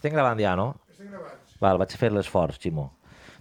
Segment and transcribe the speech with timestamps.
[0.00, 0.70] Estem gravant ja, no?
[0.90, 1.36] Estem gravant.
[1.60, 2.86] Val, vaig fer l'esforç, Ximo.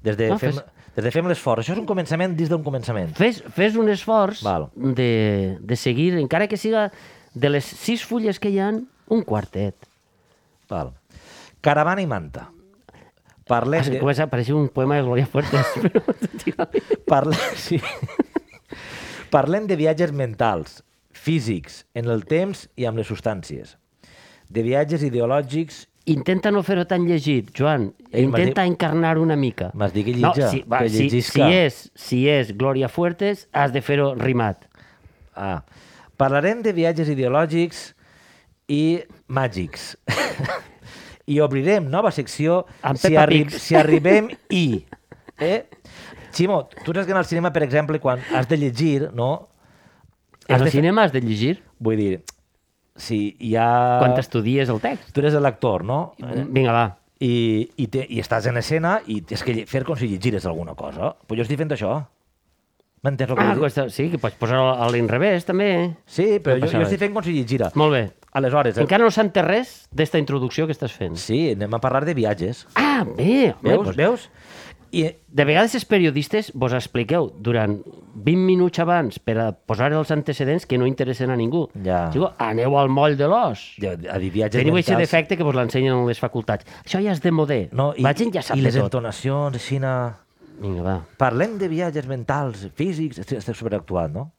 [0.03, 0.65] Des de, Ah, fem, fes-
[0.97, 1.63] des de fem l'esforç.
[1.63, 3.13] Això és un començament dins d'un començament.
[3.15, 4.69] Fes, fes un esforç Val.
[4.75, 6.89] de, de seguir, encara que siga
[7.33, 9.87] de les sis fulles que hi han, un quartet.
[10.69, 10.91] Val.
[11.61, 12.49] Caravana i manta.
[13.49, 13.99] Parlem Ah, de...
[14.03, 15.65] Comença a aparèixer un poema de Gloria Fuertes.
[15.81, 16.03] però,
[16.43, 16.83] digue-li.
[17.07, 17.35] Parle...
[17.57, 17.79] Sí.
[19.31, 20.83] Parlem de viatges mentals,
[21.13, 23.75] físics, en el temps i amb les substàncies.
[24.49, 27.89] De viatges ideològics Intenta no fer-ho tan llegit, Joan.
[28.09, 29.69] M'has Intenta dit- encarnar una mica.
[29.73, 33.47] M'has dit que No, llitja, si, va, que si, si, és, si és Gloria Fuertes,
[33.53, 34.65] has de fer-ho rimat.
[35.35, 35.61] Ah.
[36.17, 37.93] Parlarem de viatges ideològics
[38.67, 39.93] i màgics.
[41.29, 42.63] I obrirem nova secció
[42.97, 44.83] si, arri si arribem i...
[45.39, 45.61] Eh?
[46.33, 49.47] Ximo, tu saps que en el cinema, per exemple, quan has de llegir, no?
[50.47, 52.23] En Has el de cinema has de llegir Vull dir,
[52.99, 53.67] si hi ha...
[54.03, 55.11] quan estudies el text.
[55.15, 56.13] Tu eres l'actor, no?
[56.19, 56.45] Eh?
[56.47, 56.85] Vinga, va.
[57.19, 57.33] I,
[57.75, 61.13] i, te, i estàs en escena i tens que fer com si llegires alguna cosa.
[61.27, 61.97] Però jo estic fent això.
[63.03, 63.65] M'entens el que Ah, vull dir?
[63.65, 65.95] aquesta, sí, que pots posar a l'inrevés, també.
[66.05, 67.71] Sí, però No jo, jo estic fent com si llegira.
[67.79, 68.01] Molt bé.
[68.35, 68.83] Aleshores, el...
[68.83, 71.15] Encara no s'ha entès res d'esta introducció que estàs fent.
[71.17, 72.65] sí, anem a parlar de viatges.
[72.75, 73.53] Ah, bé.
[73.55, 73.85] Home, Veus?
[73.87, 74.29] doncs, Veus?
[74.91, 77.75] I, De vegades els periodistes vos expliqueu durant
[78.15, 81.67] 20 minuts abans per a posar els antecedents que no interessen a ningú.
[81.85, 82.07] Ja.
[82.13, 83.75] Digo, aneu al moll de l'os.
[83.77, 84.17] ja, a
[84.49, 86.65] Teniu aquest defecte que vos l'ensenyen en les facultats.
[86.83, 87.59] Això ja és de modè.
[87.71, 88.89] No, i, La gent ja sap I de les tot.
[88.89, 89.77] entonacions, així...
[89.79, 89.93] Na...
[90.59, 90.97] Vinga, va.
[91.21, 93.21] Parlem de viatges mentals, físics...
[93.21, 94.31] Estic, superactuat, no?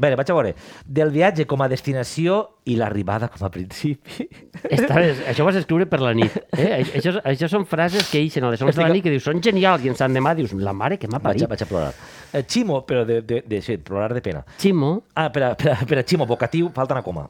[0.00, 0.54] Bé, vaig a veure.
[0.88, 2.38] Del viatge com a destinació
[2.72, 4.24] i l'arribada com a principi.
[4.64, 6.38] Vez, això ho vas escriure per la nit.
[6.56, 6.78] Eh?
[6.96, 9.42] Això, això són frases que ixen a les 11 de la nit que dius, són
[9.44, 11.44] genials, i en Sant Demà dius, la mare que m'ha Vaig, parit.
[11.44, 11.90] a- vaig a plorar.
[12.32, 14.40] Eh, Ximo, però de, de, de, sí, plorar de pena.
[14.56, 14.94] Ximo.
[15.14, 17.26] Ah, per a, per a, per a Ximo, vocatiu, falta una coma.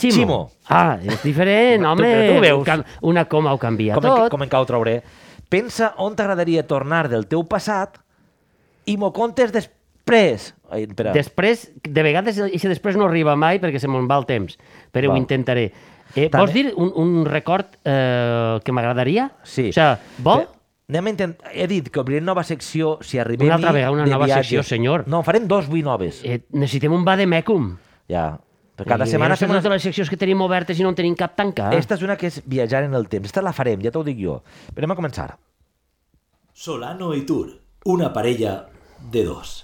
[0.00, 0.14] Ximo.
[0.16, 0.38] Ximo.
[0.72, 2.02] Ah, és diferent, home.
[2.02, 2.86] però tu veus.
[3.12, 4.30] Una coma ho canvia Com en, tot.
[4.32, 4.96] com en cau trauré.
[5.52, 8.00] Pensa on t'agradaria tornar del teu passat
[8.90, 9.70] i m'ho contes després.
[10.70, 11.12] Ai, espera.
[11.14, 14.58] Després, de vegades, i si després no arriba mai perquè se me'n va el temps,
[14.92, 15.16] però Val.
[15.16, 15.70] ho intentaré.
[16.14, 19.30] Eh, També- vols dir un, un record eh, que m'agradaria?
[19.42, 19.70] Sí.
[19.70, 20.44] O sigui, vol?
[20.44, 20.50] Bé,
[20.86, 21.38] Anem a intent...
[21.56, 24.44] He dit que obrirem nova secció si arribem Una altra vegada, una nova viatges.
[24.50, 25.06] secció, senyor.
[25.08, 26.18] No, farem dos avui noves.
[26.22, 27.70] Eh, necessitem un vademecum.
[28.12, 28.26] Ja.
[28.76, 29.62] Per cada I setmana ja fem una...
[29.64, 31.72] de les seccions que tenim obertes i no en tenim cap tancat.
[31.72, 33.24] Esta és una que és viatjar en el temps.
[33.32, 34.42] Esta la farem, ja t'ho dic jo.
[34.74, 35.30] Però anem a començar.
[36.52, 38.66] Solano y Tur, una parella
[39.10, 39.62] de dos.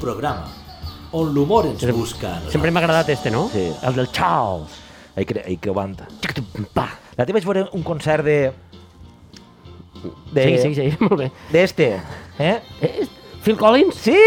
[0.00, 0.48] Programa
[1.12, 2.38] on l'humor ens busca.
[2.38, 3.48] a Sempre m'ha agradat este, no?
[3.52, 3.70] Sí.
[3.82, 4.70] El del Charles.
[5.16, 6.06] Ai, que, ai, que aguanta.
[6.74, 6.88] Pa.
[7.18, 8.52] La teva vaig veure un concert de...
[10.32, 10.44] de...
[10.44, 11.30] Sí, sí, sí, molt bé.
[11.50, 11.90] D'este.
[12.38, 12.60] Eh?
[12.80, 13.08] Eh,
[13.42, 13.96] Phil Collins?
[14.06, 14.16] Sí!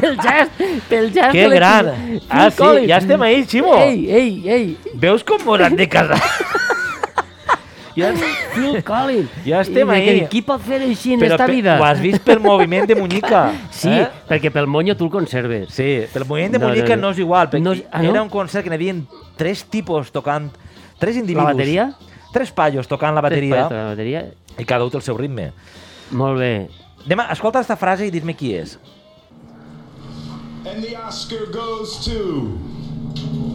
[0.00, 0.58] pel gest,
[0.90, 1.32] pel gest.
[1.32, 1.92] Que gran!
[2.28, 2.88] Ah, sí, Collins.
[2.90, 3.76] ja estem ahí, Ximo.
[3.78, 4.66] Ei, ei, ei.
[4.94, 6.20] Veus com han de casar?
[7.96, 8.12] ja,
[8.54, 9.30] Phil Collins.
[9.44, 10.20] Ja estem I ahí.
[10.20, 11.78] que Qui pot fer així en però esta pe- vida?
[11.80, 13.52] ho has vist pel moviment de muñeca.
[13.70, 14.08] Sí, Eh?
[14.28, 15.72] perquè pel monyo tu el conserves.
[15.74, 17.02] Sí, pel moviment de No, no, muñeca no.
[17.02, 18.10] no, és igual, perquè No ah, no?
[18.10, 18.94] era un concert que n'hi havia
[19.36, 20.50] tres tipus tocant,
[20.98, 21.44] tres La individus.
[21.52, 21.92] bateria?
[22.32, 24.24] Tres pallos tocant la bateria Després, La bateria.
[24.58, 25.52] i cada un té el seu ritme.
[26.12, 26.68] Molt bé.
[27.06, 28.78] Demà, escolta aquesta frase i dis-me qui és.
[30.64, 32.56] And the Oscar goes to.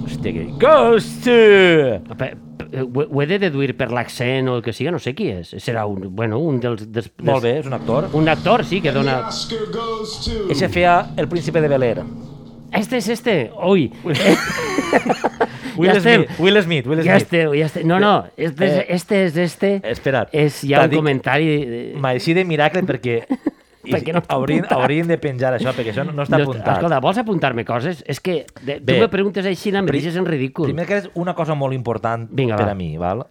[0.05, 2.01] Hòstia, que...
[2.09, 2.37] Pe- pe-
[2.73, 5.53] Ho ho he de deduir per l'accent o el que siga, no sé qui és.
[5.63, 6.85] Serà un, bueno, un dels...
[6.91, 8.09] dels, Molt bé, és un actor.
[8.13, 9.21] Un actor, sí, que dona...
[10.49, 12.03] Ese feia el príncipe de Bel Air.
[12.73, 13.51] Este és este.
[13.63, 13.91] Ui.
[15.77, 16.23] Will Ja estem.
[16.25, 17.21] Smith, Will Smith, Will Ja Smith.
[17.23, 17.85] esteu, ja esteu.
[17.87, 19.69] No, no, este, és, Eh, este és este.
[19.83, 20.29] Espera't.
[20.33, 21.47] És ja T'ha un comentari...
[21.65, 23.21] de- M'així de miracle perquè...
[23.87, 26.75] i- Perquè no haurien, haurien de penjar això, perquè això no, no està No, apuntat.
[26.77, 28.03] Escolta, vols apuntar-me coses?
[28.05, 28.99] És que de, tu Bé.
[28.99, 30.67] me preguntes així, em Pri- deixes en ridícul.
[30.69, 32.71] Primer que és una cosa molt important Vinga, per va.
[32.71, 33.25] a mi, val?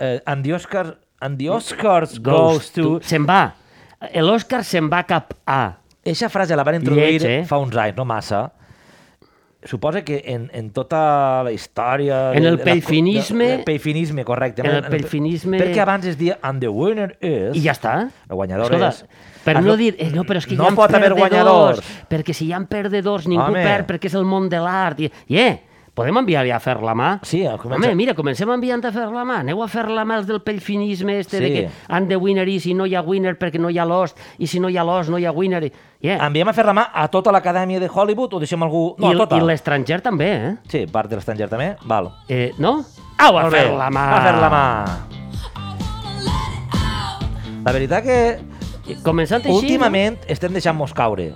[0.00, 2.98] Eh, and the Oscars, and the Oscars goes, to...
[3.00, 3.54] Se'n va.
[4.20, 5.60] L'Òscar se'n va cap a...
[6.04, 7.44] Eixa frase la van introduir Lleig, eh?
[7.48, 8.50] fa uns anys, no massa.
[9.64, 12.32] Suposa que en, en tota la història...
[12.36, 12.62] En el de-
[13.54, 14.60] El pelfinisme, correcte.
[14.60, 17.56] en el pelfinisme- Perquè abans es dia and the winner is...
[17.56, 17.94] I ja està.
[18.28, 19.04] El guanyador Escolta, és...
[19.44, 19.94] per no dir...
[19.98, 21.80] Eh, no, però és que no hi ha pot haver guanyadors.
[22.10, 23.62] Perquè si hi ha perdedors, ningú Home.
[23.64, 25.00] perd perquè és el món de l'art.
[25.00, 25.54] I, eh,
[25.94, 27.20] podem enviar ja a fer la mà?
[27.22, 29.38] Sí, a començar- Home, mira, comencem enviant a fer la mà.
[29.44, 31.54] Aneu a fer la mà els del pelfinisme este de Sí.
[31.54, 34.18] que han de winner i si no hi ha winner perquè no hi ha lost
[34.38, 35.70] i si no hi ha lost no hi ha winner.
[36.00, 36.26] Yeah.
[36.26, 38.94] Enviem a fer la mà a tota l'acadèmia de Hollywood o deixem algú...
[38.98, 39.36] No, I, a tota.
[39.38, 40.54] I l'estranger també, eh?
[40.68, 41.76] Sí, part de l'estranger també.
[41.84, 42.10] Val.
[42.28, 42.84] eh no?
[43.18, 44.08] Au, a fer la mà!
[44.10, 44.64] A fer la mà.
[47.64, 48.18] La veritat que
[49.04, 49.54] Començant així...
[49.56, 51.30] últimament estem deixant-nos caure.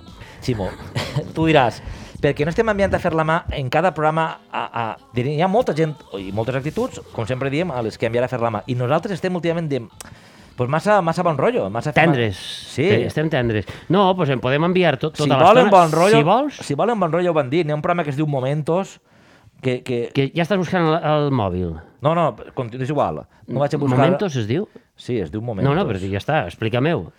[0.45, 0.67] Ximo,
[1.35, 1.81] tu diràs,
[2.21, 4.85] perquè no estem enviant a fer la mà en cada programa a, a,
[5.15, 8.31] hi ha molta gent i moltes actituds, com sempre diem, a les que enviar a
[8.31, 8.63] fer la mà.
[8.67, 9.81] I nosaltres estem últimament de,
[10.59, 11.69] pues massa, massa bon rotllo.
[11.71, 12.35] Massa Tendres.
[12.73, 12.83] Sí.
[12.83, 13.65] Eh, Estem tendres.
[13.87, 15.85] No, doncs en podem enviar tot, si tota volen l'estona.
[15.85, 17.63] bon rotllo, Si vols, si volen bon rotllo ho van dir.
[17.65, 18.97] N'hi ha un programa que es diu Momentos,
[19.61, 19.79] que...
[19.87, 20.09] que...
[20.13, 21.77] que ja estàs buscant el, el mòbil.
[22.01, 23.23] No, no, continu- és igual.
[23.47, 23.97] No vaig a buscar...
[23.97, 24.67] Momentos es diu?
[24.95, 25.67] Sí, es diu Momentos.
[25.67, 27.11] No, no, però ja està, explica-m'ho.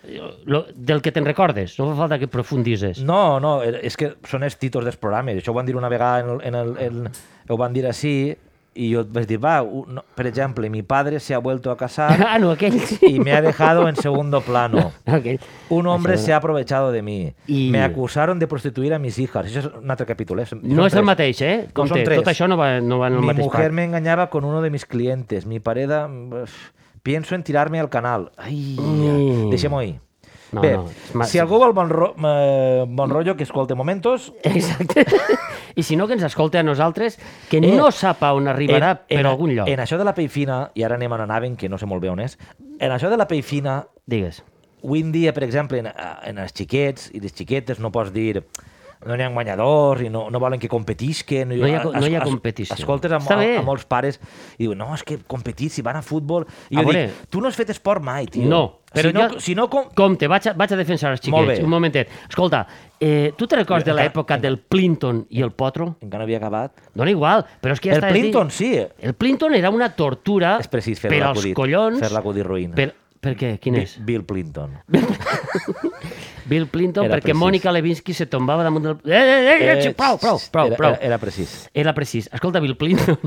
[0.75, 3.01] Del que te'n recordes, no fa falta que profundises.
[3.05, 5.37] No, no, és que són els títols dels programes.
[5.41, 7.11] Això ho van dir una vegada, en el, en el, en,
[7.49, 8.33] ho van dir així,
[8.73, 11.75] i jo vaig dir, va, un- no, per exemple, mi padre se ha vuelto a
[11.77, 12.97] casar Ah, no, aquell sí.
[13.01, 14.91] y me ha dejado en segundo plano.
[15.05, 15.39] Aquell.
[15.69, 17.33] Un hombre se ha aprovechado de mí.
[17.47, 19.45] I- Me acusaron de prostituir a mis hijas.
[19.45, 20.45] Això és un altre capítol, eh?
[20.61, 21.03] No són és el tres.
[21.05, 21.67] mateix, eh?
[21.75, 22.19] No, són tres.
[22.23, 23.73] tot això no va, no va en el Mi mateix mujer pack.
[23.73, 25.45] me engañaba con uno de mis clientes.
[25.45, 26.09] Mi pareda...
[27.03, 28.31] Pienso en tirarme al canal.
[28.37, 29.49] Ai, Mm.
[29.49, 29.99] deixem-ho ahí.
[30.51, 35.05] No, Bé, no, si algú vol bon, ro eh, bon rotllo, que escolte Momentos, Exacte.
[35.75, 37.17] I si no, que ens escolti a nosaltres,
[37.49, 39.69] que Eh, no sap a on arribarà en, per en, algun lloc.
[39.71, 42.03] En això de la pell fina, i ara anem a Naven, que no sé molt
[42.03, 42.35] bé on és,
[42.79, 44.43] en això de la pell fina, Digues.
[44.83, 48.43] avui en dia, per exemple, en, en els xiquets i les xiquetes no pots dir
[49.05, 51.49] no n'hi ha guanyadors i no, no volen que competisquen.
[51.55, 52.75] No hi ha- no hi ha competició.
[52.77, 53.55] Escoltes a, Està a, bé.
[53.57, 54.19] a molts pares
[54.57, 56.45] i diuen, no, és que competir, si van a futbol...
[56.69, 57.07] I A jo veure.
[57.07, 58.45] dic, tu no has fet esport mai, tio.
[58.49, 58.61] No,
[58.93, 59.89] però si no, jo- si no com...
[59.97, 61.63] Compte, vaig a, vaig a defensar els xiquets.
[61.63, 62.09] Un momentet.
[62.29, 62.63] Escolta,
[62.99, 65.95] eh, tu te recordes de l'època del Plinton i el Potro?
[66.01, 66.77] Encara no havia acabat.
[66.93, 68.13] Dona igual, però és que ja El.
[68.13, 68.73] Plinton, sí.
[69.01, 71.99] El Plinton era una tortura És precís fer per als collons...
[72.03, 72.75] Fer l'acudit ruïn.
[72.77, 73.55] Per, per què?
[73.61, 73.97] Quin és?
[74.05, 74.77] Bill Clinton.
[76.51, 77.39] Bill Clinton, Era perquè precís.
[77.41, 78.97] Mònica Lewinsky se tombava damunt del...
[79.07, 80.93] Eh, eh, eh, eh, prou, prou, prou, era, prou.
[80.97, 81.55] Era, era precís.
[81.73, 82.27] Era precís.
[82.33, 83.17] Escolta, Bill Clinton,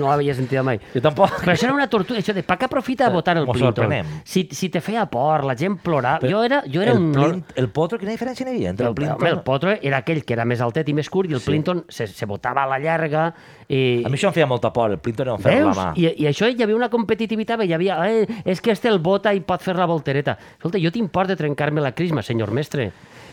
[0.00, 0.80] no l'havia sentit mai.
[0.94, 1.36] Jo tampoc.
[1.42, 3.92] Però això era una tortura, això de pa que aprofita a votar el Mos Clinton.
[4.24, 6.22] Si, si te feia por, la gent plorava...
[6.24, 7.12] Però jo era, jo era el, un...
[7.12, 9.20] Plint, el potro, quina diferència n'hi havia entre el, El, Clinton?
[9.20, 11.50] home, el Potro era aquell que era més altet i més curt i el Sí.
[11.50, 13.32] Clinton se, se botava a la llarga
[13.68, 14.02] i...
[14.04, 15.78] A mi això em feia molta por, el Clinton no em feia la Veus?
[15.78, 15.86] mà.
[15.98, 17.96] I, I això hi havia una competitivitat, hi havia...
[18.08, 20.36] Eh, és que este el vota i pot fer la voltereta.
[20.56, 22.69] Escolta, jo tinc por de trencar-me la crisma, senyor mestre.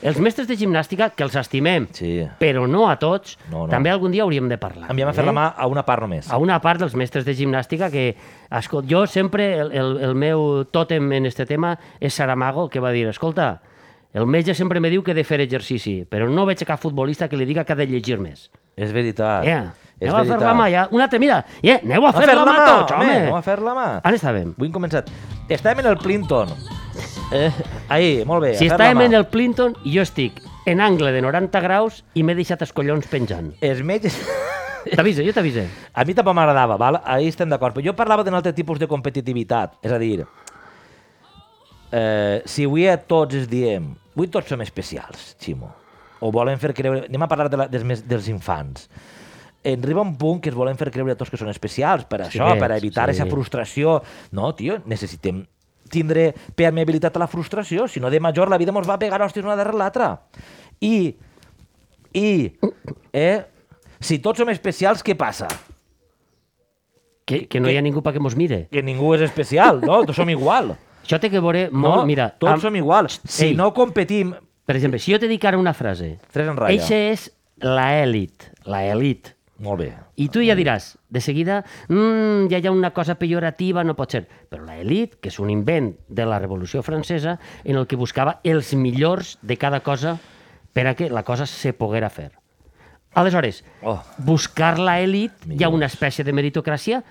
[0.01, 2.21] Els mestres de gimnàstica, que els estimem, Sí.
[2.39, 3.67] però no a tots, No, no.
[3.67, 4.91] també algun dia hauríem de parlar.
[4.91, 5.25] Enviem a fer eh?
[5.25, 6.29] la mà a una part només.
[6.29, 8.15] a una part dels mestres de gimnàstica que,
[8.51, 12.91] escol, jo sempre, el, el, el meu tòtem en este tema és Saramago, que va
[12.91, 13.59] dir, escolta,
[14.13, 17.27] el metge sempre me diu que he de fer exercici, però no veig cap futbolista
[17.27, 18.51] que li diga que ha de llegir més.
[18.77, 19.43] És veritat.
[19.45, 19.73] Yeah.
[19.99, 20.87] És Aneu a fer la mà, ja.
[20.91, 23.15] Un altre, mira, yeah, aneu a A fer, la mà tots, home.
[23.17, 24.01] Aneu a fer la mà.
[24.05, 24.53] On estàvem?
[24.53, 25.09] Avui hem començat.
[25.49, 26.53] Estàvem en el Clinton.
[27.31, 27.51] Eh,
[27.89, 28.53] ahí, molt bé.
[28.59, 32.35] Si estàvem en el Clinton i jo estic en angle de 90 graus i m'he
[32.37, 33.53] deixat els collons penjant.
[33.61, 34.17] Els metges...
[34.95, 35.65] T'avise, jo t'avise.
[35.91, 37.01] A mi tampoc m'agradava, val?
[37.03, 37.75] ahí estem d'acord.
[37.75, 39.73] Però jo parlava d'un altre tipus de competitivitat.
[39.83, 40.21] És a dir,
[41.91, 45.69] eh, si avui a tots es diem avui tots som especials, Ximo,
[46.25, 47.03] o volen fer creure...
[47.05, 48.87] Anem a parlar de la, dels, més- dels infants.
[49.67, 52.23] En arriba un punt que es volen fer creure a tots que són especials, per
[52.23, 53.17] això, Xiquets, per evitar sí.
[53.17, 53.99] aquesta frustració.
[54.33, 55.43] No, tio, necessitem
[55.89, 59.45] tindre permeabilitat a la frustració, si no de major la vida ens va pegar hòsties
[59.45, 60.11] una darrere l'altra.
[60.81, 61.15] I,
[62.13, 62.29] i,
[63.13, 63.41] eh,
[63.99, 65.47] si tots som especials, què passa?
[67.27, 68.67] Que, que no hi ha ningú perquè mos mire.
[68.71, 70.03] que ningú és especial, no?
[70.07, 70.75] Tots som igual.
[71.07, 71.79] Això té que veure No?
[71.83, 72.05] molt...
[72.07, 73.09] Mira, Tots amb- som igual.
[73.09, 73.55] Si Ei.
[73.55, 74.33] no competim...
[74.67, 76.75] Per exemple, si jo te dic ara una frase, Tres en ratlla.
[76.75, 77.29] eixa és
[77.63, 79.29] la elit, la elit.
[79.59, 79.93] Molt bé.
[80.21, 84.11] I tu ja diràs, de seguida, mmm, ja hi ha una cosa pejorativa, no pot
[84.11, 84.27] ser.
[84.49, 88.39] Però la elit, que és un invent de la Revolució Francesa, en el que buscava
[88.43, 90.17] els millors de cada cosa
[90.73, 92.31] per a que la cosa se poguera fer.
[93.15, 93.99] Aleshores, Oh.
[94.19, 97.01] buscar la elit, hi ha una espècie de meritocràcia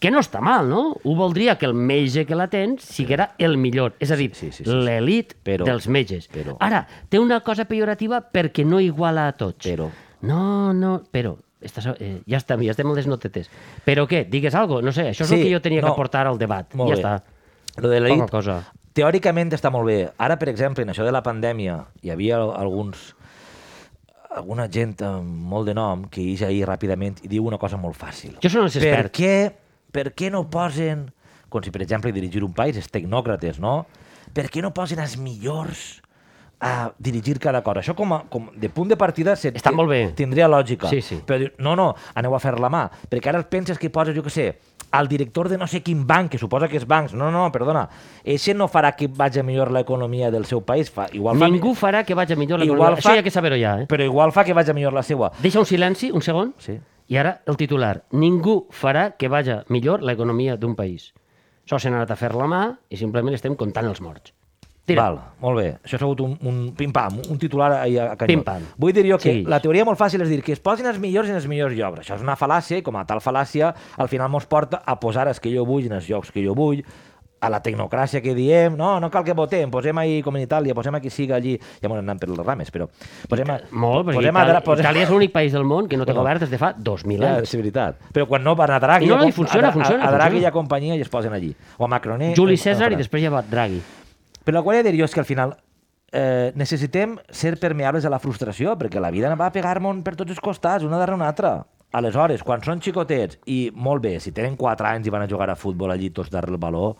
[0.00, 0.96] que no està mal, no?
[1.04, 3.94] Ho voldria que el metge que la tens siguera el millor.
[4.00, 4.70] És a dir, Sí, sí, sí, sí.
[4.74, 6.28] l'elit dels metges.
[6.28, 9.64] però- Ara, té una cosa pejorativa perquè no iguala a tots.
[9.64, 9.88] Però.
[10.22, 11.36] No, no, però...
[11.62, 13.48] Estàs, eh, ja està, ja estem amb les notetes.
[13.86, 14.24] Però què?
[14.28, 14.86] Digues alguna cosa?
[14.86, 15.88] No sé, això és Sí, el que jo tenia no.
[15.88, 16.74] que aportar al debat.
[16.74, 17.02] Molt ja bé.
[17.02, 17.80] està.
[17.82, 18.60] Lo de l'elit, cosa.
[18.92, 20.10] teòricament està molt bé.
[20.18, 23.14] Ara, per exemple, en això de la pandèmia, hi havia alguns
[24.34, 27.96] alguna gent amb molt de nom que ix ahir ràpidament i diu una cosa molt
[28.00, 28.38] fàcil.
[28.40, 29.18] Jo són els Per experts.
[29.18, 29.52] què,
[29.92, 31.10] per què no posen,
[31.52, 33.86] com si per exemple dirigir un país és tecnòcrates, no?
[34.32, 36.01] Per què no posen els millors
[36.62, 37.80] a dirigir cada cosa?
[37.82, 40.12] Això com a, com de punt de partida se, Està molt bé.
[40.14, 40.88] tindria lògica.
[40.88, 41.18] Sí, sí.
[41.26, 42.84] Però no, no, aneu a fer la mà.
[43.10, 44.46] Perquè ara penses que poses, jo què sé,
[44.92, 47.14] al director de no sé quin banc, que suposa que és bancs.
[47.18, 47.88] No, no, perdona.
[48.24, 50.90] Eixe no farà que vagi millor l'economia del seu país.
[50.92, 52.98] Fa, igual fa, Ningú farà que vagi millor l'economia.
[53.00, 53.86] Això hi ha que saber-ho ja, eh?
[53.90, 55.32] Però igual fa que vagi millor la seva.
[55.42, 56.78] Deixa un silenci, un segon, Sí.
[57.08, 58.04] i ara el titular.
[58.12, 61.12] Ningú farà que vagi millor l'economia d'un país.
[61.66, 64.32] Això s'ha anat a fer la mà i simplement estem comptant els morts.
[64.92, 65.02] Tira.
[65.08, 65.66] Val, molt bé.
[65.84, 68.36] Això ha sigut un, un pim-pam, un titular ahir a canyó.
[68.38, 68.62] Pim-pam.
[68.78, 69.44] Vull dir jo que Sí.
[69.44, 72.00] la teoria molt fàcil és dir que es posin els millors en els millors llocs.
[72.04, 75.26] Això és una fal·làcia i com a tal fal·làcia al final mos porta a posar
[75.28, 76.84] els que jo vull en els llocs que jo vull,
[77.42, 80.76] a la tecnocràcia que diem, no, no cal que votem, posem ahí com en Itàlia,
[80.78, 82.86] posem a qui siga allí, ja m'ho anant per les rames, però
[83.28, 85.96] posem a, Molt, perquè posem Itàlia, a, posem, Itàlia és l'únic país del món que
[85.98, 86.20] no té Bueno.
[86.22, 87.48] govern des de fa 2.000 Ja, anys.
[87.50, 87.96] és veritat.
[88.14, 90.12] Però quan no van a Draghi, No, no, a, i funciona, a, funciona, a, a
[90.12, 90.44] Draghi funciona.
[90.46, 91.52] i a companyia i es posen allí.
[91.78, 92.36] O a Macronet.
[92.36, 92.98] Juli en César i França.
[92.98, 93.82] després ja va Draghi.
[94.44, 95.56] Però el que volia dir jo és que al final
[96.12, 100.40] eh, necessitem ser permeables a la frustració, perquè la vida va pegar-nos per tots els
[100.42, 101.54] costats, una darrere una altra.
[101.92, 105.50] Aleshores, quan són xicotets, i molt bé, si tenen 4 anys i van a jugar
[105.52, 106.96] a futbol allí tots darrere el baló,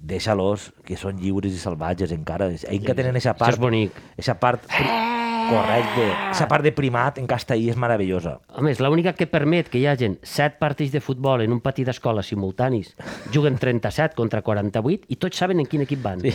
[0.00, 2.48] deixa-los, que són lliures i salvatges encara.
[2.50, 3.54] Ells que tenen aquesta Això part...
[3.54, 3.98] és bonic.
[4.16, 4.64] Aquesta part...
[4.66, 6.04] pri- Correcte.
[6.12, 8.36] Aquesta part de primat en castellí és meravellosa.
[8.56, 11.84] Home, és l'única que permet que hi hagin 7 partits de futbol en un pati
[11.84, 12.92] d'escola simultanis,
[13.34, 16.22] juguen 37 contra 48 i tots saben en quin equip van.
[16.24, 16.32] Sí.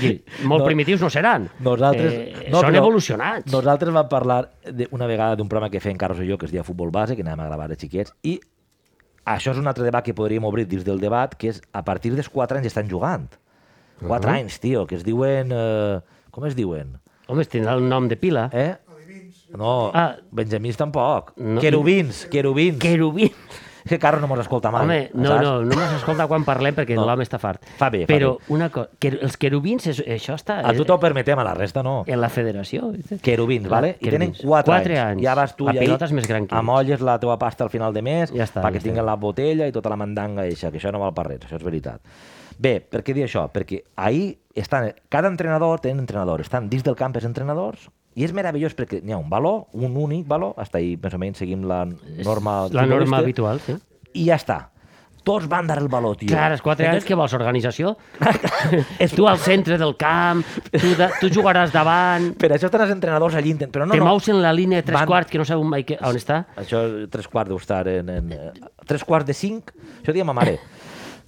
[0.00, 0.12] Dir,
[0.44, 1.48] molt No- primitius no seran.
[1.64, 2.12] Nosaltres...
[2.14, 3.50] Eh, són però evolucionats.
[3.52, 6.52] Nosaltres vam parlar de, una vegada d'un programa que feien Carlos i jo, que es
[6.54, 8.38] deia Futbol Base, que anàvem a gravar de xiquets, i
[9.28, 12.14] això és un altre debat que podríem obrir dins del debat, que és a partir
[12.14, 13.26] dels 4 anys estan jugant.
[14.06, 15.50] 4 anys, tio, que es diuen...
[15.50, 15.98] Eh,
[16.30, 17.00] com es diuen?
[17.28, 18.48] Home, es tindrà un nom de pila.
[18.52, 18.74] Eh?
[19.56, 20.16] No, Ah.
[20.30, 21.32] benjamins tampoc.
[21.36, 21.60] No.
[21.60, 22.78] Querubins, querubins.
[22.78, 23.32] Querubí.
[23.88, 24.82] És que Carlos no mos escolta mai.
[24.84, 25.42] Home, no, saps?
[25.42, 27.06] no, no m'has escoltat quan parlem perquè No.
[27.06, 27.62] l'home està fart.
[27.78, 28.44] Fa bé, fa Però bé.
[28.48, 31.82] una cosa, que els querubins, és, això està A tu t'ho permetem, a la resta
[31.82, 32.04] no.
[32.06, 32.92] en la federació.
[33.22, 33.96] Querubins, vale?
[34.00, 34.42] I tenen Querubins.
[34.44, 35.10] 4 Quatre anys.
[35.12, 35.22] anys.
[35.22, 37.94] Ja vas tu La i és més gran que amolles la teva pasta al final
[37.94, 40.76] de mes Ja està, perquè ja tinguen la botella i tota la mandanga eixa, que
[40.78, 42.00] això no val per res, això és veritat.
[42.58, 43.50] Bé, per què dir això?
[43.50, 47.88] Perquè ahir estan, cada entrenador té un entrenador, estan dins del camp els entrenadors
[48.18, 51.20] i és meravellós perquè n'hi ha un valor, un únic valor, hasta ahí més o
[51.22, 51.84] menys seguim la
[52.24, 53.76] norma La norma habitual, sí.
[54.14, 54.58] i ja està.
[55.28, 56.30] Tots van dar el valor, tio.
[56.30, 57.90] Clar, els 4 anys, què vols, organització?
[59.16, 60.40] tu al centre del camp,
[60.72, 64.08] tu, de, tu jugaràs davant, Per això estan els entrenadors allí, però no, te no.
[64.08, 66.46] mous en la línia de 3 Van- quarts, que no sabeu mai que, on està.
[66.56, 66.80] Això,
[67.12, 68.08] tres quarts deu estar en...
[68.08, 68.34] en
[68.88, 70.56] tres quarts de cinc, això diem a mare.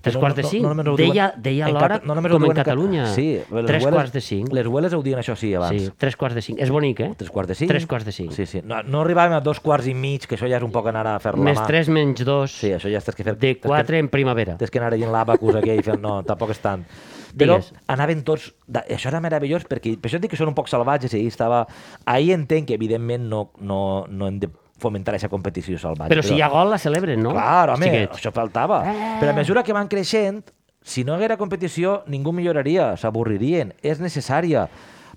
[0.00, 0.62] Tres No- quarts de no- cinc?
[0.62, 3.06] no només ho Deia- deia l'hora no com en ca- Catalunya.
[3.06, 4.52] Sí, les Tres hueles- quarts de cinc.
[4.52, 5.82] Les hueles ho diuen això sí abans.
[5.82, 6.58] Sí, 3 quarts de 5.
[6.62, 7.12] És bonic, eh?
[7.16, 7.68] Tres quarts de cinc.
[7.70, 8.32] Tres quarts de cinc.
[8.32, 8.62] Sí, sí.
[8.64, 11.06] No, no arribàvem a dos quarts i mig, que això ja és un poc anar
[11.06, 11.60] a fer la Més.
[11.66, 13.36] 3 menys 2, Sí, això ja estàs que fer...
[13.36, 14.56] de que- 4 en primavera.
[14.56, 16.00] Tens que anar allà en l'abacus aquell fent...
[16.00, 16.84] No, tampoc és tant.
[17.36, 17.72] Però Digues.
[17.86, 18.54] anaven tots...
[18.66, 18.84] Da...
[18.88, 19.98] Això era meravellós perquè...
[20.00, 21.66] Per això et dic que són un poc salvatges i estava...
[22.06, 24.48] Ahir entenc que evidentment no, no, no hem de
[24.80, 26.10] fomentar aquesta competició salvatge.
[26.14, 27.34] Però si hi ha gol, la celebren, no?
[27.36, 28.80] Clar, home, això faltava.
[29.20, 30.40] Però a mesura que van creixent,
[30.82, 33.74] si no hi haguera competició, ningú milloraria, s'avorririen.
[33.82, 34.66] És necessària.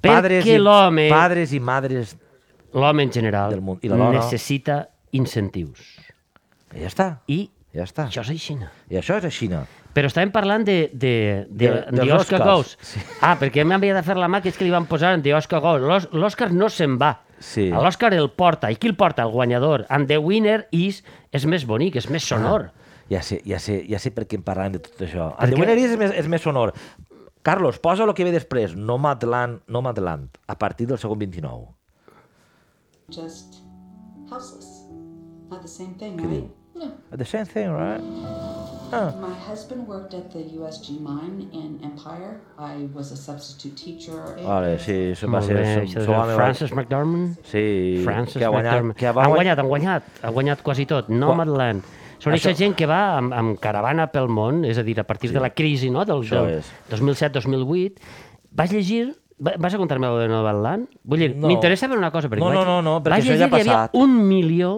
[0.03, 2.17] Padres i, l'home- Padres i madres...
[2.73, 3.77] L'home en general Del món.
[3.85, 4.17] I la dona?
[4.19, 5.79] necessita incentius.
[6.73, 7.07] I ja està.
[7.29, 7.43] I
[7.73, 8.07] Ja està.
[8.09, 8.55] això és així.
[8.89, 9.47] I això és així.
[9.93, 12.05] Però estàvem parlant de, de, de, De- de.
[12.45, 12.75] Ghost.
[12.85, 12.99] Sí.
[13.21, 15.85] Ah, perquè m'havia de fer la mà que és que li van posar Oscar Ghost.
[15.85, 17.15] L'Os- L'Òscar no se'n va.
[17.43, 17.67] Sí.
[17.73, 18.71] A L'Òscar el porta.
[18.71, 19.25] I qui el porta?
[19.27, 19.85] El guanyador.
[19.91, 21.01] And the winner is...
[21.33, 22.69] És més bonic, és més sonor.
[23.11, 25.33] Ja sé, ja sé, ja sé per què em parlàvem de tot això.
[25.35, 25.65] Per El de què?
[25.65, 26.71] Winner és més, és més sonor.
[27.43, 28.77] Carlos, posa el que ve després.
[28.79, 31.73] Nomadland, Nomadland, a partir del segon 29.
[33.09, 33.61] just
[34.29, 34.87] houseless.
[35.49, 36.49] Not the same thing, right?
[36.83, 36.91] Be.
[37.11, 37.17] No.
[37.17, 38.01] The same thing, right?
[38.93, 39.09] Ah.
[39.19, 42.37] My husband worked at the USG mine in Empire.
[42.59, 44.19] I was a substitute teacher.
[44.45, 45.55] Vale, sí, això va ser...
[45.57, 47.39] bé, això el home- Francis McDormand.
[47.49, 48.73] Sí, Francis que ha guanyat...
[48.73, 48.97] McDormand.
[48.99, 51.09] Que va han guanyat, han guanyat, han guanyat quasi tot.
[51.09, 51.81] Nomadland.
[52.21, 55.07] Són Això- aquesta gent que va amb, amb caravana pel món, és a dir, a
[55.09, 56.05] partir de la crisi no?
[56.05, 56.69] del, Això del és.
[56.93, 57.97] 2007-2008.
[58.53, 59.15] Vas llegir...
[59.41, 60.87] va- Vas a contar-me el de Nomadland?
[61.03, 61.47] Vull dir, No.
[61.49, 62.29] m'interessa per una cosa.
[62.29, 63.95] Perquè No, vaig, no, no, no, perquè vaig això ja ha que hi havia passat.
[63.97, 64.75] un milió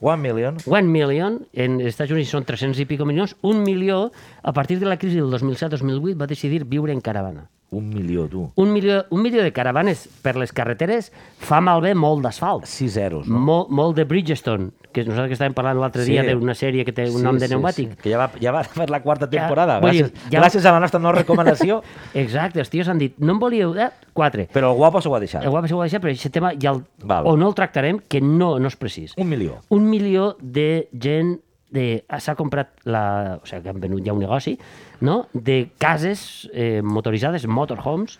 [0.00, 0.56] One million.
[0.64, 4.06] One million, en els Estats Units són 300 i pico milions, un milió,
[4.42, 7.50] a partir de la crisi del 2007-2008, va decidir viure en caravana.
[7.72, 8.50] Un milió, tu.
[8.56, 12.64] Un milió, un milió de caravanes per les carreteres fa malbé molt d'asfalt.
[12.66, 13.38] Sis zeros, no?
[13.38, 16.10] Molt, molt de Bridgestone, que nosaltres que estàvem parlant l'altre Sí.
[16.16, 17.90] dia d'una sèrie que té un Sí, nom de sí, pneumàtic.
[17.94, 20.64] Sí, que ja va, ja va fer la quarta Ja, temporada, dir, gràcies, ja- gràcies
[20.66, 21.82] a la nostra no recomanació,
[22.14, 23.90] Exacte, els tios han dit, no en volíeu, eh?
[24.12, 24.48] Quatre.
[24.52, 25.44] però el guapo s'ho ha deixat.
[25.44, 27.22] El guapo s'ho va deixar, però aquest tema ja el, Val.
[27.24, 29.14] o no el tractarem, que no, no és precís.
[29.16, 29.60] Un milió.
[29.68, 31.38] un milió de gent
[31.70, 34.58] de, s'ha comprat la, o sigui, que han venut ja un negoci,
[35.00, 35.28] no?
[35.32, 38.18] de cases eh, motoritzades, motorhomes,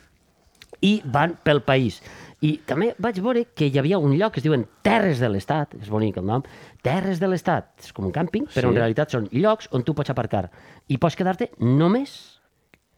[0.80, 2.00] i van pel país.
[2.40, 5.75] I també vaig veure que hi havia un lloc que es diuen Terres de l'Estat,
[5.76, 6.42] és bonic el nom,
[6.80, 8.72] Terres de l'Estat, és com un càmping, però Sí.
[8.72, 10.50] en realitat són llocs on tu pots aparcar
[10.88, 12.40] i pots quedar-te només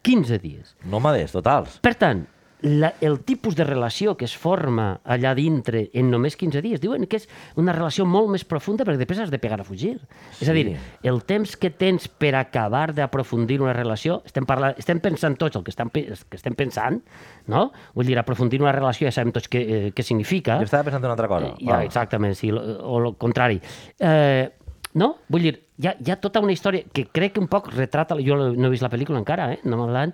[0.03, 0.77] 15 dies.
[0.87, 1.81] Nòmades, totals.
[1.83, 2.25] Per tant,
[2.63, 7.07] la, el tipus de relació que es forma allà dintre en només 15 dies, diuen
[7.11, 7.27] que és
[7.59, 9.97] una relació molt més profunda perquè després has de pegar a fugir.
[10.31, 10.45] Sí.
[10.45, 15.03] És a dir, el temps que tens per acabar d'aprofundir una relació, estem, parlant, estem
[15.03, 17.03] pensant tots el que estem, el que estem pensant,
[17.51, 17.71] no?
[17.99, 20.61] Vull dir, aprofundir una relació ja sabem tots què, eh, què significa.
[20.63, 21.53] Jo estava pensant en una altra cosa.
[21.53, 21.85] Eh, Ja, Va.
[21.85, 23.61] exactament, sí, o el contrari.
[23.99, 24.51] Eh,
[24.95, 25.17] no?
[25.29, 28.17] Vull dir, hi ha, hi ha tota una història que crec que un poc retrata...
[28.23, 29.61] Jo no he vist la pel·lícula encara, eh?
[29.65, 30.13] No m'han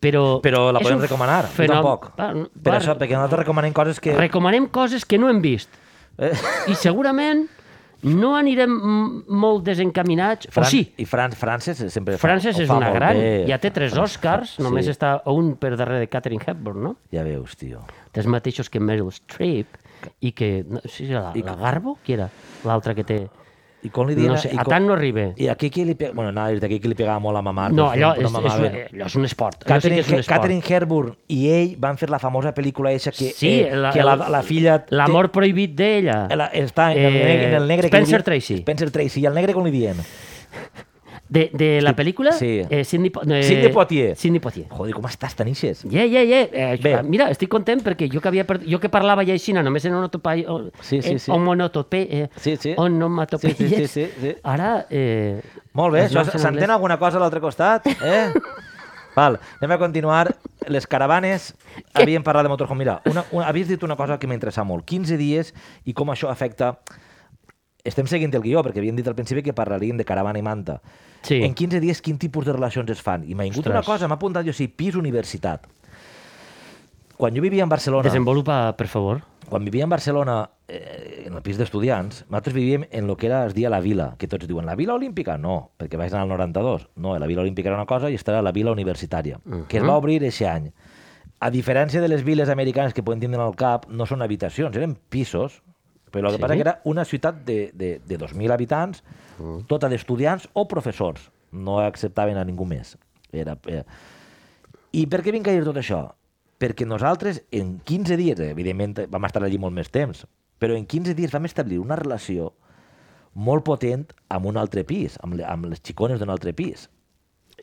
[0.00, 0.40] però...
[0.44, 2.10] Però la podem recomanar, fenomen- tampoc.
[2.18, 4.14] Va, no, Per va, això, perquè nosaltres recomanem coses que...
[4.16, 5.68] Recomanem coses que no hem vist.
[6.18, 6.32] Eh?
[6.68, 7.46] I segurament
[8.02, 8.72] no anirem
[9.30, 10.48] molt desencaminats.
[10.50, 10.66] Fran...
[10.66, 11.32] O sí, I Fran...
[11.38, 13.14] Frances sempre fa, Frances ho és fa una gran.
[13.20, 13.44] bé.
[13.46, 14.62] Ja té tres Oscars, sí.
[14.66, 16.96] només està un per darrere de Catherine Hepburn, no?
[17.14, 17.84] Ja veus, tio.
[18.10, 19.78] Té els mateixos que Meryl Streep
[20.20, 20.64] i que...
[20.66, 22.26] No, sí, la, I- la Garbo, qui era?
[22.66, 23.20] L'altra que té...
[23.82, 24.30] I com li diuen...
[24.30, 25.24] No sé, i a tant no arriba.
[25.42, 26.12] I aquí qui li pega...
[26.14, 27.72] Bueno, anava a dir-te aquí qui li pegava molt a mamar.
[27.74, 28.58] No, però allò no és, és, mamava.
[28.68, 29.56] un- allò és un esport.
[29.64, 30.36] Sí Catherine, que és un esport.
[30.36, 34.04] Catherine Hepburn i ell van fer la famosa pel·lícula eixa que, Sí, eh, la- que
[34.06, 34.78] la, la filla...
[34.86, 36.28] té- L'amor prohibit d'ella.
[36.30, 37.90] la, està en el, Eh, negre, en el negre...
[37.90, 38.58] que li Spencer Tracy.
[38.62, 39.20] Spencer Tracy.
[39.20, 39.98] I el negre com li diuen?
[41.32, 42.32] De, de la pel·lícula?
[42.36, 42.60] Sí.
[42.68, 44.16] Eh, Sidney, Po- eh, Sidney Poitier.
[44.20, 44.66] Sidney Poitier.
[44.68, 45.80] Joder, com estàs, Tanixes?
[45.88, 46.48] Yeah, yeah, yeah.
[46.52, 46.90] Eh, Bé.
[47.08, 50.44] mira, estic content perquè jo que, havia jo que parlava ja així, només en onotopai...
[50.44, 51.32] O, Sí, sí, sí.
[51.32, 52.02] En onotope...
[52.10, 52.74] Eh, Sí, sí.
[52.76, 53.56] Onomatopeies.
[53.56, 54.34] Sí, sí, sí, sí, sí.
[54.42, 54.84] Ara...
[54.90, 55.40] Eh,
[55.72, 57.86] Molt bé, això s'entén alguna cosa a l'altre costat?
[57.88, 58.26] Eh?
[59.16, 60.34] Val, anem a continuar.
[60.68, 61.54] Les caravanes,
[61.96, 62.80] havíem parlat de motorhome.
[62.84, 64.84] Mira, una, una, havies dit una cosa que m'interessa molt.
[64.84, 65.54] 15 dies
[65.88, 66.74] i com això afecta...
[67.84, 70.76] Estem seguint el guió, perquè havíem dit al principi que parlaríem de caravana i manta.
[71.22, 71.42] Sí.
[71.42, 73.26] En 15 dies, quin tipus de relacions es fan?
[73.26, 75.68] I m'ha vingut una cosa, m'ha apuntat jo, sí, pis universitat.
[77.16, 78.08] Quan jo vivia en Barcelona...
[78.08, 79.22] Desenvolupa, per favor.
[79.52, 83.42] quan vivia en Barcelona, eh, en el pis d'estudiants, nosaltres vivíem en el que era
[83.44, 85.36] es dia la Vila, que tots diuen, la Vila Olímpica?
[85.36, 86.86] No, perquè vaig anar al 92.
[86.96, 89.84] No, la Vila Olímpica era una cosa i esta era la Vila Universitària, que es
[89.84, 90.70] va obrir aquest any.
[91.42, 94.96] A diferència de les viles americanes que poden tindre al cap, no són habitacions, eren
[95.12, 95.60] pisos,
[96.12, 96.42] però el que Sí?
[96.44, 99.02] passa que era una ciutat de, de, de 2.000 habitants,
[99.66, 101.30] tota d'estudiants o professors.
[101.52, 102.96] No acceptaven a ningú més.
[103.32, 103.84] Era, era...
[104.92, 106.02] I per què vinc a dir tot això?
[106.60, 110.26] Perquè nosaltres, en 15 dies, evidentment vam estar allí molt més temps,
[110.62, 112.52] però en 15 dies vam establir una relació
[113.34, 116.86] molt potent amb un altre pis, amb, amb les xicones d'un altre pis.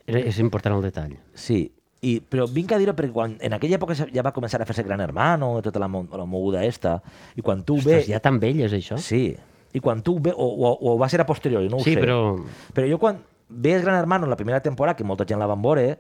[0.10, 1.14] És important el detall.
[1.38, 1.70] Sí,
[2.02, 4.84] i, però vinc a dir-ho perquè quan, en aquella època ja va començar a fer-se
[4.88, 7.02] Gran Hermano, tota la, la moguda esta,
[7.36, 8.14] i quan tu Ostres, ve...
[8.14, 8.98] ja tan vell és això?
[8.98, 9.36] Sí,
[9.74, 12.00] i quan tu ve, o, o, o va ser a posteriori, no ho Sí, sé.
[12.02, 12.38] però...
[12.74, 15.62] Però jo quan ves Gran Hermano en la primera temporada, que molta gent la van
[15.62, 16.00] veure,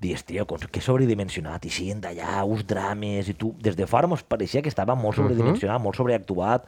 [0.00, 4.08] dius, tio, com que sobredimensionat, i sent d'allà, uns drames, i tu, des de fora
[4.10, 6.66] mos pareixia que estava molt sobredimensionat, molt sobreactuat,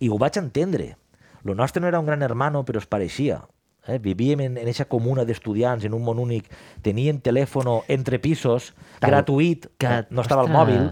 [0.00, 0.94] i ho vaig entendre.
[1.44, 3.40] Lo nostre no era un gran hermano, però es pareixia.
[3.88, 3.98] Eh?
[3.98, 6.50] Vivíem en, en eixa comuna d'estudiants, en un món únic,
[6.84, 10.90] teníem telèfono entre pisos, Tant gratuït, Que, no estava al mòbil,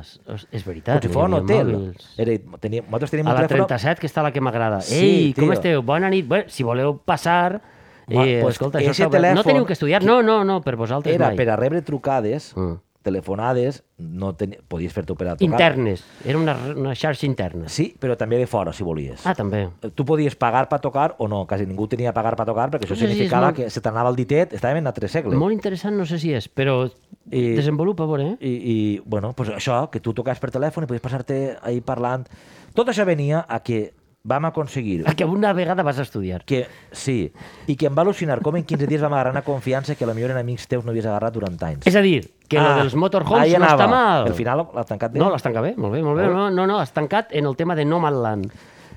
[0.50, 0.96] És veritat.
[1.02, 1.72] com si fos un hotel.
[2.16, 3.66] Era, teníem, nosaltres teníem A un la telèfono...
[3.68, 4.80] 37, que està la que m'agrada.
[4.80, 5.52] Sí, Ei, com tio.
[5.52, 5.82] esteu?
[5.82, 6.26] Bona nit.
[6.26, 7.60] Bé, si voleu passar...
[8.08, 9.12] Eh, pues, escolta, això obert.
[9.12, 10.02] No telèfon teniu que estudiar.
[10.02, 11.36] No, no, no, per vosaltres Era mai.
[11.36, 12.78] per a rebre trucades, Mm.
[13.02, 14.56] Telefonades, no ten...
[14.68, 15.48] podies fer-te per a trucar.
[15.58, 16.02] Internes.
[16.24, 17.68] Era una, una xarxa interna.
[17.72, 19.24] Sí, però també de fora, si volies.
[19.26, 19.66] Ah, també.
[19.94, 22.96] Tu podies pagar per tocar o no, quasi ningú tenia pagar per tocar, perquè això
[22.96, 25.36] No sé si significava molt- que se t'anava el ditet, estàvem en altre segle.
[25.36, 26.84] Molt interessant, no sé si és, però
[27.30, 28.36] I- desenvolupa, a veure, eh?
[28.40, 32.26] I, i bueno, pues això, que tu tocaves per telèfon i podies passar-te ahí parlant.
[32.74, 33.94] Tot això venia a que
[34.28, 36.44] vam aconseguir A que una vegada vas a estudiar.
[36.44, 37.32] que, sí,
[37.66, 40.30] i que em va al·lucinar com en 15 dies vam agarrar una confiança que potser
[40.30, 41.86] en amics teus no havies agarrat durant anys.
[41.86, 44.26] És a dir, que ah, lo dels motorhomes no està mal.
[44.30, 45.20] Al final l'has tancat bé?
[45.20, 46.26] No, l'has tancat bé, molt bé, molt bé.
[46.26, 46.34] Bé.
[46.34, 48.48] No, no, no, has tancat en el tema de Nomadland.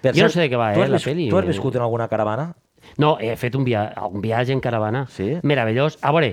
[0.02, 1.28] Per jo no cert, sé de què va, eh, la pel·li.
[1.30, 2.54] Tu has viscut en alguna caravana?
[2.98, 5.06] No, he fet un, via un viatge en caravana.
[5.12, 5.36] Sí?
[5.44, 6.00] Meravellós.
[6.02, 6.32] A veure,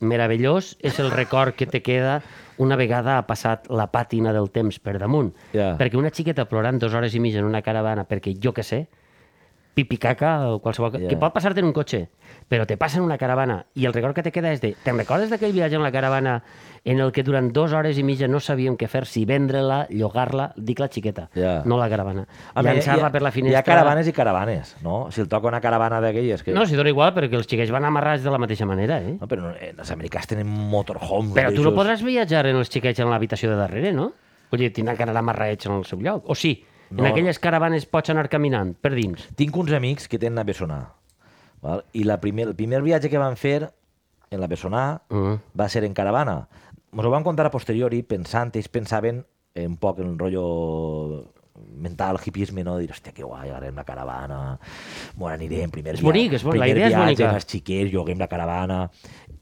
[0.00, 2.20] meravellós és el record que te queda
[2.58, 5.32] una vegada ha passat la pàtina del temps per damunt.
[5.52, 5.74] Ja.
[5.76, 8.86] Perquè una xiqueta plorant dues hores i mitja en una caravana perquè jo que sé,
[9.76, 10.94] pipi caca o qualsevol...
[10.96, 11.10] Yeah.
[11.12, 12.06] Que pot passar-te en un cotxe,
[12.48, 14.70] però te passa en una caravana i el record que te queda és de...
[14.82, 16.38] Te'n recordes d'aquell viatge en la caravana
[16.86, 20.48] en el que durant dues hores i mitja no sabíem què fer, si vendre-la, llogar-la,
[20.56, 21.58] dic la xiqueta, Ja.
[21.68, 22.24] no la caravana.
[22.56, 23.58] Llançar-la per la finestra...
[23.58, 25.10] Hi ha caravanes i caravanes, no?
[25.12, 26.46] Si el toca una caravana d'aquelles...
[26.46, 26.54] Que...
[26.56, 29.16] No, si dona igual, perquè els xiquets van amarrats de la mateixa manera, eh?
[29.20, 31.34] no però no, eh, els americans tenen motorhomes.
[31.36, 34.12] Però tu no podràs viatjar en els xiquets en l'habitació de darrere, no?
[34.52, 36.24] Vull dir, tindran que anar amarrats en el seu lloc.
[36.30, 36.54] O sí,
[36.90, 37.04] No.
[37.04, 39.28] en aquelles caravanes pots anar caminant per dins.
[39.34, 40.92] Tinc uns amics que tenen a Bessonar.
[41.62, 41.84] Val?
[41.92, 43.72] I la primer, el primer viatge que van fer
[44.30, 45.34] en la Bessonar Mm.
[45.58, 46.48] va ser en caravana.
[46.92, 49.24] Ens ho van contar a posteriori, pensant, ells pensaven
[49.56, 51.32] un poc en el rotllo
[51.76, 52.76] mental, hipisme, no?
[52.78, 54.58] Dir, hòstia, que guai, agarrem la caravana,
[55.16, 57.34] bon anirem, primer És bonic, és bonic, la idea és viatge, bonica.
[57.34, 58.90] els xiquets, lloguem la caravana.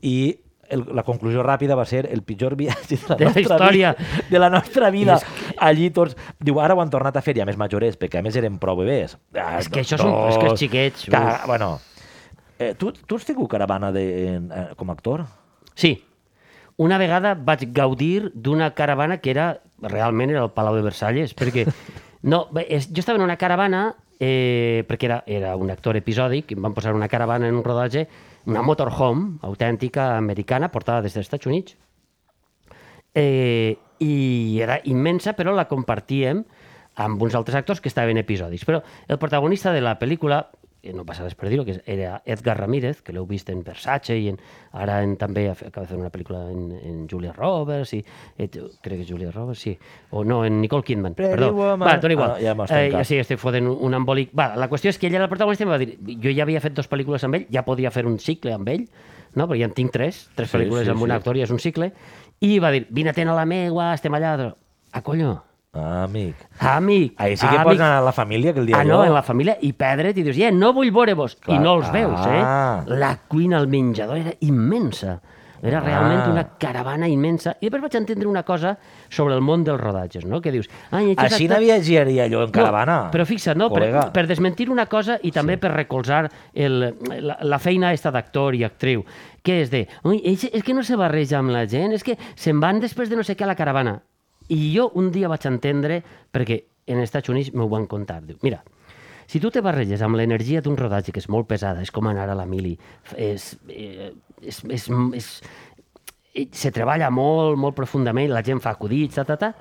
[0.03, 0.39] I
[0.71, 3.93] el, la conclusió ràpida va ser el pitjor viatge de la, De la història.
[3.99, 5.19] vida, de la nostra vida.
[5.59, 6.17] Allí tots...
[6.41, 8.59] Diu, ara ho han tornat a fer, i a més majorets, perquè a més eren
[8.59, 9.17] prou bebès.
[9.35, 11.47] Ah, És que això són- és que els xiquets, Que, uf.
[11.47, 11.81] bueno,
[12.59, 15.25] eh, tu, tu has tingut caravana de, eh, com a actor?
[15.75, 16.05] Sí.
[16.77, 21.67] Una vegada vaig gaudir d'una caravana que era, realment era el Palau de Versalles, perquè
[22.23, 26.63] no, és, jo estava en una caravana eh, perquè era, era un actor episòdic, em
[26.63, 28.09] van posar una caravana en un rodatge,
[28.47, 31.77] una motorhome autèntica americana portada des dels Estats Units,
[33.15, 36.45] eh, i era immensa, però la compartíem
[37.01, 38.65] amb uns altres actors que estaven episodis.
[38.69, 40.45] Però el protagonista de la pel·lícula,
[40.85, 44.19] que no passa res per dir-ho, que era Edgar Ramírez, que l'heu vist en Versace
[44.21, 44.37] i en,
[44.77, 48.03] ara en, també acaba de fer una pel·lícula en, en Julia Roberts, i,
[48.37, 49.73] eh, crec que és Julia Roberts, sí,
[50.13, 51.55] o no, en Nicole Kidman, Pretty perdó.
[51.57, 51.89] Woman.
[51.89, 52.37] Va, dona igual.
[52.37, 54.31] Ah, ja eh, ja sí, estic fotent un, un embolic.
[54.37, 56.45] Va, la qüestió és que ell era el protagonista i em va dir, jo ja
[56.45, 58.85] havia fet dos pel·lícules amb ell, ja podia fer un cicle amb ell,
[59.35, 59.49] no?
[59.49, 61.17] perquè ja en tinc tres, tres Sí, pel·lícules sí, amb un sí.
[61.17, 61.95] actor i és un cicle,
[62.41, 64.55] i va dir, vine a tenir la meua, estem allà...
[64.93, 65.43] Ah, colló,
[65.77, 66.37] Ah, amic.
[66.61, 67.65] amic, Ahí sí que amic.
[67.67, 70.17] pots anar a la família, que el dia Ah, no, en la família, i perdre't
[70.17, 71.37] i dius, yeah, no vull veure-vos.
[71.49, 72.85] I no els veus, Ah.
[72.87, 72.91] eh?
[72.95, 75.21] La cuina, el menjador era immensa.
[75.65, 75.81] Era Ah.
[75.81, 77.55] realment una caravana immensa.
[77.61, 78.75] I després vaig entendre una cosa
[79.09, 80.43] sobre el món dels rodatges, no?
[80.45, 80.69] Que dius...
[80.91, 82.99] Ai, Així actor- no viatjaria jo en caravana.
[83.07, 85.61] no, però fixa't, no, per, per desmentir una cosa i també sí.
[85.65, 86.77] per recolzar el,
[87.25, 89.07] la, la feina esta d'actor i actriu,
[89.43, 92.19] que és de, ui, és, és que no se barreja amb la gent, és que
[92.37, 94.03] se'n van després de no sé què a la caravana.
[94.53, 98.37] I jo un dia vaig entendre, perquè en els Estats Units m'ho van contar, diu,
[98.45, 98.61] mira,
[99.27, 102.29] si tu te barreges amb l'energia d'un rodatge que és molt pesada, és com anar
[102.29, 102.75] a la mili,
[103.17, 104.13] és, eh,
[104.47, 105.29] és, és, és,
[106.53, 109.53] se treballa molt, molt profundament, la gent fa acudits, ta, ta, ta,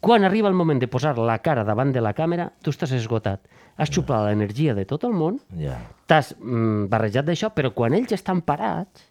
[0.00, 3.40] quan arriba el moment de posar la cara davant de la càmera, tu estàs esgotat.
[3.76, 5.78] Has xuplat l'energia de tot el món, Ja.
[6.06, 9.02] t'has mm, barrejat d'això, però quan ells estan parats,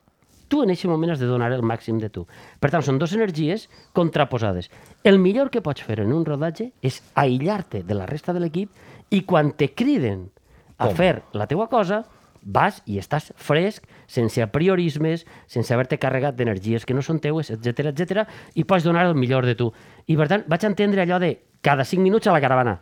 [0.47, 2.23] tu en aquest moment has de donar el màxim de tu.
[2.61, 4.69] Per tant, són dues energies contraposades.
[5.03, 8.69] El millor que pots fer en un rodatge és aïllar-te de la resta de l'equip
[9.09, 10.29] i quan te criden
[10.77, 10.95] a Com?
[10.95, 12.03] fer la teua cosa,
[12.45, 17.89] vas i estàs fresc, sense apriorismes, sense haver-te carregat d'energies que no són teues, etc
[17.89, 19.71] etc i pots donar el millor de tu.
[20.05, 21.33] I per tant, vaig entendre allò de
[21.65, 22.79] cada 5 minuts a la caravana,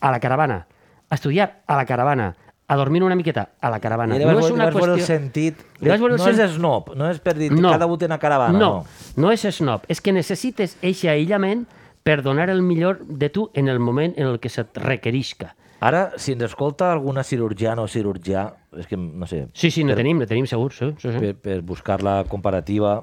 [0.00, 0.66] a la caravana,
[1.08, 2.34] a estudiar a la caravana,
[2.68, 4.16] a dormir una miqueta a la caravana.
[4.16, 5.62] I li vas, no veure el sentit...
[5.80, 7.70] Li vas veure el no sen- és snob, no és per dir no.
[7.70, 8.72] cada una caravana, no.
[8.84, 9.86] no, no és snob.
[9.88, 11.64] És que necessites eixe aïllament
[12.02, 15.54] per donar el millor de tu en el moment en el que se't requerisca.
[15.80, 19.44] Ara, si ens escolta alguna cirurgiana o cirurgià, és que, no sé...
[19.54, 20.72] Sí, sí, no per, tenim, no tenim segur.
[20.74, 21.18] Sí, sí, sí.
[21.22, 22.96] per, per buscar la comparativa,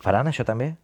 [0.00, 0.76] faran això també?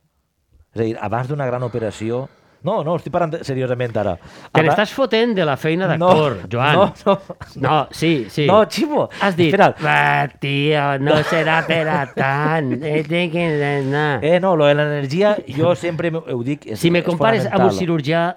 [0.74, 2.24] És a dir, abans d'una gran operació...
[2.64, 4.14] No, no, estic parlant seriosament ara.
[4.16, 6.78] Te Abans- n'estàs fotent de la feina d'actor, No, Joan.
[6.78, 7.36] no, no.
[7.60, 8.46] No, sí, sí.
[8.48, 9.82] No, Ximo, Has dit, espera't.
[9.84, 12.72] va, tio, no serà per a tant.
[12.80, 13.02] Eh.
[13.04, 16.64] Eh, no, lo de l'energia, jo sempre ho dic...
[16.72, 18.30] És, si me compares amb un cirurgià,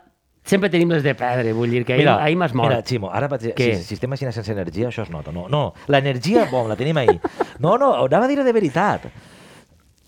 [0.47, 2.71] sempre tenim les de perdre, vull dir que ahir, ahir m'has mort.
[2.71, 5.33] Mira, Ximo, ara vaig dir, si, si estem així sense energia, això es nota.
[5.35, 7.17] No, no, l'energia, bom, la tenim ahí.
[7.59, 9.09] No, no, anava a dir de veritat.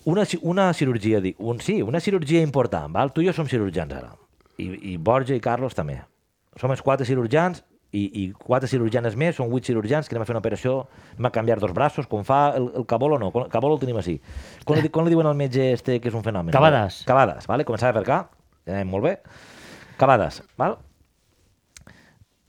[0.10, 3.12] Una, una cirurgia, un, sí, una cirurgia important, val?
[3.14, 4.14] tu i jo som cirurgians ara.
[4.58, 6.00] I, i Borja i Carlos també.
[6.60, 10.30] Som els quatre cirurgians i, i quatre cirurgianes més, són vuit cirurgians que anem a
[10.30, 10.74] fer una operació,
[11.16, 14.00] anem a canviar dos braços, com fa el, el Cabolo, no, el Cabolo el tenim
[14.00, 14.20] així.
[14.66, 16.54] Com li, com li diuen al metge este que és un fenomen?
[16.56, 17.04] Cavadas.
[17.10, 17.66] Cavadas, vale?
[17.68, 18.20] començava per cá,
[18.68, 19.16] ja anem molt bé.
[20.00, 20.78] Cavadas, val?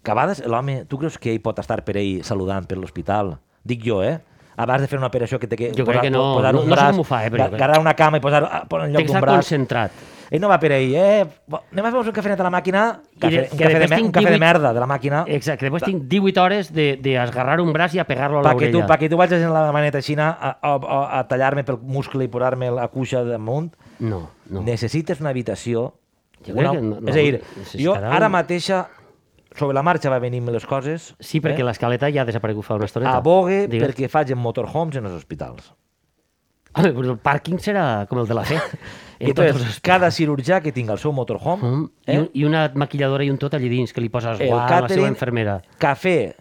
[0.02, 3.34] Cavadas, l'home, tu creus que ell pot estar per ell saludant per l'hospital?
[3.68, 4.16] Dic jo, eh?
[4.60, 6.68] Abans de fer una operació que té que Jo crec que no, posar no- un
[6.68, 9.12] no braç, ho fa, eh, però agarrar una cama i posar, posar en lloc que
[9.12, 9.34] d'un braç.
[9.40, 9.92] concentrat.
[10.30, 11.26] Ell no va per ell, eh?
[11.72, 12.82] Anem a fer un cafenet a la màquina,
[13.18, 15.66] cafè, de- un, que cafè de, un cafè de 18 merda de la màquina, Exacte,
[15.66, 18.78] després tinc 18 hores de, de esgarrar un braç i a pegar-lo a perquè tu,
[18.78, 18.86] l'orella.
[18.94, 22.28] perquè tu vagis en la maneta xina a, a, a, a tallar-me pel muscle i
[22.28, 24.62] posar-me la cuixa damunt, No, no.
[24.62, 25.94] necessites una habitació...
[26.46, 27.42] Jo crec que no- és a dir,
[27.84, 28.88] jo ara mateixa,
[29.56, 31.64] sobre la marxa va venint les coses, Sí, perquè eh?
[31.64, 33.16] l'escaleta ja ha desaparegut fa una estoneta.
[33.16, 33.88] abogue Digues.
[33.88, 35.72] perquè faig en motorhomes en els hospitals.
[36.72, 38.54] Home, però el pàrquing serà com el de la fe.
[39.20, 42.18] I entonces, cada cirurgià que tinga el seu motorhome, Mm, I, eh?
[42.20, 44.80] un- I una maquilladora i un tot allí dins, que li poses el guant a
[44.82, 45.60] la seva infermera.
[45.78, 46.32] cafè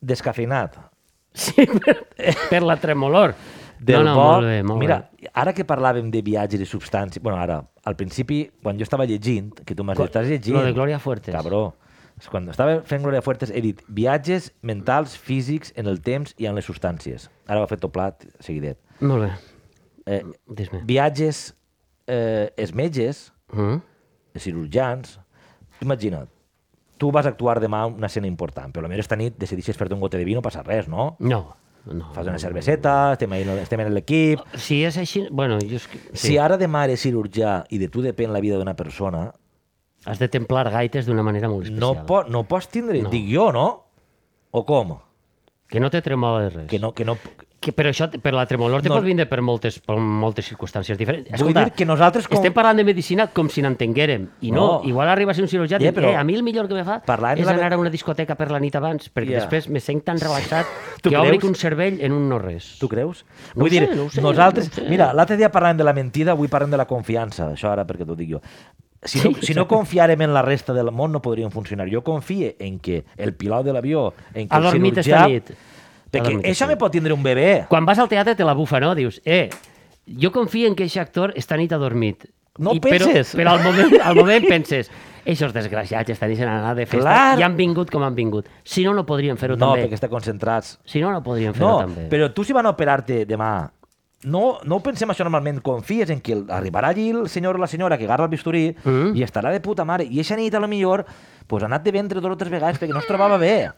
[0.00, 0.76] descafeinat,
[1.32, 2.06] Sí, per,
[2.50, 3.34] per la tremolor.
[3.80, 4.24] Del no, no, bo...
[4.36, 5.30] molt bé, molt Mira, bé.
[5.32, 7.22] ara que parlàvem de viatges i substàncies...
[7.24, 10.56] bueno, ara, al principi, quan jo estava llegint, que tu m'has dit, estàs llegint...
[10.58, 11.34] Lo de Gloria Fuertes.
[11.34, 11.62] Cabró.
[12.28, 16.54] Quan estava fent Gloria Fuertes he dit viatges mentals, físics, en el temps i en
[16.58, 17.30] les substàncies.
[17.48, 18.76] Ara ho ha fet tot plat, seguidet.
[19.00, 19.30] Molt bé.
[20.04, 20.20] Eh,
[20.84, 21.54] viatges,
[22.06, 23.80] eh, els metges, Mm?
[24.34, 25.16] els cirurgians...
[25.80, 26.28] Tu imagina't,
[27.00, 30.18] tu vas actuar demà una escena important, però potser esta nit decidixes fer-te un gote
[30.20, 31.16] de vi, no passa res, no?
[31.18, 31.56] No.
[31.86, 34.40] No, Fas una cerveseta, estem, ahí, estem en l'equip...
[34.60, 35.24] Si és així...
[35.30, 36.00] Bueno, jo és que...
[36.12, 39.30] Si ara demà eres cirurgià i de tu depèn la vida d'una persona,
[40.08, 41.98] Has de templar gaites d'una manera molt especial.
[41.98, 43.02] no, po no pots tindre...
[43.04, 43.10] No.
[43.12, 43.66] Dic jo, no?
[44.50, 44.94] O com?
[45.68, 46.68] Que no té tremol de res.
[46.70, 47.18] Que no, que no...
[47.20, 48.94] Que, però això, per la tremolor te No.
[48.96, 51.28] pot vindre per moltes, per moltes circumstàncies diferents.
[51.42, 54.28] Vull dir que nosaltres com- Estem parlant de medicina com si n'entenguérem.
[54.40, 54.88] I no, No.
[54.88, 56.84] igual arriba a ser un cirurgià yeah, però- eh, a mi el millor que me
[56.84, 57.02] fa
[57.36, 59.40] és la- anar a una discoteca per la nit abans, perquè Ja.
[59.40, 60.64] després me sent tan relaxat
[61.02, 61.44] que creus?
[61.44, 62.78] un cervell en un no res.
[62.78, 63.26] Tu creus?
[63.54, 64.70] No Vull sé, dir, no sé, nosaltres...
[64.82, 64.88] no.
[64.88, 67.52] Mira, l'altre dia parlàvem de la mentida, avui parlem de la confiança.
[67.52, 68.40] Això ara perquè t'ho dic jo.
[69.02, 71.88] Si no, Sí, si no confiarem en la resta del món, no podríem funcionar.
[71.90, 75.00] Jo confie en que el pilot de l'avió, en que Ha el cirurgià...
[75.00, 75.50] esta nit.
[76.10, 77.66] Perquè això me pot tindre un bebè.
[77.68, 78.94] Quan vas al teatre te la bufa, no?
[78.94, 79.48] Dius, eh,
[80.06, 82.26] jo confio en que aquest actor esta nit ha dormit.
[82.58, 83.34] No I, però, penses.
[83.38, 84.90] Però al moment, al moment penses,
[85.24, 87.38] eixos desgraciats esta nit se n'han anat de festa Clar.
[87.38, 88.48] i han vingut com han vingut.
[88.64, 89.86] Si no, no podrien fer-ho No, també.
[89.86, 90.78] perquè està concentrats.
[90.84, 92.08] Si no, no podrien fer-ho No, també.
[92.10, 93.70] però tu si van a operar-te demà,
[94.24, 97.66] no, no ho pensem això normalment, confies en que arribarà allí el senyor o la
[97.70, 99.14] senyora que agarra el bisturí Mm.
[99.16, 100.04] i estarà de puta mare.
[100.04, 101.06] I eixa nit, a lo millor,
[101.46, 103.70] pues, ha anat de ventre dos o tres vegades perquè no es trobava bé.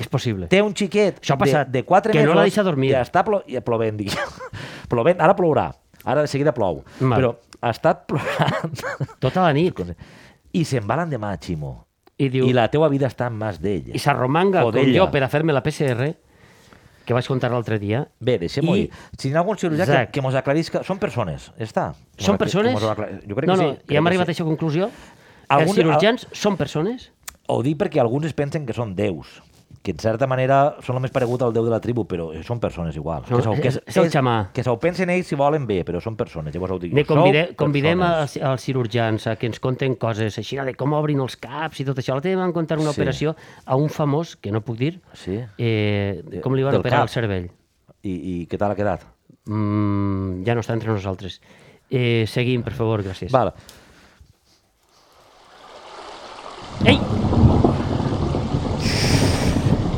[0.00, 0.48] És possible.
[0.50, 2.32] Té un xiquet Això ha passat, de, de 4 que mesos...
[2.32, 2.90] no la deixa dormir.
[2.90, 4.14] I està plo i plovent, dic.
[4.90, 5.68] plovent, ara plourà.
[6.04, 6.82] Ara de seguida plou.
[7.00, 7.14] Val.
[7.16, 7.30] Però
[7.62, 8.74] ha estat plorant.
[9.24, 9.78] Tota la nit.
[10.54, 11.76] I se'n va l'endemà, Ximo.
[12.18, 13.88] I diu, I la teua vida està en mans d'ell.
[13.94, 14.92] i s'arromanga com d'ella.
[15.00, 16.12] jo per a fer-me la PCR,
[17.04, 18.04] que vaig contar l'altre dia.
[18.20, 18.90] Bé, deixem-ho I- I...
[19.18, 20.12] Si hi ha algun cirurgià que, Exacte.
[20.14, 20.84] que mos aclarisca...
[20.86, 21.86] Són persones, ja està.
[22.18, 22.78] Són Que- que persones?
[22.84, 23.74] acla- Jo crec no, que no, sí.
[23.74, 24.30] ja crec hem que arribat sí.
[24.30, 24.90] a aquesta conclusió.
[25.48, 27.10] Algun- Els cirurgians són persones?
[27.48, 29.40] Ho dic perquè alguns es pensen que són déus,
[29.84, 32.56] que en certa manera són el més paregut al déu de la tribu, però són
[32.58, 33.22] persones igual.
[33.28, 34.48] No, que és- és el xamà.
[34.56, 36.54] Que s'ho pensen ells si volen bé, però són persones.
[36.54, 37.04] Llavors ho dic jo.
[37.04, 38.36] convide, convidem persones.
[38.38, 41.84] als, als cirurgians a que ens conten coses així, de com obrin els caps i
[41.84, 42.14] tot això.
[42.14, 42.98] L'altre dia van contar una Sí.
[42.98, 45.38] operació a un famós, que no puc dir, Sí.
[45.58, 47.08] eh, De- com li van del operar cap.
[47.10, 47.50] el cervell.
[48.02, 48.10] I,
[48.42, 49.02] I què tal ha quedat?
[49.44, 51.42] Mm, ja no està entre nosaltres.
[51.90, 53.30] Eh, seguim, per favor, gràcies.
[53.30, 53.52] Val.
[56.86, 56.98] Ei!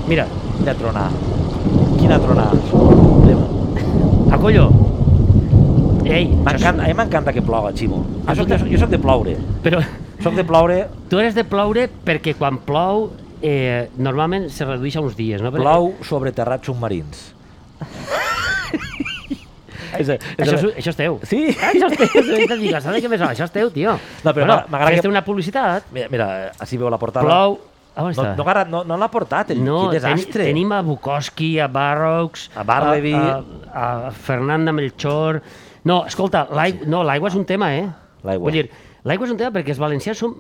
[0.06, 0.26] Mira,
[0.58, 1.10] Quina tronada.
[1.98, 2.52] Quina tronada.
[4.32, 4.70] a colló!
[6.06, 8.04] Ei, M'encanta, a mi m'encanta que ploga, Ximo.
[8.28, 9.34] Jo soc, de, jo soc de ploure.
[9.64, 9.80] però
[10.22, 13.08] Soc de ploure, tu eres de ploure perquè quan plou
[13.42, 15.50] eh, normalment se redueix a uns dies, no?
[15.50, 17.32] Perquè- plou sobre terrats submarins.
[19.98, 21.18] és, és, Això, és, això és teu.
[21.26, 21.42] Sí.
[21.58, 22.22] Ah, això és teu.
[22.22, 23.32] Dic, dic, "Sabe què més va?
[23.34, 23.96] Això és teu, tio.
[24.24, 25.90] No, però bueno, m'agrada que- una publicitat.
[25.92, 26.26] Mira, mira,
[26.58, 27.26] així veu la portada.
[27.26, 27.58] Plou...
[27.96, 28.36] A on No, està?
[28.36, 30.44] no, no, no, no l'ha portat, el, No, quin desastre.
[30.44, 33.14] ten, tenim a Bukowski, a Barrocks, A Barleby.
[33.14, 35.40] a, a, a Fernanda Melchor...
[35.86, 37.86] No, escolta, l'aigua no, és un tema, eh?
[38.26, 38.42] L'aigua.
[38.50, 38.64] Vull dir,
[39.06, 40.34] l'aigua és un tema perquè els valencians som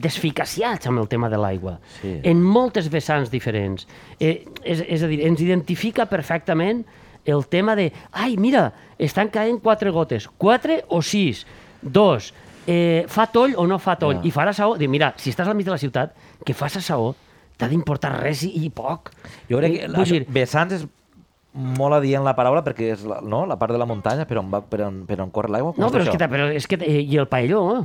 [0.00, 1.76] desficaciats amb el tema de l'aigua.
[2.00, 2.16] Sí.
[2.26, 3.86] En moltes vessants diferents.
[4.18, 6.82] Eh, és, és a dir, ens identifica perfectament
[7.28, 11.44] el tema de, ai, mira, estan caient quatre gotes, quatre o sis,
[11.82, 12.32] dos,
[12.66, 14.24] eh, fa toll o no fa toll, Ja.
[14.24, 14.76] i farà saó.
[14.80, 17.14] Diu, mira, si estàs al mig de la ciutat, que faça saó,
[17.56, 19.10] t'ha d'importar res i, i poc.
[19.50, 20.86] Jo crec Eh, que vull això, dir, vessants és
[21.52, 23.44] molt adient la paraula perquè és la, no?
[23.46, 25.72] la part de la muntanya per on, va, per on, per on corre l'aigua.
[25.76, 26.18] No, però és això?
[26.18, 27.80] que, però és que eh, i el paelló, eh?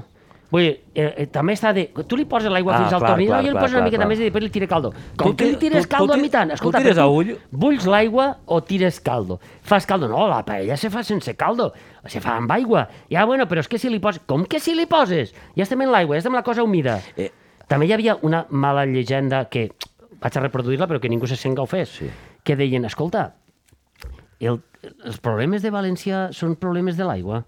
[0.52, 1.88] Vull dir, eh, eh, també està de...
[2.06, 3.88] Tu li poses l'aigua Ah, fins al clar, tornil clar, i clar, poses una clar,
[3.90, 4.10] miqueta clar.
[4.12, 4.92] més i després li tira caldo.
[4.94, 6.50] Tu Com que ti- li tires tu- tu caldo a ti- mi tant?
[6.52, 7.32] tu Escolta, tires a tu ull?
[7.52, 9.40] Bulls l'aigua o tires caldo?
[9.66, 10.08] Fas caldo?
[10.08, 11.74] No, la paella se fa sense caldo.
[12.06, 12.88] Se fa amb aigua.
[13.10, 14.22] Ja, bueno, però és que si li poses...
[14.28, 15.34] Com que si li poses?
[15.58, 17.02] Ja estem en l'aigua, ja estem en la cosa humida.
[17.18, 17.32] Eh.
[17.68, 19.70] També hi havia una mala llegenda que
[20.22, 21.90] vaig a reproduir-la però que ningú se sent que ho fes.
[22.02, 22.10] Sí.
[22.46, 23.34] Que deien, escolta,
[24.40, 24.60] el,
[25.04, 27.44] els problemes de València són problemes de l'aigua.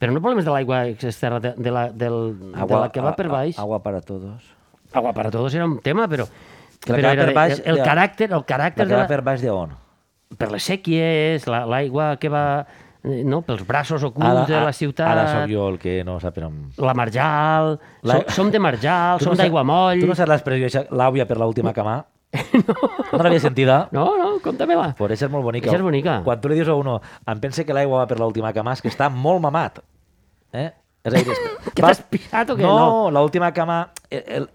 [0.00, 2.20] Però no problemes de l'aigua externa, de, de, la, del,
[2.54, 3.58] de la que va per baix.
[3.60, 4.46] Agua para todos.
[4.92, 6.24] Agua para todos era un tema, però...
[6.80, 8.88] Que la però que era per de- baix, el, el caràcter, el La caràcter que
[8.88, 9.74] de va la, per baix de on?
[10.38, 14.72] per les sèquies, la- l'aigua que va eh, no, pels braços ocults Ara, de la
[14.76, 16.58] ciutat, Ara sóc jo el que no sap on...
[16.76, 20.00] la marjal, La- som, som de marjal, som no saps- d'aigua moll...
[20.00, 21.98] Tu no saps l'expressió l'àvia per l'última camà?
[22.54, 22.74] no.
[23.10, 23.78] No l'havia sentida?
[23.90, 24.92] No, no, conta-me-la.
[24.98, 25.72] Por això és molt bonica.
[25.72, 26.20] És bonica.
[26.26, 28.84] Quan tu li dius a uno, em pensa que l'aigua va per l'última cama, és
[28.84, 29.80] que està molt mamat.
[30.52, 30.68] Eh?
[31.04, 31.34] És a dir,
[31.74, 32.62] Que t'has pixat o què?
[32.66, 33.10] No, No.
[33.14, 33.78] l'última cama,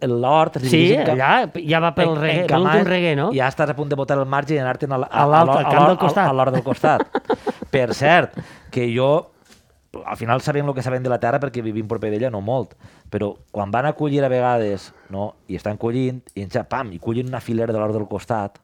[0.06, 0.60] l'hort...
[0.62, 2.14] Sí, allà ja va pel
[2.48, 3.30] cames, l'últim reguer, no?
[3.34, 6.28] Ja estàs a punt de botar el marge i anar-te'n a, l'hort- del costat.
[6.30, 7.08] A l'hort del costat.
[7.72, 8.38] per cert,
[8.72, 9.32] que jo
[10.06, 12.74] al final sabem el que sabem de la terra perquè vivim proper d'ella, no molt,
[13.10, 17.00] però quan van a collir a vegades, no, i estan collint, i en pam, i
[17.00, 18.60] collin una filera de l'hort del costat,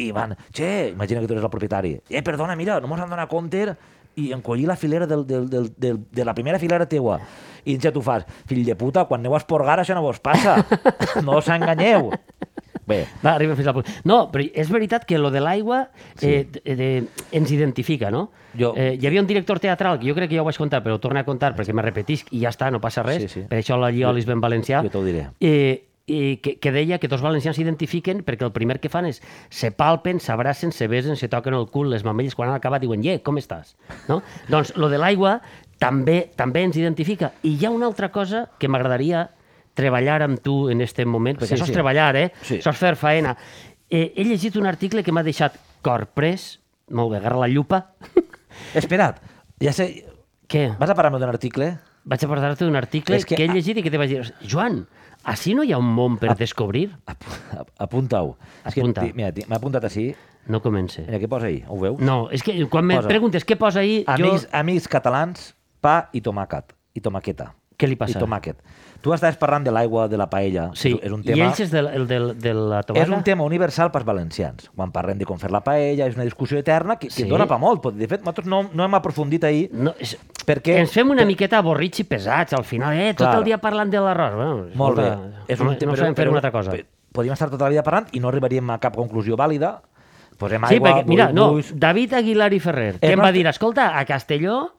[0.00, 3.10] i van, che, imagina que tu eres el propietari, eh, perdona, mira, no mos han
[3.12, 3.76] donat compte,
[4.16, 7.20] i en collir la filera del, del, del, del, de la primera filera teua.
[7.64, 10.58] I ja tu fas, fill de puta, quan aneu a esporgar això no vos passa.
[11.24, 12.10] No us enganyeu.
[12.86, 13.04] Bé.
[13.22, 13.86] Va, arribem fins al punt.
[14.08, 15.84] No, però és veritat que lo de l'aigua
[16.20, 16.88] eh, de, de,
[17.30, 18.30] ens identifica, no?
[18.58, 20.82] Jo- Eh, hi havia un director teatral, que jo crec que ja ho vaig contar,
[20.82, 23.22] però ho torno a contar perquè me repetisc i ja està, no passa res.
[23.22, 23.44] Sí, sí.
[23.48, 24.82] Per això la Lliolis ben valencià.
[24.82, 25.28] Jo t'ho diré.
[25.40, 29.20] Eh, i que, que deia que dos valencians s'identifiquen perquè el primer que fan és
[29.50, 33.04] se palpen, s'abracen, se besen, se toquen el cul, les mamelles, quan han acabat diuen,
[33.04, 33.76] yeah, com estàs?
[34.08, 34.20] No?
[34.50, 35.40] doncs lo de l'aigua
[35.78, 37.32] també també ens identifica.
[37.42, 39.28] I hi ha una altra cosa que m'agradaria
[39.74, 41.78] treballar amb tu en este moment, perquè Sí, això és sí.
[41.78, 42.26] treballar, eh?
[42.42, 42.58] Sí.
[42.60, 43.36] Això és fer faena.
[43.88, 46.58] Eh, he llegit un article que m'ha deixat corprès,
[46.90, 47.86] molt bé, agarra la llupa.
[48.74, 49.18] Espera't,
[49.62, 49.88] ja sé...
[50.52, 50.66] Què?
[50.76, 51.70] Vas a parlar-me d'un article?
[52.04, 54.34] Vaig a parlar-te d'un article És que- que, he llegit i que te vaig dir,
[54.48, 54.86] Joan,
[55.22, 56.90] així no hi ha un món per descobrir?
[57.06, 57.22] Ap
[57.78, 58.36] Apunta-ho.
[58.72, 59.02] Que, Apunta.
[59.14, 60.14] Mira, m'ha apuntat així.
[60.50, 61.02] No comença.
[61.06, 61.62] Mira, què posa ahí?
[61.68, 62.00] Ho veus?
[62.00, 63.08] No, és que quan me Posa.
[63.08, 64.48] preguntes què posa ahí, Amics, jo...
[64.58, 66.74] amics catalans, pa i tomàquet.
[66.94, 67.54] I tomaqueta.
[67.82, 68.14] Què li passa?
[68.18, 68.62] I tomàquet.
[69.02, 70.68] Tu estaves parlant de l'aigua, de la paella.
[70.78, 71.48] Sí, és un i tema...
[71.48, 73.02] ells és del, el del, de la tomata?
[73.02, 74.68] És un tema universal pels valencians.
[74.76, 77.26] Quan parlem de com fer la paella, és una discussió eterna que, que Sí.
[77.26, 77.88] dona pa molt.
[77.98, 80.14] De fet, nosaltres no, no hem aprofundit ahir No, és...
[80.46, 80.76] perquè...
[80.84, 83.10] Ens fem una miqueta avorrits i pesats, al final, eh?
[83.18, 83.38] Tot Clar.
[83.40, 84.36] el dia parlant de l'arròs.
[84.38, 85.08] Bueno, Molt bé.
[85.08, 86.76] escolta, És un no, tema, no sabem fer una altra cosa.
[87.12, 89.80] Podríem estar tota la vida parlant i no arribaríem a cap conclusió vàlida.
[90.38, 91.58] Posem Sí, aigua, perquè, mira, no.
[91.74, 94.76] David Aguilar i Ferrer, El que em va nostre- dir, escolta, a Castelló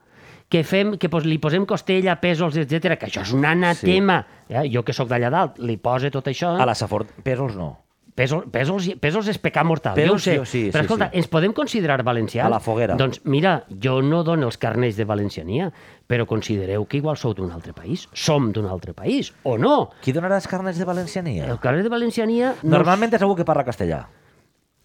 [0.54, 4.20] que, fem, que pos, li posem costella, pèsols, etc que això és un anatema.
[4.22, 4.54] Sí.
[4.54, 6.54] Ja, jo que sóc d'allà dalt, li pose tot això.
[6.62, 7.72] A la Safort, pesos no.
[8.13, 10.34] Pèsols, pèsols, pèsols és pecar mortal, Pèsols jo ho sé.
[10.38, 11.18] jo sí, Però sí, escolta, sí.
[11.18, 12.46] ens podem considerar valencians?
[12.46, 12.94] A la foguera.
[13.00, 15.72] Doncs mira, jo no dono els carnets de valenciania,
[16.06, 18.04] però considereu que igual sou d'un altre país.
[18.13, 19.89] Som d'un altre país, o no?
[20.06, 21.48] Qui donarà els carnets de valenciania?
[21.50, 22.54] El carnet de valenciania...
[22.62, 24.04] No Normalment és algú que parla castellà.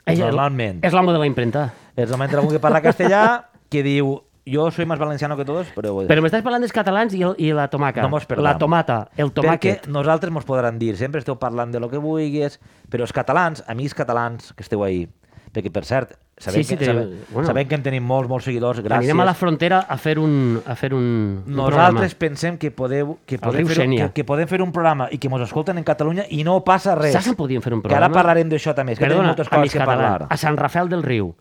[0.07, 0.81] normalment.
[0.89, 1.67] És l'amo de la imprenta.
[1.97, 4.15] És normalment algú que parla castellà que diu
[4.53, 5.95] jo soy más valenciano que todos, però...
[6.09, 8.03] Però m'estàs parlant dels catalans i, el, i la tomaca.
[8.03, 8.45] No mos perdam.
[8.45, 9.85] La tomata, el tomàquet.
[9.87, 12.59] Perquè nosaltres mos podran dir, sempre esteu parlant de lo que vulguis,
[12.91, 15.07] però els catalans, amics catalans que esteu ahí,
[15.53, 17.47] perquè per cert, sabem, Sí, sí, que, sabem, bueno.
[17.49, 18.99] sabem que en tenim molts, molts seguidors, gràcies.
[19.09, 22.19] Anirem a la frontera a fer un, a fer un, un Nosaltres programa.
[22.21, 25.29] pensem que, podeu, que, podem fer, un- que, que podem fer un programa i que
[25.33, 27.13] mos escolten en Catalunya i no passa res.
[27.17, 28.15] Saps on podíem fer un Que ara programa?
[28.21, 30.29] parlarem d'això també, és que tenim Perdona, moltes coses que catalans, parlar.
[30.31, 31.35] A Sant Rafel del Riu,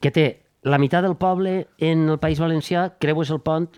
[0.00, 0.26] que té
[0.62, 3.68] la meitat del poble en el País Valencià, creues el pont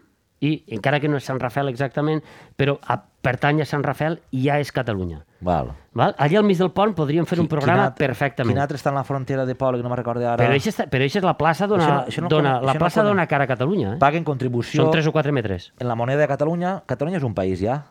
[0.42, 2.18] i, encara que no és Sant Rafel exactament,
[2.58, 5.20] però a, pertany a Sant Rafel i ja és Catalunya.
[5.40, 5.70] Val.
[5.94, 6.16] Val?
[6.18, 8.56] Allà al mig del pont podríem fer un Qui- programa quin altre- perfectament.
[8.56, 10.42] Quin altre està en la frontera de poble, que no me'n recordo ara?
[10.42, 12.72] Però això, està, però això és la plaça dona, Això no- això no dona, la
[12.74, 13.10] no plaça conec.
[13.12, 13.92] dona cara a Catalunya.
[13.94, 13.98] Eh?
[14.00, 15.72] Paguen contribució Són 3 o 4 metres.
[15.78, 16.82] en la moneda de Catalunya.
[16.86, 17.84] Catalunya és un país ja.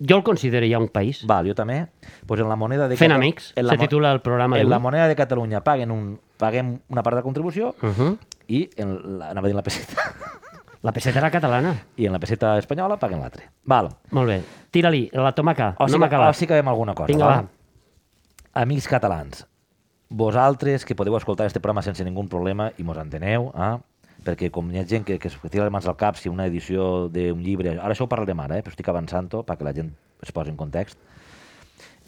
[0.00, 1.24] Jo el considero ja un país.
[1.26, 1.86] Val, jo també.
[2.26, 4.68] Pues en la moneda de Fent Cata- amics, en la se titula el programa En
[4.68, 8.18] la moneda de Catalunya paguen un, paguem una part de contribució Uh -huh.
[8.48, 10.02] i en la, anava a dir la peseta
[10.82, 11.74] La pessetera catalana.
[11.96, 13.48] i en la peseta espanyola paguen l'altre.
[13.64, 13.88] Val.
[14.10, 14.42] Molt bé.
[14.70, 15.74] Tira-li, la tomaca.
[15.78, 16.30] O no sí, m'ha acabat.
[16.30, 17.06] o sí que veiem alguna cosa.
[17.06, 17.44] Vinga, val?
[17.44, 17.48] va.
[18.62, 19.46] Amics catalans,
[20.10, 23.78] vosaltres que podeu escoltar este programa sense ningú problema i mos enteneu, eh?
[24.24, 26.46] Perquè com hi ha gent que, que es tira les mans al cap si una
[26.50, 27.76] edició d'un llibre...
[27.76, 28.64] Ara això ho parlarem ara, eh?
[28.64, 29.92] però estic avançant-ho perquè la gent
[30.24, 30.98] es posi en context.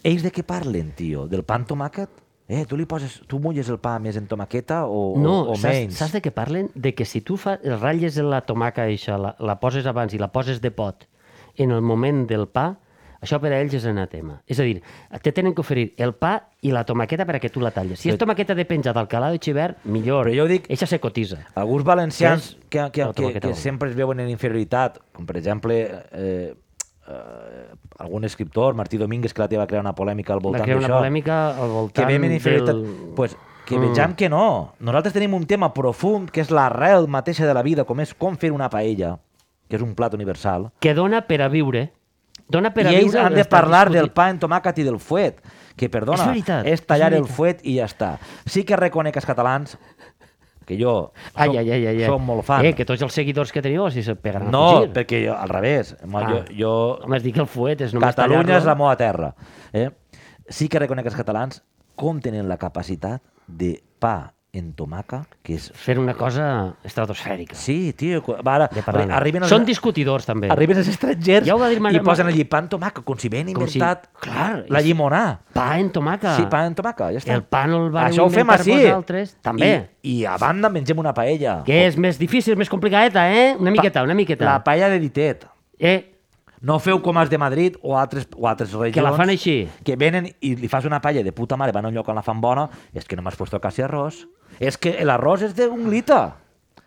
[0.06, 1.26] Ells de què parlen, tio?
[1.30, 2.22] Del pa amb tomàquet?
[2.46, 5.56] Eh, tu li poses, tu mulles el pa més en tomaqueta o, No, o, o
[5.58, 5.96] saps, menys?
[5.98, 6.68] saps de què parlen?
[6.78, 10.30] De que si tu fa, ratlles la tomaca eixa, la, la poses abans i la
[10.30, 11.08] poses de pot
[11.56, 12.76] en el moment del pa,
[13.20, 14.40] això per a ells és anatema.
[14.46, 14.82] És a dir,
[15.22, 17.98] te tenen que oferir el pa i la tomaqueta per a que tu la talles.
[18.00, 20.26] Si és tomaqueta de penja d'Alcalà de Xivert, millor.
[20.26, 21.46] Però jo dic- Eixa se cotiza.
[21.54, 23.54] Alguns valencians que, que, que, que vol.
[23.56, 25.80] sempre es veuen en inferioritat, com per exemple
[26.12, 26.54] eh,
[27.08, 30.64] eh, algun escriptor, Martí Domínguez, que la teva va crear una polèmica al Va voltant
[30.64, 33.14] crear una d'això, polèmica al que voltant en inferioritat, del...
[33.14, 33.80] pues, que Mm.
[33.90, 34.74] vegem que no.
[34.78, 38.36] Nosaltres tenim un tema profund, que és l'arrel mateixa de la vida, com és com
[38.36, 39.16] fer una paella,
[39.68, 41.90] que és un plat universal, Que dona per a viure.
[42.48, 44.98] Dona per a i ells han de parlar del discutit- pa en tomàquet i del
[45.00, 45.40] fuet,
[45.76, 48.18] que, perdona, És veritat, és tallar és el fuet i ja està.
[48.46, 49.76] Sí que reconec els catalans,
[50.66, 52.06] que jo Ai, som, ai, ai, ai, ai.
[52.06, 54.64] som molt fan, Eh, que tots els seguidors que teniu si se pegaran a no,
[54.80, 54.92] fugir.
[54.92, 56.26] perquè jo, al revés, ah.
[56.30, 56.72] jo, jo
[57.04, 59.34] Home, es diu que el fuet és només Catalunya és la meva terra.
[59.72, 59.90] Eh?
[60.48, 61.62] Sí que reconec els catalans
[61.94, 65.68] com tenen la capacitat de pa en tomaca, que és...
[65.76, 67.54] Fer una cosa estratosfèrica.
[67.58, 68.68] Sí, tio, va, ara,
[69.18, 70.48] arriben els, Són discutidors, també.
[70.50, 73.28] arriben els estrangers Ja ho va dir i posen allí pa en tomaca, com si
[73.28, 75.22] ben Com si- inventat clar, la llimonà.
[75.52, 76.34] Pa en tomaca.
[76.36, 77.34] Sí, pa en tomaca, ja està.
[77.36, 78.72] El pa no el vareu Això ho fem així.
[78.72, 79.70] vosaltres, també.
[80.02, 81.60] I, I a banda mengem una paella.
[81.66, 83.54] Que és més difícil, més complicadeta, eh?
[83.60, 84.44] Una miqueta, una miqueta.
[84.48, 85.46] La paella de ditet.
[85.78, 86.15] Eh,
[86.66, 89.56] No feu com els de Madrid o altres, o altres regions que la fan així.
[89.86, 92.16] que venen i li fas una paella de puta mare, van a un lloc on
[92.18, 94.24] la fan bona, és que no m'has puesto casi arroz.
[94.58, 96.36] És que l'arròs és d'un lita.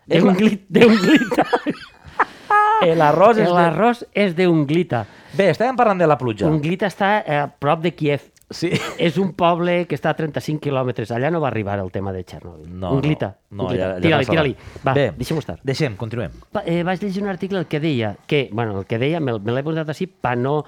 [0.09, 1.45] És D'un la- glit, d'un glita.
[2.89, 3.53] El arròs és de...
[3.53, 5.03] L'arròs és d'un glita.
[5.37, 6.47] Bé, estàvem parlant de la pluja.
[6.47, 8.23] Un glita està eh, a prop de Kiev.
[8.49, 8.71] Sí.
[8.97, 11.11] és un poble que està a 35 quilòmetres.
[11.11, 12.69] Allà no va arribar el tema de Txernòbil.
[12.79, 13.35] No, un glita.
[13.51, 14.55] no, ja tira-li, tira-li.
[14.85, 15.59] Va, Bé, deixem-ho estar.
[15.63, 16.31] Deixem, continuem.
[16.55, 19.51] Va, Eh, vaig llegir un article que deia que, bueno, el que deia, me, me
[19.53, 20.63] l'he posat així pa no,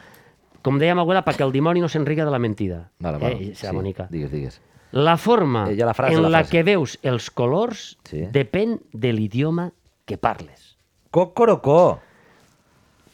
[0.61, 2.91] com deia ma abuela, perquè el dimoni no s'enriga de la mentida.
[2.99, 3.35] Vale, vale.
[3.49, 4.05] Eh, serà bonica.
[4.11, 4.61] Digues, digues.
[4.91, 6.51] La forma Eh, ja la frase, en la la, frase.
[6.51, 8.27] que veus els colors Sí.
[8.31, 9.71] depèn de l'idioma
[10.05, 10.77] que parles.
[11.09, 11.99] Cocorocó.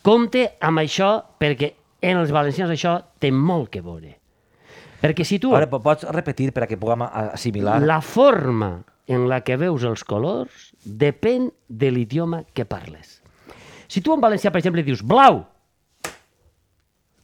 [0.01, 4.16] Compte amb això perquè en els valencians això té molt que veure.
[5.01, 5.51] Perquè si tu...
[5.55, 7.81] Ara, po- pots repetir per a que puguem a- assimilar?
[7.85, 13.21] La forma en la que veus els colors depèn de l'idioma que parles.
[13.87, 15.45] Si tu en valencià, per exemple, dius blau,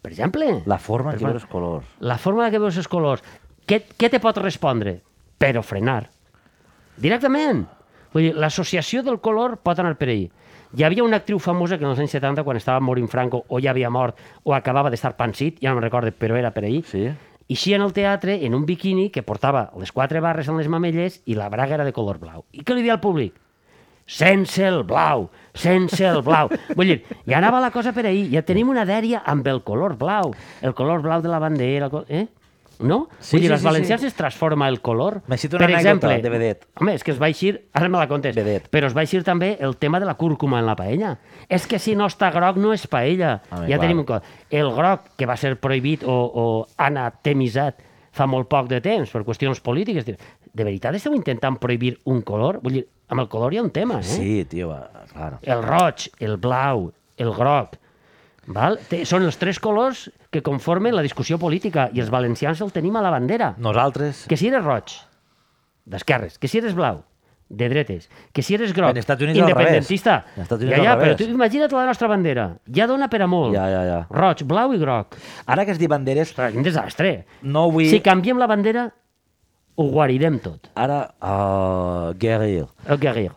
[0.01, 1.85] per exemple, La forma en què veus els colors.
[1.99, 3.23] la forma en la que veus els colors,
[3.67, 4.97] què, què te pot respondre?
[5.39, 6.09] Però frenar.
[6.97, 7.65] Directament.
[8.13, 10.25] Vull dir, l'associació del color pot anar per ahí.
[10.75, 13.59] Hi havia una actriu famosa que en els anys 70, quan estava morint Franco, o
[13.61, 16.83] ja havia mort, o acabava d'estar pansit, ja no me'n recordo, però era per ahí,
[16.85, 17.07] Sí?
[17.49, 21.21] Eixia en el teatre en un biquini que portava les quatre barres en les mamelles
[21.25, 22.45] i la braga era de color blau.
[22.51, 23.35] I què li dia al públic?
[24.05, 26.49] Sense el blau, sense el blau.
[26.75, 29.95] Vull dir, ja anava la cosa per ahir, ja tenim una dèria amb el color
[29.95, 32.25] blau, el color blau de la bandera, el col- eh?
[32.83, 33.07] No?
[33.19, 34.07] Sí, Vull dir, sí, als sí, valencians sí.
[34.11, 35.21] es transforma el color.
[35.37, 36.65] Citat una per exemple, de vedet.
[36.81, 38.65] Home, és que es va eixir, ara me la contes, Vedet.
[38.73, 41.13] però es va eixir també el tema de la cúrcuma en la paella.
[41.47, 43.37] És que si no està groc no és paella.
[43.51, 43.79] Home, ja clar.
[43.87, 44.19] tenim un co-
[44.51, 46.45] El groc, que va ser prohibit o, o
[46.77, 47.79] anatemitzat
[48.13, 52.59] fa molt poc de temps per qüestions polítiques, de veritat esteu intentant prohibir un color?
[52.61, 54.03] Vull dir, amb el color hi ha un tema, eh?
[54.05, 55.39] Sí, tio, va, claro.
[55.41, 57.77] El roig, el blau, el groc,
[58.53, 58.77] val?
[58.89, 62.97] Té, són els tres colors que conformen la discussió política i els valencians el tenim
[62.97, 63.53] a la bandera.
[63.61, 64.97] Nosaltres, Que si eres roig,
[65.85, 67.03] d'esquerres, que si eres blau,
[67.53, 70.25] de dretes, que si eres groc, Units independentista.
[70.35, 72.47] Units ja, ja, però tu imagina't la nostra bandera.
[72.73, 73.53] Ja dona per a molt.
[73.53, 73.99] Ja, ja, ja.
[74.09, 75.17] Roig, blau i groc.
[75.45, 77.25] ara que es diu banderes, Ostres, un desastre.
[77.43, 77.85] no vull...
[77.91, 78.87] Si canviem la bandera,
[79.75, 80.71] ho guarirem tot.
[80.73, 82.71] Ara, uh, guerrero.
[82.87, 83.31] El guerrer.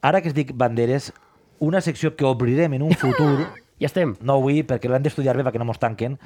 [0.00, 1.12] Ara que es dic banderes,
[1.60, 3.48] una secció que obrirem en un futur,
[3.82, 4.14] Ja estem.
[4.22, 6.18] no vull perquè l'han d'estudiar bé perquè no mos tanquen,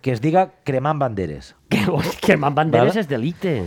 [0.00, 1.54] que es diga cremant banderes.
[1.68, 3.02] Que, amb banderes Val.
[3.04, 3.58] és delicte,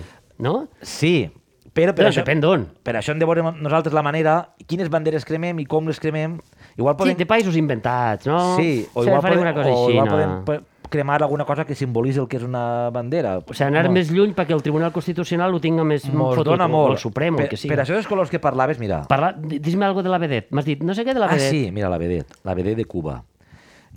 [0.41, 0.67] no?
[0.81, 1.29] Sí,
[1.77, 2.63] però per Però això, depèn d'on.
[2.81, 6.39] per això hem de veure nosaltres la manera, quines banderes cremem i com les cremem.
[6.77, 7.17] Igual Sí, podem...
[7.17, 8.55] de països inventats, no?
[8.57, 10.11] Sí, o Sí, igual, podem, una cosa o igual no?
[10.45, 13.37] podem cremar alguna cosa que simbolitzi el que és una bandera.
[13.39, 16.51] O sigui, anar Mos- més lluny perquè el Tribunal Constitucional ho tinga més Mos fotut,
[16.53, 16.91] dona o molt.
[16.93, 17.73] el Suprem, per, el que sigui.
[17.75, 19.03] per això dels colors que parlaves, mira.
[19.07, 20.51] Parla, di- dis-me algo de la vedet.
[20.51, 21.49] M'has dit, no sé què de la Ah, vedet.
[21.51, 23.23] sí, mira, la vedet, la vedet de Cuba.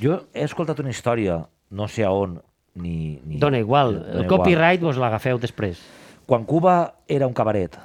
[0.01, 2.41] Jo he escoltat una història, no sé a on,
[2.75, 3.21] ni...
[3.25, 4.29] ni Dona igual, dona el igual.
[4.39, 5.81] copyright vos l'agafeu després.
[6.27, 7.77] Quan Cuba era un cabaret.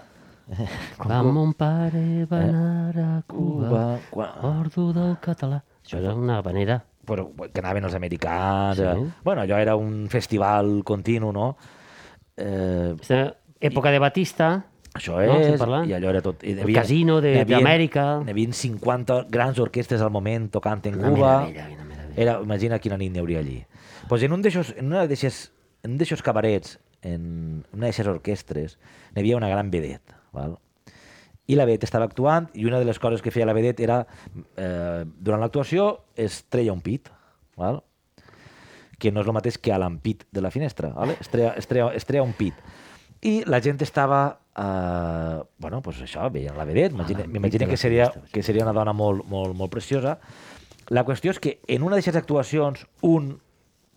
[1.09, 4.29] Va, mon pare va anar a Cuba, Cuba, quan...
[4.45, 5.63] ordo del català.
[5.83, 6.83] Això era una manera.
[7.05, 8.77] Però que anaven els americans...
[8.79, 8.83] Sí.
[8.83, 9.09] Sí.
[9.23, 11.55] Bueno, allò era un festival continu, no?
[12.37, 15.89] Eh, Aquesta època de Batista, Això No, és, estem parlant?
[15.89, 16.43] i allò era tot...
[16.47, 18.03] El casino de- n'hi havia- d'Amèrica.
[18.23, 21.31] N'hi havia 50 grans orquestes al moment tocant en Una Cuba.
[21.41, 22.21] meravella, una meravella.
[22.23, 23.57] Era, imagina quina nit n'hi hauria allí.
[24.07, 25.51] Pues en un d'aixòs, en una d'aixes,
[25.83, 28.77] en un d'aixòs cabarets, en una d'aixes orquestres,
[29.13, 30.55] n'hi havia una gran vedet, val?
[31.47, 33.99] I la vedet estava actuant i una de les coses que feia la vedet era,
[34.57, 37.11] eh, durant l'actuació, es treia un pit,
[37.57, 37.83] val?
[38.99, 41.17] que no és el mateix que a l'ampit de la finestra, vale?
[41.19, 42.55] es, treia, es, treia, es treia un pit.
[43.25, 48.09] I la gent estava, eh, bueno, pues això, veien la vedet, m'imagino de que, seria,
[48.31, 50.17] que seria una dona molt, molt, molt preciosa.
[50.93, 53.33] La qüestió és que en una d'aquestes actuacions, un,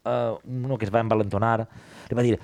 [0.04, 1.58] eh, uno que es va envalentonar,
[2.08, 2.38] li va dir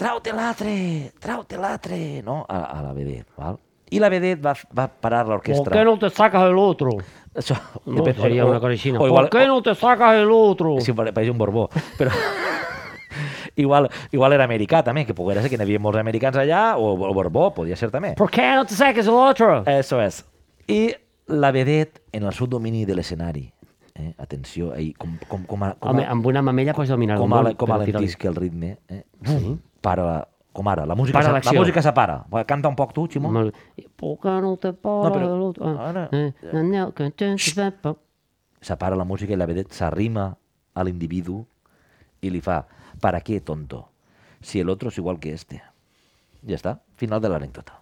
[0.00, 0.72] trau-te l'altre,
[1.20, 2.44] trau-te l'altre, no?
[2.48, 3.58] A, a la vedet, val?
[3.90, 5.72] I la vedet va, va parar ¿Por l'orquestra.
[5.76, 6.90] qué no te sacas el otro?
[7.34, 8.92] Això, No, depèn- seria o- una cosa així.
[8.92, 9.06] No.
[9.06, 10.76] igual- ¿Por qué no te sacas el otro?
[10.80, 11.68] Sí, pare- pareix un borbó.
[11.98, 12.10] Però
[13.56, 16.92] igual, igual era americà també, que poguera ser que n'hi havia molts americans allà, o,
[16.94, 18.14] o borbó, podia ser també.
[18.16, 19.64] ¿Por qué no te sacas el otro?
[19.66, 20.24] Eso es.
[20.68, 20.94] I
[21.26, 23.52] la vedet en el seu domini de l'escenari.
[23.94, 24.14] Eh?
[24.18, 27.30] Atenció, ahí, com, com, com, a, com, Home, a, amb una mamella pots dominar com,
[27.32, 27.54] el a, món.
[27.58, 27.90] com tira-li.
[27.90, 28.78] alentisca el ritme.
[28.88, 29.02] Eh?
[29.26, 29.56] Sí.
[29.80, 30.28] Para
[30.60, 32.26] com ara, la música, Para la música separa.
[32.46, 33.30] Canta un poc tu, Ximó.
[33.32, 33.54] Molt-
[33.96, 35.66] ¿Por qué no te però el otro?
[35.66, 37.36] Ah, ara- eh, no, no, te- te-
[38.60, 40.36] Separa la música i la vedet s'arrima
[40.74, 41.46] a l'individu
[42.20, 42.66] i li fa,
[43.00, 43.88] ¿para qué, tonto?
[44.42, 45.62] Si el otro es igual que este.
[46.46, 47.78] Ja està, final de l'anècdota.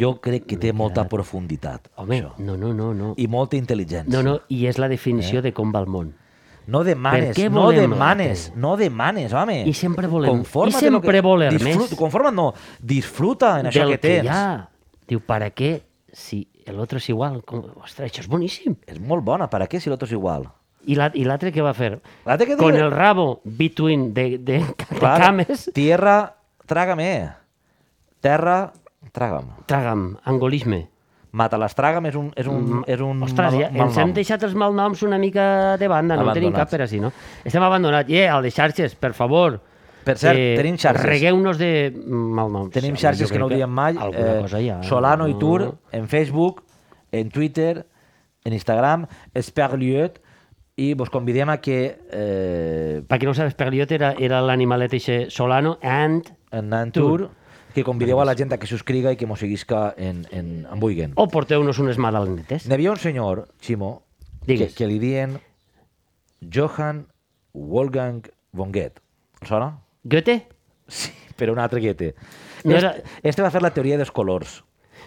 [0.00, 2.32] Jo crec que té molta profunditat, Home, això.
[2.38, 3.14] no, no, no, no.
[3.16, 4.10] I molta intel·ligència.
[4.10, 6.14] No, no, i és la definició de com va el món.
[6.68, 9.62] No demanes, Per què no volem demanes, la no demanes, home.
[9.66, 11.94] I sempre volem- Conforma't i sempre que- voler disfrut- més.
[11.96, 12.50] Conforma't, no.
[12.78, 14.24] Disfruta en això Del que tens.
[14.24, 14.68] hi ha.
[15.08, 17.42] Diu, ¿para qué si el otro es igual?
[17.44, 17.64] Com...
[17.82, 18.76] Ostres, això és boníssim.
[18.86, 20.44] És molt bona, per a què si l'altre és igual?
[20.84, 22.02] I la- l'altre què va fer?
[22.26, 27.30] L'altre que Con el rabo between de, de, de Clar, cames, Tierra, trágame.
[28.20, 28.72] Terra,
[29.12, 29.44] tràgam.
[29.66, 30.88] traga'm, angolisme.
[31.32, 33.98] Mata les tràgam és un, és un, és un Mm, Ostres, mal, ja, mal ens
[34.00, 37.10] hem deixat els malnoms una mica de banda, no en tenim cap per així, no?
[37.44, 38.08] Estem abandonats.
[38.08, 39.58] Yeah, al de xarxes, per favor.
[40.04, 41.04] Per cert, tenim xarxes.
[41.04, 41.72] Regueu-nos de
[42.08, 42.72] malnoms.
[42.72, 43.96] Tenim xarxes que no ho diem mai.
[43.96, 44.78] Alguna eh, cosa hi ha.
[44.86, 45.38] Solano i no?
[45.42, 46.62] Tour, en Facebook,
[47.12, 47.84] en Twitter,
[48.44, 49.04] en Instagram,
[49.34, 50.22] Esperliot,
[50.78, 54.94] i vos convidem a que eh, Per qui no ho sap, Perliot era, era l'animalet
[55.28, 56.30] Solano and...
[56.52, 57.28] en en Tour,
[57.78, 60.80] que convideu a la gent a que subscriga i que mos seguisca en, en, en
[60.82, 61.14] Buiguen.
[61.16, 62.66] O porteu-nos unes magdalenetes.
[62.66, 64.02] N'hi havia un senyor, Ximo,
[64.42, 64.74] que, Digues.
[64.74, 65.38] que li diuen
[66.42, 67.06] Johann
[67.54, 68.22] Wolfgang
[68.52, 69.00] von Goethe.
[69.46, 69.78] Sona?
[70.04, 70.48] Goethe?
[70.88, 72.14] Sí, però un altre Goethe.
[72.64, 74.64] No este, era- este va fer la teoria dels colors.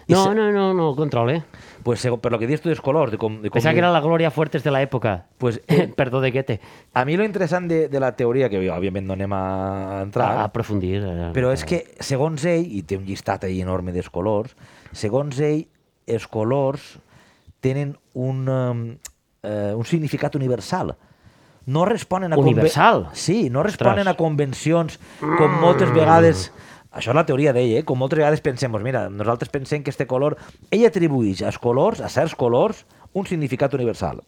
[0.08, 1.42] No, se- no, no, no, controle.
[1.82, 3.80] Pues, seg- per lo que dius tu dels colors, de com, de com Pensava que
[3.82, 5.26] era la Gloria Fuertes de l'època.
[5.38, 6.60] Pues, eh, Perdó de Goethe.
[6.94, 10.40] A mi lo interessant de, de la teoria, que òbviament no anem a entrar, A,
[10.42, 11.00] a aprofundir.
[11.02, 14.54] eh, però és que, segons ell, i té un llistat ahí enorme dels colors,
[14.92, 15.64] segons ell,
[16.06, 16.98] els colors
[17.62, 18.84] tenen un, um,
[19.42, 20.94] eh, un significat universal.
[21.66, 22.36] No responen a...
[22.36, 23.08] Universal?
[23.14, 24.14] Sí, no responen Ostres.
[24.14, 26.48] a convencions com moltes vegades...
[26.92, 27.84] Això és la teoria d'ell, eh?
[27.88, 30.36] Com moltes vegades pensem, mira, nosaltres pensem que este color...
[30.70, 32.84] Ell atribueix als colors, a certs colors,
[33.16, 34.20] un significat universal.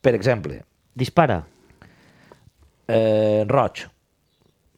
[0.00, 0.62] Per exemple,
[0.96, 1.42] Dispara.
[2.88, 3.84] eh, roig.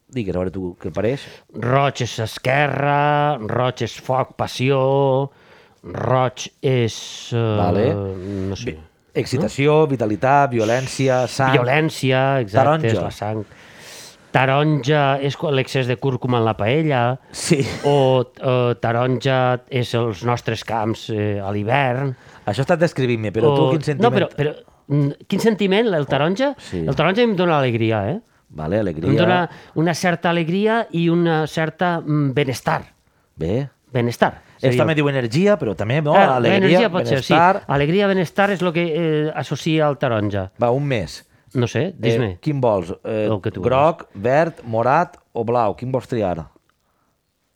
[0.09, 1.23] Digues, a veure tu què pareix.
[1.53, 4.79] Roig és esquerra, roig és foc, passió,
[5.85, 6.95] roig és...
[7.31, 7.83] Uh, Vale.
[8.49, 8.73] No sé.
[9.19, 11.53] Excitació, vitalitat, violència, sang...
[11.53, 12.91] Violència, exacte, Taronja.
[12.91, 13.43] és la sang.
[14.31, 17.63] Taronja és l'excés de cúrcuma en la paella, Sí.
[17.83, 22.13] o uh, taronja és els nostres camps eh, a l'hivern.
[22.45, 23.55] Això estàs descrivint-me, però o...
[23.57, 24.05] tu quin sentiment...
[24.05, 24.53] No, però, però
[24.87, 26.53] mm, quin sentiment, el taronja?
[26.69, 26.83] Sí.
[26.85, 28.19] El taronja em dona alegria, eh?
[28.49, 29.09] Vale, alegria...
[29.09, 29.39] Em dona
[29.77, 32.83] una certa alegria i una certa mm, benestar.
[33.39, 33.67] Bé.
[33.93, 34.35] Benestar.
[34.59, 34.81] Es seria.
[34.81, 37.33] també diu energia, però també no, Ah, alegria, energia pot ser, sí.
[37.33, 37.63] benestar...
[37.67, 40.49] Alegria, benestar és el que eh, associa al taronja.
[40.61, 41.21] Va, un mes.
[41.53, 42.33] No sé, dis-me.
[42.33, 42.91] Eh, quin vols?
[43.03, 45.75] Eh, El que tu groc, verd, morat o blau?
[45.75, 46.47] Quin vols triar?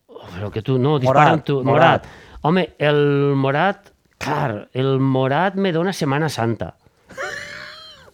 [0.08, 1.58] Però que tu, no, dispara Morat, amb tu.
[1.62, 2.06] morat.
[2.06, 2.06] Morat.
[2.44, 6.74] Home, el morat, clar, el morat me dona Setmana Santa.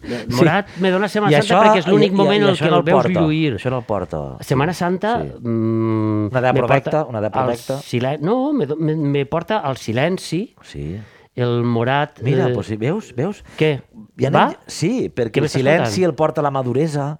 [0.02, 2.84] El morat me dona Setmana Santa perquè és l'únic moment en això què no el
[2.86, 3.50] veus porta, lluir.
[3.58, 4.20] Això no el porta.
[4.48, 5.10] Setmana Santa...
[5.20, 5.34] Sí.
[5.44, 7.76] Mm, Una idea porta una idea al provecta.
[7.84, 10.98] silen- No, me, me, me porta al silenci, Sí.
[11.36, 12.18] el morat...
[12.22, 13.12] Mira, eh, pues, sí, veus?
[13.14, 13.44] veus?
[13.58, 13.82] Què?
[14.20, 14.48] Ja Va?
[14.66, 17.14] Sí, Què perquè el silenci el porta a la maduresa,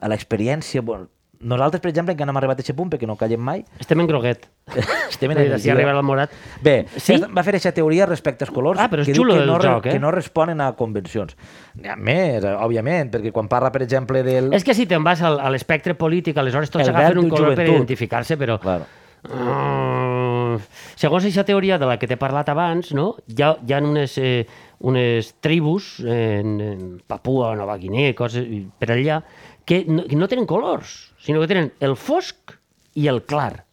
[0.00, 0.80] a l'experiència.
[0.86, 1.08] Bueno,
[1.40, 4.00] nosaltres, per exemple, que no hem arribat a aquest punt perquè no callem mai, Estem
[4.00, 4.46] en groguet.
[5.10, 5.72] estem en dir, Si energia.
[5.72, 6.30] arriba el morat...
[6.62, 7.16] Bé, Sí?
[7.20, 9.58] va fer aquesta teoria respecte als colors Ah, però és que diu xulo que no,
[9.58, 9.94] joc, eh?
[9.96, 11.34] que no responen a convencions.
[11.80, 14.52] N'hi ha més, òbviament, perquè quan parla, per exemple, del...
[14.54, 17.66] És que si te'n vas al, a l'espectre polític, aleshores tots agafen un color per
[17.66, 18.60] identificar-se, però...
[18.60, 18.86] Claro.
[19.20, 20.56] Uh,
[20.96, 23.10] segons aquesta teoria de la que t'he parlat abans, no?
[23.28, 24.46] hi, ha, hi ha unes, eh,
[24.80, 28.46] unes tribus en, en Papua, Nova Guinea, coses
[28.80, 29.20] per allà,
[29.68, 32.56] que no, que no tenen colors, sinó que tenen el fosc
[32.96, 33.66] i el clar.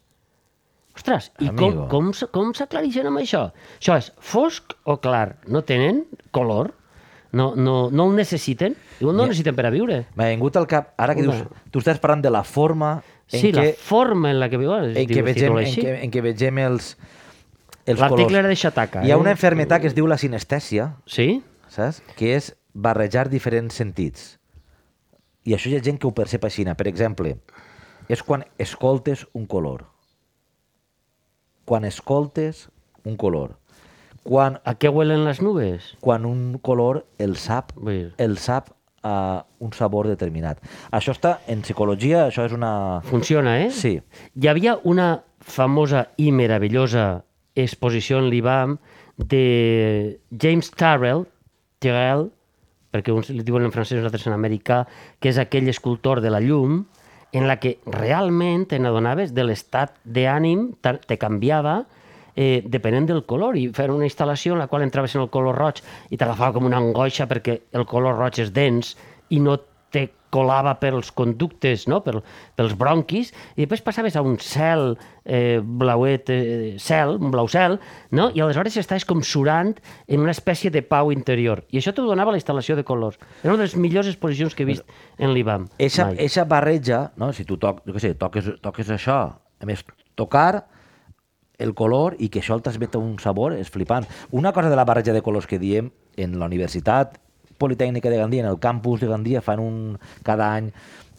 [0.97, 1.87] Ostres, i com, Amigo.
[1.91, 3.43] com, s- com s'aclareixen amb això?
[3.77, 5.35] Això és fosc o clar?
[5.47, 6.03] No tenen
[6.33, 6.71] color?
[7.37, 8.73] No, no, no el necessiten?
[9.03, 9.99] No el necessiten per a viure.
[10.17, 11.35] M'ha vingut al cap, ara que Una.
[11.35, 12.95] dius, tu estàs parlant de la forma
[13.29, 14.95] en Sí, la què, forma en la que viuen.
[14.97, 16.95] en què, vegem, en què, en què vegem els,
[17.88, 18.39] els L'article colors.
[18.43, 19.03] era de Xataca.
[19.05, 19.19] Hi ha eh?
[19.21, 21.41] una enfermetat que es diu la sinestèsia, Sí?
[21.71, 22.01] saps?
[22.19, 24.38] Que és barrejar diferents sentits.
[25.47, 26.65] I això hi ha gent que ho percep així.
[26.75, 27.38] Per exemple,
[28.09, 29.85] és quan escoltes un color.
[31.65, 32.69] Quan escoltes
[33.03, 33.57] un color.
[34.23, 35.95] Quan, A què huelen les nubes?
[36.01, 37.71] quan un color el sap,
[38.17, 38.69] el sap
[39.03, 40.59] a un sabor determinat.
[40.91, 42.99] Això està en psicologia, això és una...
[43.07, 43.71] Funciona, eh?
[43.71, 44.01] Sí.
[44.35, 47.23] Hi havia una famosa i meravellosa
[47.65, 48.77] exposició en l'IBAM
[49.17, 51.25] de James Tyrrell,
[51.81, 52.27] Tyrrell,
[52.93, 54.83] perquè uns li diuen en francès, nosaltres en americà,
[55.19, 56.83] que és aquell escultor de la llum,
[57.33, 61.81] en la que realment te n'adonaves de l'estat d'ànim, te canviava
[62.37, 65.57] eh, depenent del color, i fer una instal·lació en la qual entraves en el color
[65.59, 68.95] roig i t'agafava com una angoixa perquè el color roig és dens
[69.33, 69.57] i no
[69.91, 72.01] te colava pels conductes, no?
[72.03, 72.19] per,
[72.57, 77.80] pels bronquis, i després passaves a un cel eh, blauet, eh, cel, un blau cel,
[78.11, 78.30] no?
[78.36, 79.73] i aleshores estaves com surant
[80.07, 81.63] en una espècie de pau interior.
[81.71, 83.19] I això t'ho donava la instal·lació de colors.
[83.43, 85.69] Era una de les millors exposicions que he vist en l'IBAM.
[85.80, 86.21] Eixa, mai.
[86.28, 87.32] eixa barreja, no?
[87.34, 89.86] si tu toc, jo què sé, toques, toques això, a més,
[90.19, 90.67] tocar
[91.57, 94.05] el color i que això el transmet un sabor és flipant.
[94.32, 97.17] Una cosa de la barreja de colors que diem en la universitat,
[97.57, 100.71] Politècnica de Gandia, en el campus de Gandia, fan un, cada any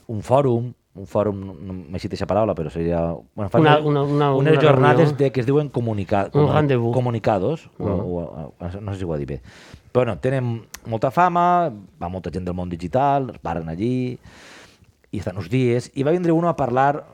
[0.09, 3.01] un fòrum, un fòrum, no m'he citat aquesta paraula, però seria...
[3.37, 5.19] Bueno, fan Una- una, una- una- unes una jornades reunió.
[5.19, 6.93] de, que es diuen comunica, Un rendezvous.
[6.95, 9.43] comunicados, o, o, no sé si ho ha dit bé.
[9.93, 11.71] Però bueno, tenen molta fama,
[12.03, 14.19] va molta gent del món digital, es paren allí,
[15.11, 17.05] i estan uns dies, i va vindre uno a parlar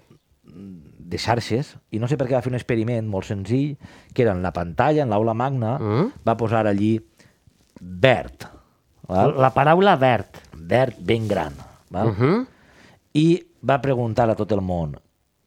[0.44, 3.76] de xarxes, i no sé per què va fer un experiment molt senzill,
[4.14, 6.08] que era en la pantalla, en l'aula magna, Mm.
[6.26, 6.96] va posar allí
[7.80, 8.48] verd,
[9.08, 9.34] val?
[9.40, 10.40] La paraula verd.
[10.64, 11.52] verd ben gran,
[11.90, 12.08] val?
[12.08, 12.46] Uh -huh.
[13.14, 14.96] i va preguntar a tot el món,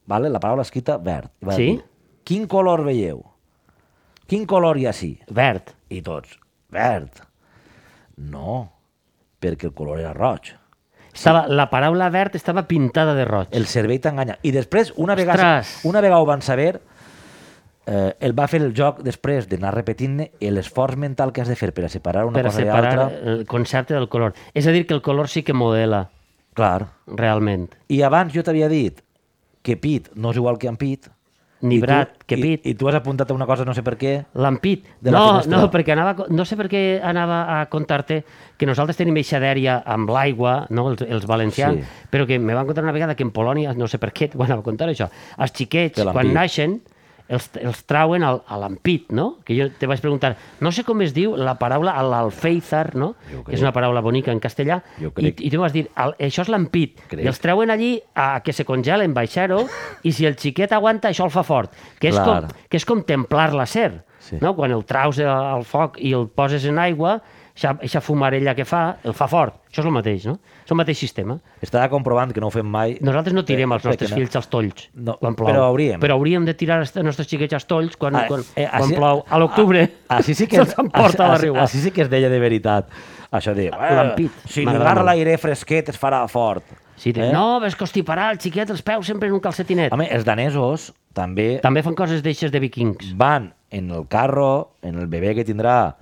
[0.05, 0.29] vale?
[0.29, 1.65] la paraula escrita verd, i va Sí.
[1.65, 1.83] dir,
[2.23, 3.23] quin color veieu?
[4.27, 5.19] Quin color hi ha així?
[5.29, 5.73] Verd.
[5.89, 6.37] I tots,
[6.69, 7.09] verd.
[8.17, 8.71] No,
[9.39, 10.53] perquè el color era roig.
[11.13, 13.47] Estava, la paraula verd estava pintada de roig.
[13.51, 14.37] El cervell t'enganya.
[14.43, 16.81] I després, una vegada, una vegada ho van saber,
[17.87, 21.55] eh, el va fer el joc després d'anar repetint-ne i l'esforç mental que has de
[21.55, 23.31] fer per a separar una per cosa de separar l'altra.
[23.33, 24.33] el concepte del color.
[24.53, 26.09] És a dir, que el color sí que modela,
[26.53, 26.87] Clar.
[27.07, 27.69] realment.
[27.87, 28.99] I abans jo t'havia dit
[29.63, 31.07] que pit no és igual que ampit.
[31.59, 32.65] Ni I tu- brat que i- pit.
[32.69, 34.25] I, tu has apuntat a una cosa, no sé per què.
[34.35, 34.83] L'ampit.
[35.01, 35.57] De la No, finestra.
[35.57, 38.23] no, perquè anava, no sé per què anava a contar-te
[38.57, 42.07] que nosaltres tenim eixa dèria amb l'aigua, no, els, els valencians, Sí.
[42.11, 44.43] però que me van contar una vegada que en Polònia, no sé per què, ho
[44.43, 45.09] anava a contar això,
[45.39, 46.81] els xiquets, quan naixen,
[47.29, 49.37] els, els trauen al, a l'ampit, no?
[49.43, 53.13] Que jo te vaig preguntar, no sé com es diu la paraula a l'alféizar, no?
[53.29, 53.61] Que és crec.
[53.65, 55.41] una paraula bonica en castellà, Jo i, crec.
[55.41, 57.23] i tu vas dir, "Al- això és l'ampit, Crec.
[57.25, 59.65] i els treuen allí a que se congelen, baixar-ho,
[60.03, 62.41] i si el xiquet aguanta, això el fa fort, que és, Clar.
[62.47, 64.03] com, que és com templar l'acer.
[64.19, 64.37] Sí.
[64.41, 64.55] No?
[64.55, 67.21] Quan el traus al foc i el poses en aigua,
[67.65, 69.55] aquesta fumarella que fa, el fa fort.
[69.71, 70.37] Això és el mateix, no?
[70.63, 71.39] És el mateix sistema.
[71.61, 72.97] Estava comprovant que no ho fem mai.
[73.01, 75.49] Nosaltres no tirem els perquè nostres no- fills als tolls No, quan plou.
[75.49, 75.99] però hauríem.
[75.99, 78.95] Però hauríem de tirar els nostres xiquets als tolls quan, Ah, quan, eh, quan així-
[78.95, 79.23] plou.
[79.29, 81.61] A l'octubre Així sí que se'ls emporta la així, riua.
[81.63, 82.89] així sí que es deia de veritat.
[83.31, 83.67] Això de...
[83.67, 86.63] "Eh, L'ampit, Si agarra l'aire fresquet es farà fort.
[86.95, 87.31] Sí, eh?
[87.31, 89.91] No, ves constiparà el xiquet els peus sempre en un calcetinet.
[89.93, 93.15] Home, els danesos també També fan coses d'eixes de vikings.
[93.17, 95.95] van en el carro, en el bebè que tindrà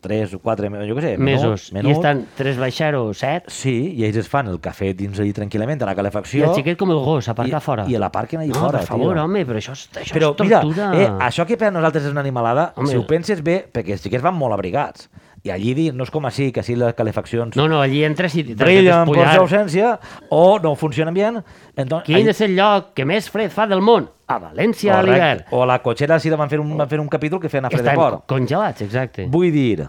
[0.00, 1.72] 3 o 4, jo què sé, Mesos.
[1.74, 3.48] menut, I estan tres baixar o set.
[3.50, 6.44] Sí, i ells es fan el cafè dins allí tranquil·lament, a la I calefacció.
[6.46, 7.86] el xiquet com el gos, aparcar i, fora.
[7.90, 10.60] I l'aparquen allà no, fora, per favor, home, però això és, això Però és mira,
[10.62, 10.92] tortura.
[10.94, 12.86] eh, això que per a nosaltres és una animalada, Home.
[12.88, 15.10] si ho penses bé, perquè els xiquets van molt abrigats.
[15.44, 18.34] I allí di- no és com així, que així les calefaccions No, no, allí entres
[18.34, 19.98] i de brillen per ausència
[20.30, 21.28] o no funcionen bé.
[21.76, 24.08] Entonces, Quin és el lloc que més fred fa del món?
[24.26, 25.44] A València, a l'hivern.
[25.52, 27.70] O a la cotxera sí van fer un, van fer un capítol que feien a
[27.70, 28.26] fred de Estan por.
[28.26, 29.26] congelats, exacte.
[29.30, 29.86] Vull dir,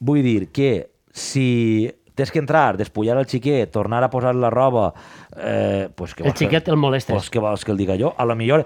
[0.00, 4.92] vull dir que si tens que entrar, despullar el xiquet, tornar a posar la roba...
[5.40, 7.14] Eh, pues que El vols que- xiquet el molestes.
[7.14, 8.12] Pues què vols que el diga jo?
[8.18, 8.64] A lo millor...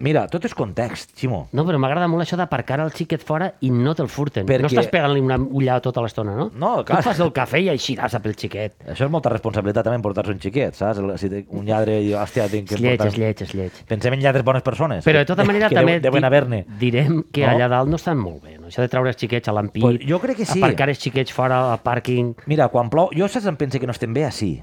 [0.00, 1.48] Mira, tot és context, Ximo.
[1.52, 4.46] No, però m'agrada molt això d'aparcar el xiquet fora i no te'l furten.
[4.48, 6.50] Perquè- No estàs pegant-li una ullada tota l'estona, no?
[6.54, 7.00] No, Tu clar.
[7.00, 8.74] et fas el cafè i eixiràs a pel xiquet.
[8.88, 10.98] Això és molta responsabilitat també portar-se un xiquet, saps?
[11.20, 13.12] Si un lladre i, hòstia, tinc que És lleig, portar...
[13.12, 13.72] és lleig, és lleig.
[13.86, 15.04] Pensem en lladres bones persones.
[15.04, 17.52] Però de tota manera que també Deuen, deuen direm que No?
[17.52, 18.68] allà dalt no estan molt bé, no?
[18.68, 20.58] Això de treure els xiquets a l'ampit, Pues jo crec que sí.
[20.62, 22.34] aparcar els xiquets fora al pàrquing...
[22.46, 23.10] Mira, quan plou...
[23.12, 24.62] Jo saps em pensa que no estem bé així.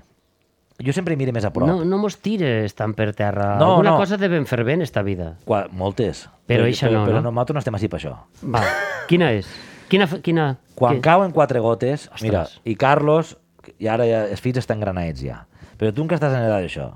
[0.79, 1.65] Jo sempre mire més a prop.
[1.67, 3.55] No, no mos tires tant per terra.
[3.57, 3.97] No, Alguna no.
[3.97, 5.31] cosa devem fer bé en esta vida.
[5.45, 6.27] Qua, moltes.
[6.45, 7.31] Però eixa però, no, però no?
[7.31, 8.13] nosaltres no estem així per això.
[8.45, 8.61] Va,
[9.09, 9.49] quina és?
[9.89, 10.05] Quina...
[10.21, 10.45] quina...
[10.77, 12.21] Quan que- cauen quatre gotes, Ostres.
[12.21, 13.37] mira, i Carlos,
[13.81, 15.39] i ara ja, els fills estan granats ja,
[15.79, 16.91] però tu que estàs en edat d'això,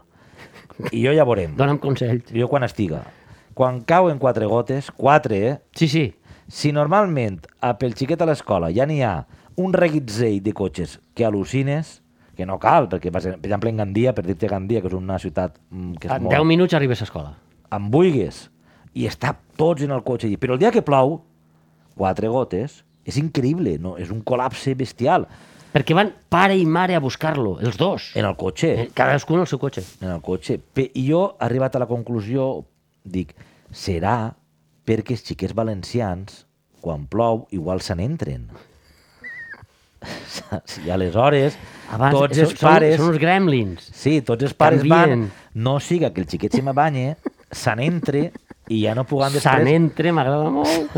[0.94, 2.30] i jo ja veurem, Dóna'm consells.
[2.30, 3.02] jo quan estiga,
[3.58, 5.56] quan cauen quatre gotes, quatre, eh?
[5.74, 6.06] Sí, sí.
[6.52, 9.26] Si normalment a pel xiquet a l'escola ja n'hi ha
[9.58, 12.01] un reguitzell de cotxes que al·lucines,
[12.38, 15.58] que no cal, perquè per exemple en Gandia, per dir-te Gandia, que és una ciutat
[15.70, 16.36] mm, que és En molt...
[16.36, 17.36] 10 minuts arribes a escola.
[17.72, 18.50] em vulguis,
[18.94, 20.38] i està tots en el cotxe allí.
[20.38, 21.22] Però el dia que plou,
[21.96, 23.96] quatre gotes, és increïble, no?
[23.98, 25.28] és un col·lapse bestial
[25.72, 28.10] Perquè van pare i mare a buscar-lo, els dos.
[28.20, 28.72] en el cotxe.
[28.74, 29.84] Eh, Cadascú en el seu cotxe.
[30.02, 30.60] En el cotxe.
[30.76, 32.66] I jo, arribat a la conclusió,
[33.04, 33.32] dic,
[33.72, 34.34] serà
[34.84, 36.46] perquè els xiquets valencians,
[36.84, 38.50] quan plou, igual se n'entren.
[40.28, 40.80] Saps?
[40.86, 41.58] I aleshores,
[41.92, 42.96] Abans, tots són, els pares...
[42.96, 43.90] Són, són uns gremlins.
[43.94, 45.28] Sí, tots els pares Canvien.
[45.28, 45.30] van...
[45.54, 47.18] No siga que el xiquet se me banye,
[47.52, 48.30] se n'entre
[48.72, 49.76] i ja no puguen Sant després...
[49.76, 50.96] entre, m'agrada molt.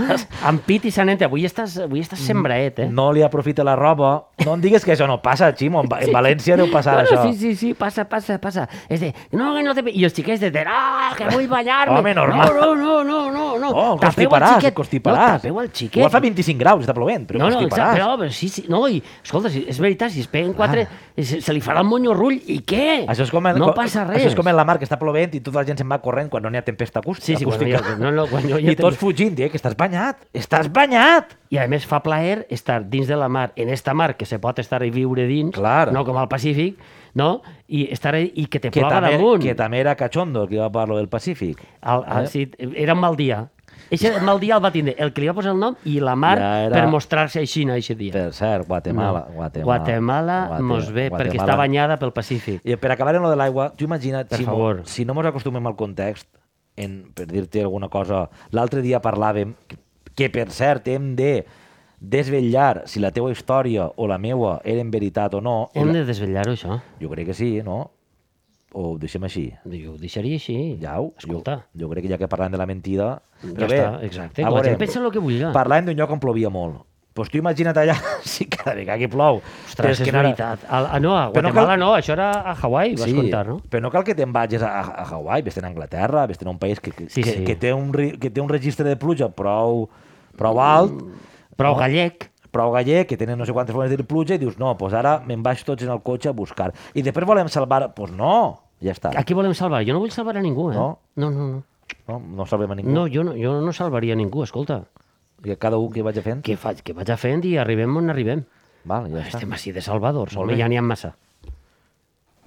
[0.50, 1.28] amb pit i sant entre.
[1.30, 2.88] Avui estàs, avui estàs sembraet, eh?
[2.92, 4.14] No li aprofita la roba.
[4.46, 5.82] No em digues que això no passa, Ximo.
[5.84, 7.32] En, en València deu passar Bueno, això.
[7.32, 8.68] sí, sí, sí, passa, passa, passa.
[8.90, 9.86] És de, no, que no te...
[9.94, 11.98] I els xiquets de, ah, que vull banyar-me.
[12.00, 12.54] Home, normal.
[12.54, 13.72] No, no, no, no, no, no.
[13.74, 14.72] Oh, el constiparàs, xiquet.
[14.72, 15.34] el constiparàs.
[15.34, 16.02] No, tapeu el xiquet.
[16.02, 17.96] Igual fa 25 graus, està plovent, però no, no, constiparàs.
[17.98, 20.86] exacte, però, sí, sí, no, i, escolta, si, és veritat, si es peguen quatre,
[21.18, 23.04] se, se li farà el monyo rull, i què?
[23.10, 24.20] Això és com en, no passa res.
[24.20, 26.00] Això és com en la mar que està plovent i tota la gent se'n va
[26.04, 27.38] corrent quan no n'hi ha tempesta acústica.
[27.38, 29.76] Sí, sí, quan no no, no, quan hi ha I tots fugint, eh, que estàs
[29.78, 31.34] banyat, estàs banyat!
[31.50, 34.40] I a més fa plaer estar dins de la mar, en esta mar que se
[34.40, 35.92] pot estar i viure dins, Clar.
[35.94, 36.78] no com al Pacífic,
[37.14, 37.42] no?
[37.68, 39.42] I estar i que te Que ploga damunt.
[39.44, 41.62] que també era cachondo el que va parlar del Pacífic.
[41.82, 42.28] El, el, Eh?
[42.28, 43.50] sí, era un mal dia.
[43.92, 46.16] Eixe mal dia el va tindre el que li va posar el nom i la
[46.16, 48.12] mar Ja era- per mostrar-se així aquest dia.
[48.14, 49.26] Per cert, Guatemala.
[49.30, 49.34] No.
[49.36, 49.66] Guatemala,
[50.48, 52.62] Guatemala mos ve, perquè està banyada pel Pacífic.
[52.66, 54.82] I per acabar en lo de l'aigua, tu imagina't, Per si, favor.
[54.86, 56.28] si no mos acostumem al context,
[56.78, 59.78] en, per dir-te alguna cosa, l'altre dia parlàvem, que,
[60.16, 61.46] que per cert hem de
[62.04, 65.70] desvetllar si la teua història o la meua eren veritat o no.
[65.74, 66.80] Hem la- de desvetllar-ho, això.
[67.00, 67.92] Jo crec que sí, no?
[68.74, 69.52] O ho deixem així?
[69.70, 70.78] Jo ho deixaria així.
[70.82, 71.60] Ja ho, Escolta.
[71.76, 73.22] Jo, jo crec que ja que parlem de la mentida...
[73.44, 75.44] Ja està, exacte, que la gent pensa el que vulgui.
[75.54, 76.82] Parlàvem d'un lloc on plovia molt.
[77.14, 77.94] Doncs tu imagina't allà,
[78.26, 79.38] si cada vegada que plou...
[79.70, 80.64] Ostres, és que a- veritat.
[80.68, 83.44] A, a, no, a Però no Guatemala cal- no, això era a Hawaii, vas contar,
[83.48, 83.60] no?
[83.70, 86.58] Però no cal que te'n vagis a, a Hawaii, vés a Anglaterra, vés a un
[86.58, 87.44] país que, que, Sí, que, sí.
[87.46, 89.88] que, té un, que té un registre de pluja prou,
[90.38, 90.98] prou alt,
[91.54, 91.78] Però No.
[91.78, 94.96] gallec, prou gallec, que tenen no sé quantes formes de pluja, i dius, no, doncs
[94.98, 96.72] ara me'n vaig tots en el cotxe a buscar.
[96.98, 97.84] I després volem salvar...
[97.92, 99.12] Doncs pues no, ja està.
[99.14, 99.84] a qui volem salvar?
[99.86, 100.76] Jo no vull salvar a ningú, eh?
[100.82, 100.98] No?
[101.16, 101.62] No, no, no.
[102.10, 102.90] No, no salvem a ningú.
[102.90, 104.82] No, jo no, jo no salvaria ningú, escolta.
[105.44, 106.40] Que cada un que vagi fent.
[106.46, 106.80] Què faig?
[106.88, 108.44] Que vaig fent i arribem on arribem.
[108.88, 109.38] Val, ja està.
[109.40, 110.60] Estem així de salvadors, Molt home, bé.
[110.62, 111.10] ja n'hi ha massa.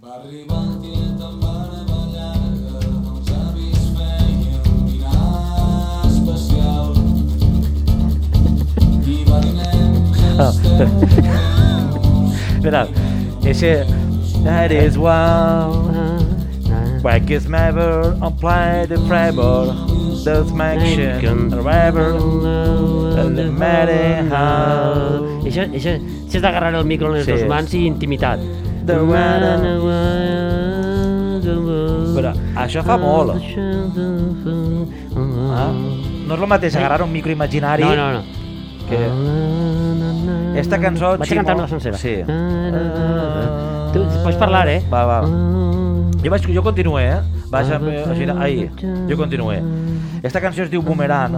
[0.03, 2.77] Va arribar el dia tan meravellant que
[3.13, 6.89] els avis feien un dinar especial.
[9.07, 10.17] I va dir nens,
[12.57, 12.83] Espera,
[13.45, 13.73] ese...
[14.47, 15.73] That is wow.
[17.07, 19.71] Back is never play the forever.
[20.25, 21.51] That's my action.
[21.55, 22.19] Forever.
[23.23, 25.23] El matter how.
[25.47, 27.31] Això, això, això és d'agarrar el micro en les Sí.
[27.31, 28.43] dues mans i intimitat.
[28.91, 28.99] The
[32.17, 33.39] Però això fa molt.
[35.55, 35.71] Ah,
[36.27, 37.85] no és el mateix agarrar un micro imaginari...
[37.85, 38.23] No, no, no.
[38.91, 38.99] Que...
[40.59, 41.97] Esta cançó, Vaig a cantar-me la sencera.
[41.97, 42.17] Sí.
[43.95, 44.83] Tu pots parlar, eh?
[44.91, 45.86] Va, va.
[46.23, 47.21] Jo, vaig, jo continué, eh?
[47.53, 47.77] Vaig a,
[48.11, 48.55] així, ai,
[49.09, 49.61] jo continué.
[50.27, 51.37] Esta cançó es diu Boomerang,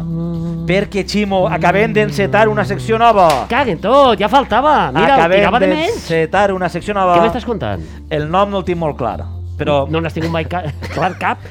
[0.69, 3.45] perquè, Ximo, acabem d'encetar una secció nova.
[3.51, 4.91] Caguen tot, ja faltava.
[4.95, 5.91] Mira, acabem tirava de menys.
[5.99, 7.19] d'encetar una secció nova.
[7.19, 7.85] Què m'estàs contant?
[8.09, 9.19] El nom no el tinc molt clar,
[9.59, 10.63] però, No n'has tingut mai ca...
[10.95, 11.45] clar cap.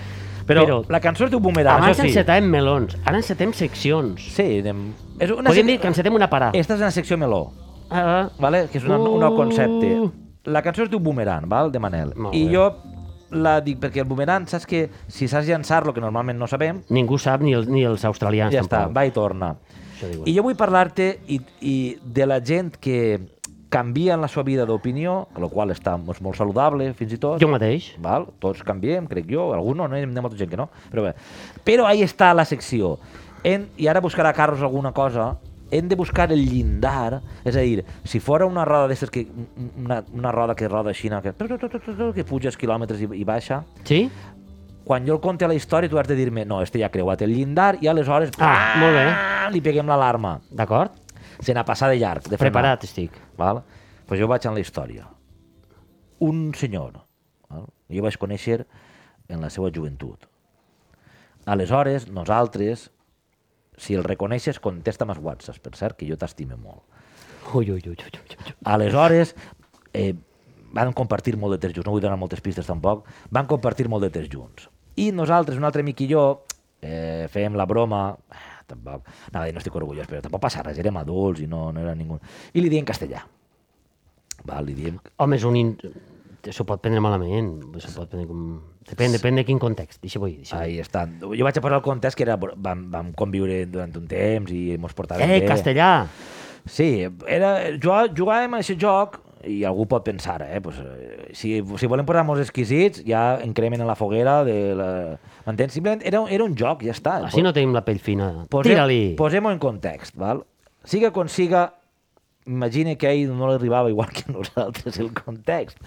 [0.48, 2.08] però, però la cançó es diu Boomerang, Abans sí.
[2.08, 4.24] encetàvem melons, ara encetem seccions.
[4.34, 4.88] Sí, anem...
[5.20, 6.50] És una Podríem sec- dir que encetem una parà.
[6.56, 7.50] Esta és una secció meló,
[7.92, 8.66] Ah, vale?
[8.72, 9.92] que és una, un nou concepte.
[10.00, 10.10] Uh.
[10.48, 11.70] La cançó es diu Boomerang, val?
[11.72, 12.14] de Manel.
[12.16, 12.54] Molt I bé.
[12.56, 12.66] jo
[13.32, 17.20] la dic perquè el boomerang, saps que si saps llançar-lo, que normalment no sabem, ningú
[17.22, 18.96] sap, ni, els, ni els australians ja està, tampoc.
[18.98, 19.56] va i torna.
[20.30, 23.20] I jo vull parlar-te i, i de la gent que
[23.70, 27.42] canvia en la seva vida d'opinió, el qual està molt, molt saludable, fins i tot.
[27.42, 27.92] Jo mateix.
[28.04, 28.30] Val?
[28.40, 31.16] Tots canviem, crec jo, alguns no, no hi ha molta gent que no, però bé.
[31.68, 32.96] Però ahí està la secció.
[33.44, 35.34] En, I ara buscarà Carlos alguna cosa,
[35.72, 39.26] hem de buscar el llindar, és a dir, si fora una roda d'aquestes que
[39.78, 41.34] una, una roda que roda així, que,
[42.16, 44.10] que puja els quilòmetres i, i baixa, Sí?
[44.88, 47.22] quan jo el conte la història tu has de dir-me, no, este ja ha creuat
[47.22, 49.52] el llindar i aleshores Ah, molt bé.
[49.52, 50.40] li peguem l'alarma.
[50.50, 50.92] D'acord?
[51.42, 52.38] Se n'ha passat de llarg, de.
[52.38, 53.12] Preparat estic.
[53.38, 53.60] Val?
[54.08, 55.04] Pues jo vaig en la història.
[56.20, 57.02] Un senyor,
[57.50, 57.66] val?
[57.92, 58.62] jo vaig conèixer
[59.28, 60.24] en la seva joventut.
[61.46, 62.90] Aleshores, nosaltres,
[63.78, 66.84] si el reconeixes, contesta'm als whatsapps, per cert, que jo t'estime molt.
[67.54, 68.56] Ui, ui, ui, ui, ui, ui.
[68.68, 69.36] Aleshores,
[69.94, 70.14] eh,
[70.74, 74.04] van compartir molt de temps junts, no vull donar moltes pistes tampoc, van compartir molt
[74.08, 74.68] de temps junts.
[74.98, 76.26] I nosaltres, un altre amic i jo,
[76.82, 80.66] eh, fèiem la broma, eh, tampoc, anava a dir, no estic orgullós, però tampoc passa
[80.66, 82.20] res, érem adults i no, no era ningú.
[82.54, 83.24] I li diem castellà.
[84.46, 85.00] Val, li diem...
[85.18, 85.56] Home, és un...
[85.60, 85.76] In...
[86.48, 87.56] S'ho pot prendre malament.
[87.82, 88.44] S'ho pot prendre com...
[88.88, 90.00] Depèn, depèn de quin context.
[90.02, 90.38] Deixa-ho dir.
[90.46, 91.06] Deixa Ahí està.
[91.22, 94.78] Jo vaig a posar el context que era, vam, vam conviure durant un temps i
[94.80, 95.48] mos portàvem eh, bé.
[95.50, 95.90] castellà!
[96.68, 100.60] Sí, era, jugà- jugàvem a aquest joc i algú pot pensar, eh?
[100.64, 104.88] Pues, eh, si, si volem posar molts exquisits, ja encremen a la foguera de la...
[105.46, 105.76] M'entens?
[105.78, 107.20] Simplement era, era un joc, ja està.
[107.28, 108.32] Així no tenim la pell fina.
[108.52, 109.02] Posem- Tira-li!
[109.20, 110.42] Posem-ho en context, val?
[110.88, 111.70] Siga com siga,
[112.48, 115.78] imagina que a ell no li arribava igual que a nosaltres el context.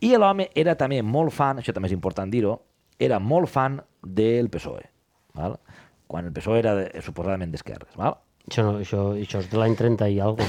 [0.00, 2.58] I l'home era també molt fan, això també és important dir-ho,
[2.98, 4.84] era molt fan del PSOE,
[5.34, 5.58] val?
[6.06, 7.96] quan el PSOE era de, suposadament d'esquerres.
[7.98, 8.18] Val?
[8.46, 10.46] Això, no, això, això és de l'any 30 i alguna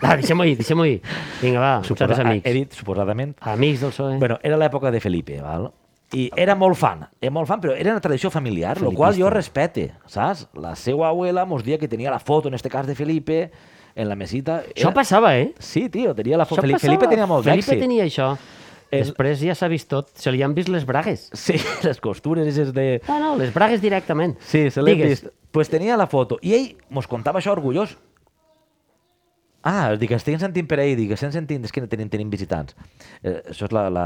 [0.00, 1.00] Va, deixem-ho ir, deixem-ho ir.
[1.42, 2.46] Vinga, va, Suposa- amics.
[2.48, 3.34] He dit suposadament.
[3.40, 4.14] Amics del PSOE.
[4.18, 5.66] Bueno, era l'època de Felipe, val?
[6.16, 9.28] I era molt fan, era molt fan, però era una tradició familiar, el qual jo
[9.30, 10.48] respecte, saps?
[10.54, 13.50] La seva abuela mos dia que tenia la foto, en este cas de Felipe,
[13.94, 14.60] en la mesita.
[14.74, 14.94] Això Era...
[14.94, 15.52] passava, eh?
[15.58, 16.62] Sí, tio, tenia la foto.
[16.62, 16.80] Felipe.
[16.82, 17.80] Felipe tenia molt Felipe d'èxit.
[17.86, 18.32] tenia això.
[18.90, 20.08] El- Després ja s'ha vist tot.
[20.18, 21.28] Se li han vist les bragues.
[21.32, 21.54] Sí,
[21.86, 23.00] les costures aquestes de...
[23.08, 24.36] No, no, les bragues directament.
[24.42, 25.28] Sí, se l'he vist.
[25.50, 26.38] Pues tenia la foto.
[26.42, 27.96] I ell mos contava això orgullós.
[29.62, 32.72] Ah, dic, estic sentint per ahir, dic, estem sentint, és que tenim, tenim visitants.
[33.20, 34.04] Eh, això és la, la,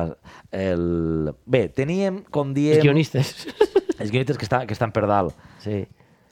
[0.51, 1.30] el...
[1.47, 2.74] Bé, teníem, com diem...
[2.80, 3.30] Els guionistes.
[4.03, 5.37] Els guionistes que, estan, que estan per dalt.
[5.62, 5.85] Sí.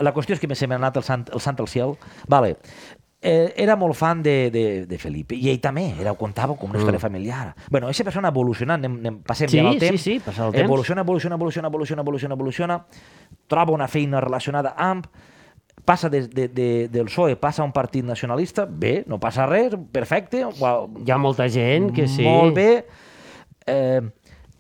[0.03, 1.95] La qüestió és que se m'ha anat el sant, el sant al ciel.
[2.27, 2.57] Vale.
[3.25, 6.71] Eh, era molt fan de, de, de Felipe, i ell també, era, ho contava com
[6.73, 7.55] una història familiar.
[7.71, 10.53] bueno, aquesta persona evolucionant, anem, anem, passem Sí, ja el sí, temps, sí, passa el
[10.57, 10.65] temps.
[10.65, 12.81] evoluciona, evoluciona, evoluciona, evoluciona, evoluciona, evoluciona,
[13.47, 15.07] troba una feina relacionada amb,
[15.85, 19.77] passa de, de, de, del PSOE, passa a un partit nacionalista, bé, no passa res,
[19.93, 22.27] perfecte, uau, Hi ha molta gent que sí.
[22.27, 22.87] molt bé.
[23.67, 24.01] Eh,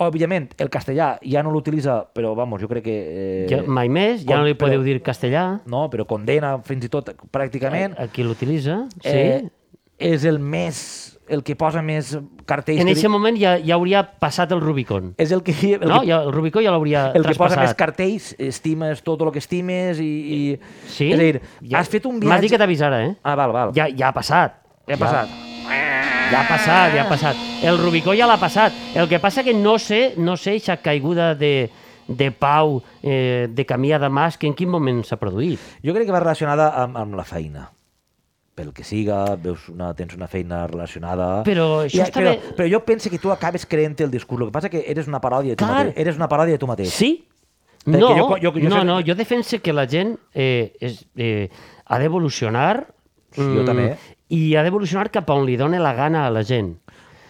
[0.09, 2.96] òbviament, el castellà ja no l'utilitza, però, vamos, jo crec que...
[2.96, 5.61] Eh, Ja, mai més, ja con- no li podeu però- dir castellà.
[5.66, 7.94] no, però condena fins i tot pràcticament.
[7.98, 9.09] Aquí l'utilitza, sí.
[9.09, 9.42] Eh,
[10.03, 12.80] és el més el que posa més cartells.
[12.82, 15.14] en que aquest moment ja, ja hauria passat el Rubicon.
[15.16, 17.72] És el que, el no, que, ja, el Rubicó ja l'hauria el que posa més
[17.78, 20.11] cartells, estimes tot el que estimes i...
[20.11, 20.40] i...
[20.90, 21.12] Sí?
[21.12, 22.42] És a dir, Ja- has fet un M'has viatge...
[22.48, 23.14] dit que t'avisara, eh?
[23.22, 23.72] Ah, val, val.
[23.78, 24.59] Ja, ja ha passat.
[24.88, 25.51] ja ha passat.
[25.66, 27.36] Ja ha passat, ja ha passat.
[27.62, 28.72] El Rubicó ja l'ha passat.
[28.96, 31.68] El que passa que no sé, no sé eixa caiguda de,
[32.08, 35.60] de pau, eh, de camí a Damasc, en quin moment s'ha produït.
[35.84, 37.68] Jo crec que va relacionada amb, amb la feina.
[38.54, 41.42] Pel que siga, veus una, tens una feina relacionada...
[41.46, 42.54] Però això I, està però, bé.
[42.58, 44.42] però jo penso que tu acabes creent el discurs.
[44.44, 45.78] El que passa que eres una paròdia de tu Clar.
[45.86, 46.00] mateix.
[46.04, 46.90] Eres una paròdia de tu mateix.
[46.92, 47.12] Sí?
[47.82, 51.00] Perquè No, jo- jo- jo no, sé- no, jo defense que la gent eh, és,
[51.16, 51.48] eh,
[51.86, 52.86] ha d'evolucionar
[53.32, 53.94] Sí, jo també.
[54.33, 56.74] I ha d'evolucionar cap a on li dóna la gana a la gent.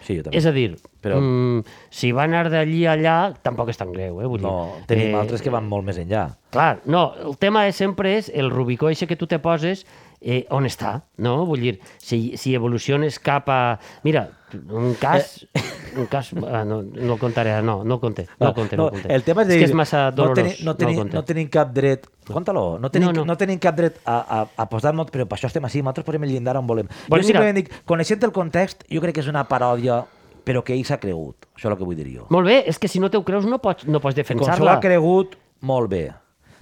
[0.03, 0.36] Sí, jo també.
[0.38, 0.72] És a dir,
[1.03, 4.26] Però- mm, si va anar d'allí a allà, tampoc és tan greu, eh?
[4.26, 6.24] Vull No, dir, tenim eh, altres que van molt més enllà.
[6.50, 9.84] Clar, no, el tema és, sempre és el Rubicó eixe que tu te poses
[10.22, 11.44] eh, on està, no?
[11.48, 13.78] Vull dir, si, si evoluciones cap a...
[14.04, 14.28] Mira,
[14.70, 15.46] un cas...
[15.92, 18.76] Un cas ah, no, no el contaré, ara, no, no el conté, no, el conté,
[18.78, 19.10] no, el conté.
[19.12, 21.16] el tema és, és dir, que és massa dolorós, no, teni, no, teni, conté.
[21.18, 22.06] no tenim cap dret...
[22.30, 22.78] Conta-lo.
[22.80, 23.32] No tenim, No, no, no.
[23.34, 23.36] no.
[23.36, 25.10] tenim cap dret a, a, a posar-nos...
[25.12, 26.88] Però per això estem així, nosaltres posem el llindar on volem.
[27.08, 27.28] Bueno, jo mira.
[27.34, 30.00] simplement dic, coneixent el context, jo crec que és una paròdia,
[30.46, 31.44] però que ell s'ha cregut.
[31.58, 32.24] Això és el que vull dir jo.
[32.32, 34.78] Molt bé, és que si no t'ho creus no pots, no pots Com s'ho defensar-la.
[34.78, 36.06] ha cregut, molt bé.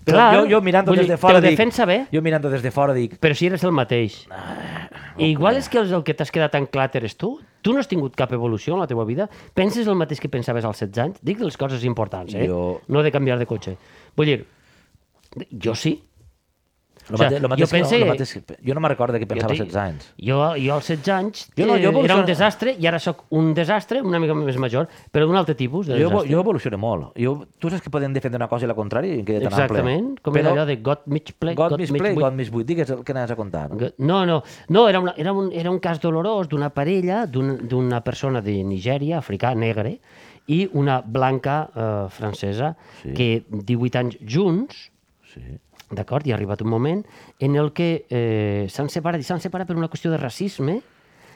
[0.05, 1.57] Però Clar, jo, jo mirant-ho vull des de fora te dic...
[1.59, 2.07] defensa bé.
[2.12, 3.18] Jo mirant-ho des de fora dic...
[3.20, 4.22] Però si eres el mateix.
[5.20, 7.34] I igual és que el, el que t'has quedat tan clar eres tu.
[7.61, 9.28] Tu no has tingut cap evolució en la teva vida.
[9.55, 11.18] Penses el mateix que pensaves als 16 anys?
[11.22, 12.46] Dic les coses importants, eh?
[12.48, 13.76] Jo- No de canviar de cotxe.
[14.16, 14.46] Vull dir,
[15.62, 15.98] jo sí.
[17.11, 19.52] Lo O sea, mateix, jo pense- lo mateix, que- jo no me'n recordo que pensava
[19.54, 20.14] Jo als te- 16 anys.
[20.16, 23.24] Jo, jo als 16 anys Jo no, jo eh, era un desastre i ara sóc
[23.30, 26.30] un desastre una mica més major, però d'un altre tipus de Jo, desastre.
[26.32, 27.12] jo evoluciono molt.
[27.18, 29.52] Jo, tu saps que podem defendre una cosa i la contrària i em queda tan
[29.52, 29.64] ample.
[29.80, 32.14] Exactament, com era allò de got mig ple, God, got mig buit.
[32.14, 32.66] God mig buit.
[32.66, 33.68] Digues el que anaves a contar.
[33.70, 33.90] No?
[33.98, 38.00] No, no, no era, una, era, un, era un cas dolorós d'una parella, d'un- d'una
[38.02, 39.98] persona de Nigèria, africà, negre,
[40.46, 43.12] i una blanca eh, francesa, Sí.
[43.14, 44.90] que 18 anys junts,
[45.32, 45.40] Sí.
[45.91, 47.03] D'acord, i ha arribat un moment
[47.41, 50.80] en el que eh, s'han separat, i s'han separat per una qüestió de racisme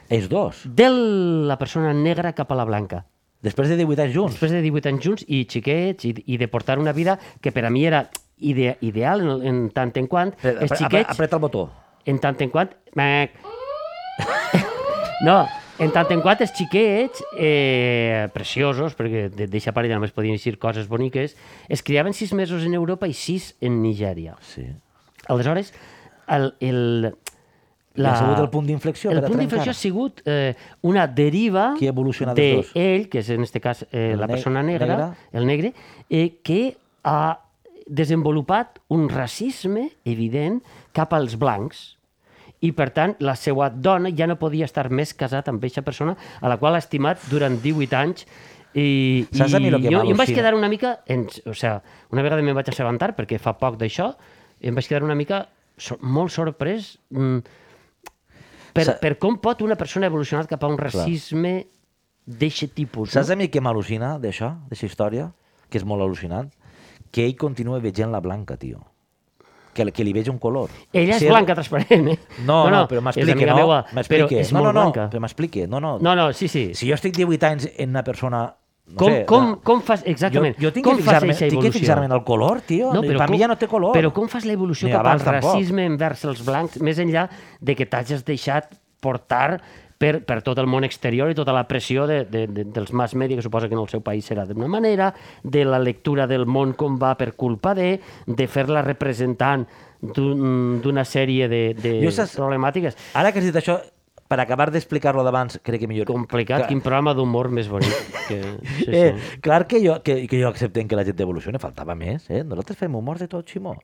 [0.09, 0.61] Ells dos.
[0.65, 3.05] de la persona negra cap a la blanca.
[3.41, 4.33] Després de 18 anys junts.
[4.33, 7.65] Després de 18 anys junts i xiquets i, i de portar una vida que per
[7.65, 11.35] a mi era ide ideal en, en tant en quant Apre- els apre- xiquets Apreta
[11.37, 11.67] el botó.
[12.05, 12.71] en tant en quant...
[12.95, 13.31] Mac.
[15.25, 15.47] No,
[15.79, 20.57] en tant en quant els xiquets, eh, preciosos, perquè de- d'eixa parella només podien dir
[20.57, 21.35] coses boniques,
[21.67, 24.35] es criaven sis mesos en Europa i sis en Nigèria.
[24.41, 24.65] Sí.
[25.27, 25.73] Aleshores,
[26.27, 27.15] el, el,
[27.95, 28.11] La...
[28.11, 30.53] Ha sigut el punt d'inflexió el punt d'inflexió ha sigut eh,
[30.83, 32.75] una deriva Qui ha evolucionat de els dos?
[32.75, 35.05] ell, que és en este cas eh, El la persona negra, negre.
[35.31, 35.73] el negre,
[36.09, 37.39] eh, que ha
[37.87, 40.59] desenvolupat un racisme evident
[40.91, 41.94] cap als blancs
[42.65, 46.15] i, per tant, la seva dona ja no podia estar més casat amb aquesta persona
[46.41, 48.25] a la qual ha estimat durant 18 anys
[48.75, 50.97] i, Saps a mi lo que jo, jo em vaig quedar una mica...
[51.07, 51.77] En, o sea,
[52.11, 54.09] una vegada me'n vaig assabentar, perquè fa poc d'això,
[54.59, 55.45] em vaig quedar una mica
[55.77, 57.39] so, molt sorprès mm,
[58.75, 61.53] per, Sa- per com pot una persona evolucionar cap a un racisme
[62.25, 63.13] d'eixe tipus.
[63.13, 63.37] Saps No?
[63.37, 65.29] a mi què m'al·lucina d'això, d'aquesta història?
[65.69, 66.51] Que és molt al·lucinant?
[67.15, 68.81] Que ell continua veient la blanca, tio.
[69.75, 70.69] Que, que li veig un color.
[70.95, 72.17] Ella és Ser- blanca transparent, eh?
[72.47, 73.65] No, no, però és m'explica, amiga no?
[73.97, 74.27] M'explica.
[74.29, 75.09] Però és no, molt no, no, blanca.
[75.11, 75.65] però m'explica.
[75.67, 75.97] No, no.
[75.99, 76.69] No, no, sí, sí.
[76.73, 78.45] Si jo estic 18 anys en una persona...
[78.87, 80.03] No com, sé, com, de- com fas...
[80.05, 80.55] Exactament.
[80.59, 82.93] Jo, jo tinc com que fas fixar-me tinc que fixar-me en el color, tio.
[82.93, 83.95] No, per però a mi com, ja no té color.
[83.97, 85.55] Però com fas l'evolució cap al abans tampoc.
[85.55, 87.27] racisme envers els blancs, més enllà
[87.59, 89.59] de que t'hagis deixat portar
[89.97, 93.15] per, per tot el món exterior i tota la pressió de, de, de, dels mass
[93.15, 96.45] media, que suposa que en el seu país serà d'una manera, de la lectura del
[96.45, 99.65] món com va per culpa de, de fer-la representant
[100.01, 102.97] d'un- d'una sèrie de, de Jo saps- problemàtiques.
[103.15, 103.79] Ara que has dit això,
[104.27, 106.07] per acabar d'explicar-lo d'abans, crec que millor...
[106.09, 107.93] Complicat, Clar, quin programa d'humor més bonic.
[108.27, 109.39] Que, sí, eh, sí.
[109.45, 112.41] clar que jo, que, que jo acceptem que la gent evolucioni, faltava més, eh?
[112.43, 113.75] Nosaltres fem humor de tot, Ximó.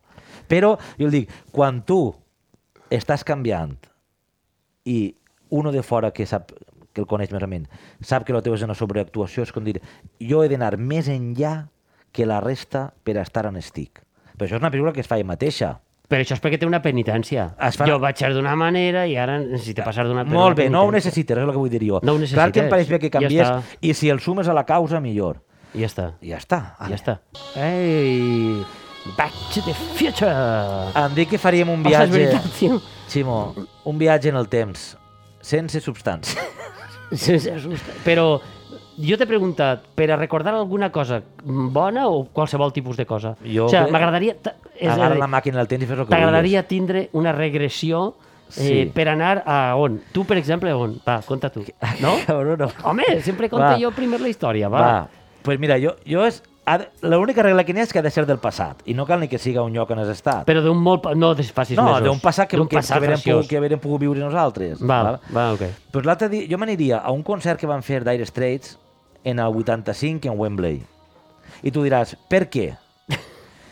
[0.49, 1.99] Però, jo el dic, quan tu
[2.91, 3.78] estàs canviant
[4.89, 5.14] i
[5.51, 6.51] uno de fora que sap
[6.91, 7.69] que el coneix més o menys,
[8.03, 9.77] sap que el teu és una sobreactuació, és com dir,
[10.19, 11.67] jo he d'anar més enllà
[12.11, 14.01] que la resta per estar on estic.
[14.35, 15.77] Però això és una pel·lícula que es fa ella mateixa.
[16.11, 17.45] Però això és perquè té una penitència.
[17.69, 20.65] Es fa- Jo vaig ser d'una manera i ara necessito passar d'una per Molt bé,
[20.69, 22.01] no ho necessites, és el que vull dir jo.
[22.03, 23.77] No ho Clar que em necessites, pareix bé que ja canvies, està.
[23.79, 25.39] i si el sumes a la causa, millor.
[25.73, 26.07] I ja està.
[26.19, 26.59] I ja està.
[26.89, 27.19] Ja està.
[27.55, 28.65] Ei,
[29.17, 30.33] Back to the Future!
[30.93, 32.11] Em dic que faríem un viatge...
[32.11, 32.81] veritat, tio.
[33.07, 34.97] Ximo, un viatge en el temps,
[35.41, 36.41] sense substància.
[37.11, 37.91] Sí, asusta.
[38.05, 38.39] Però
[38.95, 43.33] jo t'he preguntat, per a recordar alguna cosa bona o qualsevol tipus de cosa?
[43.43, 44.35] Jo o sigui, crec- m'agradaria...
[44.87, 48.85] Agarra la màquina del temps i fes el que T'agradaria tindre una regressió eh, Sí.
[48.95, 49.99] per anar a on?
[50.15, 50.95] Tu, per exemple, on?
[51.03, 51.65] Va, conta tu.
[51.99, 52.15] No?
[52.25, 52.71] Cabrón, no.
[52.87, 53.79] Home, sempre conta Va.
[53.83, 54.79] jo primer la història, va.
[54.81, 55.09] Va,
[55.43, 56.39] pues mira, jo, jo és...
[57.01, 59.20] L'única regla que n'hi ha és que ha de ser del passat, i no cal
[59.20, 60.45] ni que siga un lloc on has estat.
[60.47, 61.07] Però d'un molt...
[61.18, 62.05] No de fa sis no, mesos.
[62.05, 63.36] d'un passat que, que, passat que, graciós.
[63.41, 64.80] pogut, que haurem pogut viure nosaltres.
[64.80, 65.66] Va, va, ok.
[65.91, 68.78] Pues l'altre dia, jo m'aniria a un concert que van fer Dire Straits
[69.24, 70.80] en el 85 en Wembley.
[71.64, 72.72] I tu diràs, per què?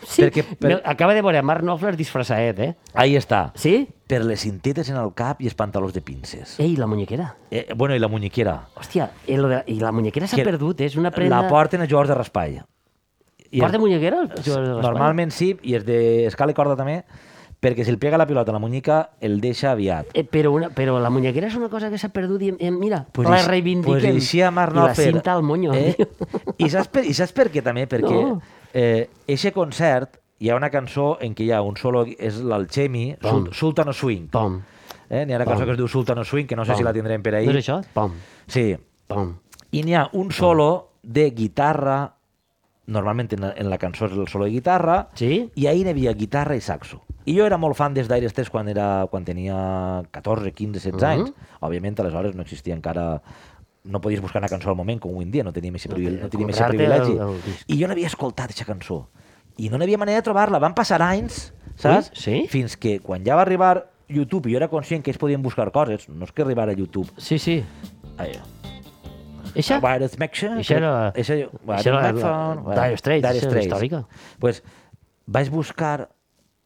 [0.09, 2.69] Sí, Perquè per- acaba de veure Mark Knopfler disfressaet, eh?
[2.97, 3.51] Ahí està.
[3.59, 3.83] Sí?
[4.09, 6.55] Per les cintetes en el cap i els pantalons de pinces.
[6.57, 7.35] Ei, la muñequera.
[7.51, 8.55] Eh, bueno, i la muñequera.
[8.79, 9.59] Hòstia, i, lo de...
[9.67, 11.43] i la muñequera s'ha Que perdut, és una prenda...
[11.43, 12.55] La porten a jugadors de raspall.
[13.51, 14.81] I Porta de l'Espanya?
[14.83, 17.03] Normalment sí, i és d'escala i corda també,
[17.59, 20.07] perquè si el pega la pilota a la muñeca, el deixa aviat.
[20.13, 23.05] Eh, però, una, però la muñequera és una cosa que s'ha perdut i, eh, mira,
[23.11, 23.99] Pues la reivindiquem.
[23.99, 25.73] Pues així a Marc I la cinta al moño.
[25.73, 25.95] Eh?
[26.57, 27.87] I, saps per, I saps per què també?
[27.89, 28.41] Perquè No.
[28.73, 33.17] eh, eixe concert hi ha una cançó en què hi ha un solo, és l'Alchemi,
[33.19, 33.47] Pom.
[33.47, 34.29] Sul, Sultano Swing.
[34.31, 34.61] Pom.
[35.09, 35.25] Eh?
[35.25, 35.65] N'hi ha una cançó Pom.
[35.65, 36.77] que es diu Sultano Swing, que no sé pom.
[36.77, 37.45] si la tindrem per ahí.
[37.49, 37.81] No és això?
[37.93, 38.13] Pom.
[38.47, 38.77] Sí.
[39.07, 39.33] Pom.
[39.71, 42.13] I n'hi ha un solo de guitarra,
[42.89, 45.49] normalment en la, en la cançó és el solo de guitarra, Sí?
[45.55, 47.03] i ahir n'hi havia guitarra i saxo.
[47.29, 51.03] I jo era molt fan des d'Aires 3 quan, era, quan tenia 14, 15, 16
[51.03, 51.09] Mhm.
[51.11, 51.33] anys.
[51.61, 53.21] Òbviament, aleshores no existia encara...
[53.83, 56.21] No podies buscar una cançó al moment, com avui en dia, no teníem aquest privile
[56.21, 57.11] no teníem privilegi.
[57.13, 57.35] el- el.
[57.67, 59.07] I jo n'havia escoltat aquesta cançó.
[59.57, 60.59] I no n'hi havia manera de trobar-la.
[60.59, 62.09] Van passar anys, saps?
[62.11, 62.45] Ui, sí?
[62.49, 65.71] Fins que quan ja va arribar YouTube i jo era conscient que ells podien buscar
[65.71, 67.09] coses, no és que arribara a YouTube.
[67.17, 67.63] Sí, sí.
[68.17, 68.31] Ai,
[69.55, 69.79] Eixa?
[69.79, 70.55] Wireless Mexa.
[70.57, 74.05] Eixa era- Eixa, eixa era Dire Straits, eixa era històrica.
[74.39, 74.63] Pues,
[75.25, 76.09] vaig buscar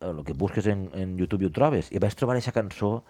[0.01, 3.03] el que busques en, en YouTube i ho trobes, i vaig trobar aquesta cançó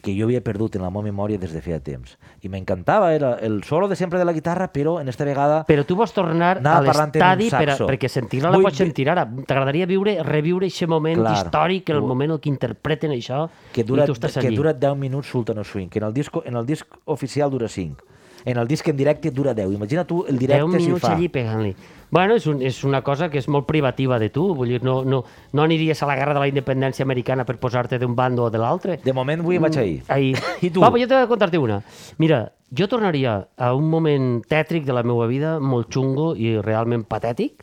[0.00, 2.14] que jo havia perdut en la meva memòria des de feia temps.
[2.40, 5.66] I m'encantava, era el solo de sempre de la guitarra, però en esta vegada...
[5.68, 9.26] Però tu vols tornar a l'estadi per, perquè sentir-la la Vull pots sentir ara.
[9.44, 11.34] T'agradaria viure, reviure aquest moment Clar.
[11.36, 13.42] històric, el Vull- moment en què interpreten això,
[13.74, 14.56] que dura, i tu estàs que allí.
[14.56, 18.00] dura 10 minuts Sultano Swing, que en el, disco, en el disc oficial dura 5.
[18.44, 19.74] En el disc en directe dura 10.
[19.74, 21.14] Imagina tu el 10 directe si ho minuts fa.
[21.14, 21.74] allí pegant-li.
[22.10, 25.04] Bueno, és, un, és una cosa que és molt privativa de tu, vull dir, no,
[25.06, 25.22] no,
[25.52, 28.58] no aniries a la guerra de la independència americana per posar-te d'un bando o de
[28.58, 28.96] l'altre.
[29.04, 30.00] De moment avui vaig ahir.
[30.08, 30.32] Ahí.
[30.66, 30.82] I tu?
[30.82, 31.78] Va, però jo t'he de contar-te una.
[32.18, 32.40] Mira,
[32.74, 37.62] jo tornaria a un moment tètric de la meva vida, molt xungo i realment patètic,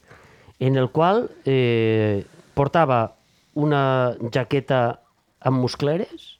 [0.59, 2.23] en el qual eh,
[2.55, 3.01] portava
[3.57, 5.01] una jaqueta
[5.39, 6.37] amb muscleres,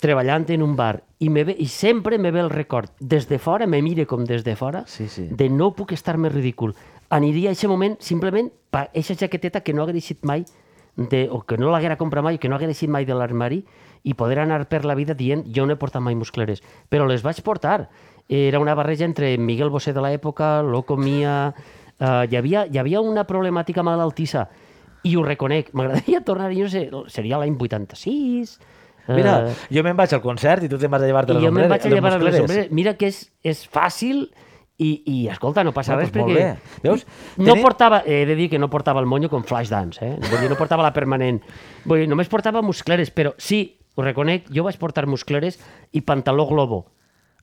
[0.00, 3.38] treballant en un bar, i, me ve, i sempre me ve el record, des de
[3.38, 5.26] fora, me mire com des de fora, Sí, sí.
[5.30, 6.74] de no puc estar més ridícul.
[7.10, 10.44] Aniria a aquest moment simplement per aquesta jaqueteta que no haguera eixit mai,
[10.96, 13.64] de, o que no l'haguera comprat mai, que no haguera eixit mai de l'armari,
[14.02, 16.62] i poder anar per la vida dient jo no he portat mai muscleres.
[16.88, 17.88] Però les vaig portar.
[18.28, 21.54] Era una barreja entre Miguel Bosé de l'època, Loco Mia...
[21.98, 24.44] Uh, hi, havia, hi havia una problemàtica malaltissa
[25.02, 25.72] i ho reconec.
[25.76, 28.58] M'agradaria tornar, jo no sé, seria l'any 86...
[29.08, 31.44] Mira, eh, jo me'n vaig al concert i tu te'n vas a llevar-te i les
[31.44, 32.70] jo me'n ombreres- vaig a llevar les ombreres.
[32.72, 34.28] Mira que és, és fàcil
[34.78, 36.82] i, i escolta, no passa Ah, res doncs perquè...
[36.84, 37.06] Veus?
[37.36, 40.16] No Tenim- portava, he de dir que no portava el monyo com Flashdance, eh?
[40.30, 41.40] Vull dir, no portava la permanent.
[41.84, 45.58] Vull dir, només portava muscleres, però sí, ho reconec, jo vaig portar muscleres
[45.90, 46.84] i pantaló globo.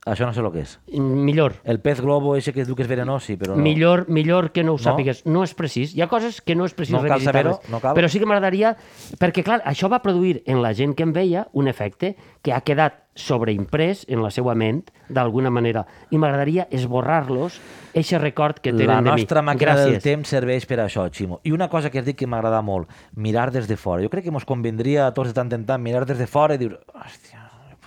[0.06, 0.76] Això no sé el que és.
[0.94, 1.56] Millor.
[1.64, 3.62] El pez globo ese que es diu que és verenós, sí, però no.
[3.62, 4.82] Millor, millor que no ho No?
[4.84, 5.24] sàpigues.
[5.26, 5.96] No és precís.
[5.96, 7.96] Hi ha coses que no és precís No cal saber-ho, no cal.
[7.98, 8.76] Però sí que m'agradaria...
[9.18, 12.60] Perquè, clar, això va produir en la gent que em veia un efecte que ha
[12.62, 15.82] quedat sobreimprès en la seva ment, d'alguna manera.
[16.12, 17.58] I m'agradaria esborrar-los,
[17.96, 19.10] eixe record que tenen La de mi.
[19.22, 20.02] nostra màquina del Gràcies.
[20.04, 21.40] temps serveix per això, Ximo.
[21.42, 24.02] I una cosa que has dit que m'agrada molt, mirar des de fora.
[24.02, 26.54] Jo crec que ens convindria a tots de tant en tant mirar des de fora
[26.54, 27.35] i dir, hòstia,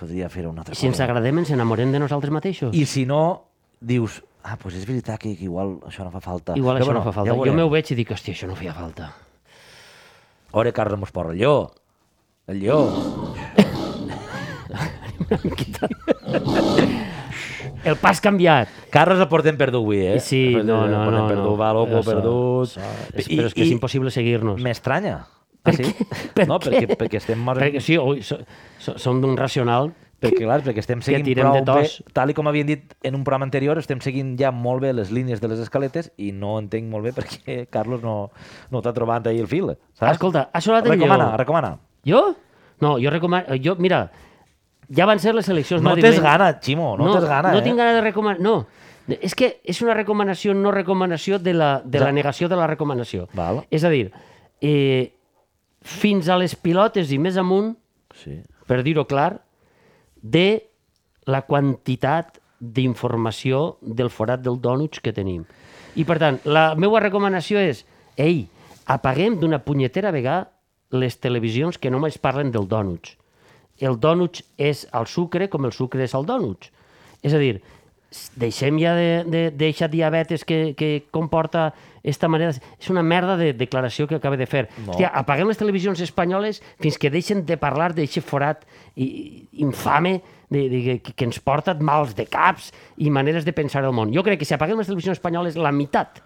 [0.00, 1.04] podria fer una altra Si ens cosa.
[1.06, 2.72] agradem, ens enamorem de nosaltres mateixos.
[2.76, 3.20] I si no,
[3.80, 6.56] dius, ah, doncs és veritat que, que igual això no fa falta.
[6.56, 7.34] Igual Però això bueno, no fa falta.
[7.36, 9.12] ja jo m'ho veig i dic, hòstia, això no feia falta.
[10.52, 11.70] Ore, Carles Mosporra, el lleó.
[12.50, 12.80] El lleó.
[17.84, 18.68] El pas canviat.
[18.92, 20.18] Carles el portem perdut avui, eh?
[20.20, 21.26] Sí, El no, portem no, no.
[21.30, 21.56] Perdut, no.
[21.56, 22.74] va, loco, perdut.
[22.74, 24.60] això, és, però és que és impossible seguir-nos.
[24.60, 25.20] M'estranya.
[25.62, 25.90] Per ah, sí?
[26.36, 26.70] Per no, què?
[26.70, 27.40] perquè, perquè estem...
[27.44, 27.60] Molt...
[27.60, 28.38] Perquè sí, ui, so,
[28.80, 29.92] so, som d'un racional.
[30.20, 31.92] Perquè, clar, perquè estem seguint tirem prou de tos.
[32.04, 34.90] bé, tal i com havien dit en un programa anterior, estem seguint ja molt bé
[34.92, 38.16] les línies de les escaletes i no entenc molt bé perquè Carlos no,
[38.68, 39.70] no t'ha trobat ahir el fil.
[39.96, 40.18] Saps?
[40.18, 41.38] Escolta, ha sonat el recomana, lleó.
[41.40, 41.70] recomana.
[42.04, 42.20] Jo?
[42.84, 43.56] No, jo recomano...
[43.64, 44.02] Jo, mira,
[44.92, 47.64] ja van ser les eleccions No tens gana, Ximo, no, tens gana, no eh?
[47.64, 48.40] tinc gana de recomanar...
[48.44, 48.58] No,
[49.16, 52.16] és que és una recomanació, no recomanació de la, de la Ja.
[52.20, 53.24] negació de la recomanació.
[53.32, 53.64] Val.
[53.72, 54.10] És a dir,
[54.60, 55.14] eh,
[55.82, 57.76] fins a les pilotes i més amunt,
[58.14, 58.42] Sí.
[58.66, 59.42] per dir-ho clar,
[60.20, 60.62] de
[61.26, 65.44] la quantitat d'informació del forat del dònuts que tenim.
[65.96, 67.84] I, per tant, la meva recomanació és,
[68.16, 68.48] ei,
[68.86, 70.50] apaguem d'una punyetera vegada
[70.90, 73.16] les televisions que només parlen del dònuts.
[73.80, 76.70] El dònuts és el sucre com el sucre és el dònuts.
[77.22, 77.62] És a dir,
[78.34, 81.70] deixem ja de, de, deixar diabetes que, que comporta
[82.02, 82.50] esta manera...
[82.50, 84.66] És una merda de declaració que acaba de fer.
[84.82, 84.94] No.
[84.94, 90.18] Hòstia, apaguem les televisions espanyoles fins que deixen de parlar d'aquest forat i, infame
[90.50, 94.10] de, de, que, que ens porta mals de caps i maneres de pensar el món.
[94.14, 96.22] Jo crec que si apaguem les televisions espanyoles, la meitat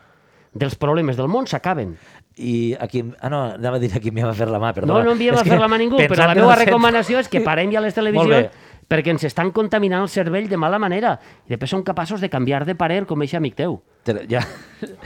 [0.55, 1.97] dels problemes del món s'acaben.
[2.39, 3.05] I aquí...
[3.21, 5.05] Ah, no, anava a dir a qui m'hi va fer la mà, No, perdona.
[5.07, 7.43] no enviem És a que fer la mà ningú, però la meva recomanació és que
[7.45, 8.49] parem ja les televisions.
[8.89, 11.17] Perquè ens estan contaminant el cervell de mala manera
[11.47, 13.81] i després són capaços de canviar de parer com eixe amic teu.
[14.05, 14.43] Te- Ja.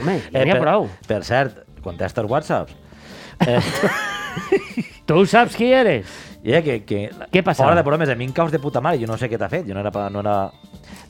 [0.01, 0.89] Home, ja n'hi ha per, prou.
[1.07, 2.75] Per cert, contesta els whatsapps.
[3.47, 3.61] Eh,
[5.07, 6.07] Tu saps qui eres?
[6.45, 7.65] yeah, que, que, Què passa?
[7.65, 9.49] Fora de bromes, a mi em caus de puta mare, jo no sé què t'ha
[9.51, 10.09] fet, jo no era...
[10.11, 10.35] No era...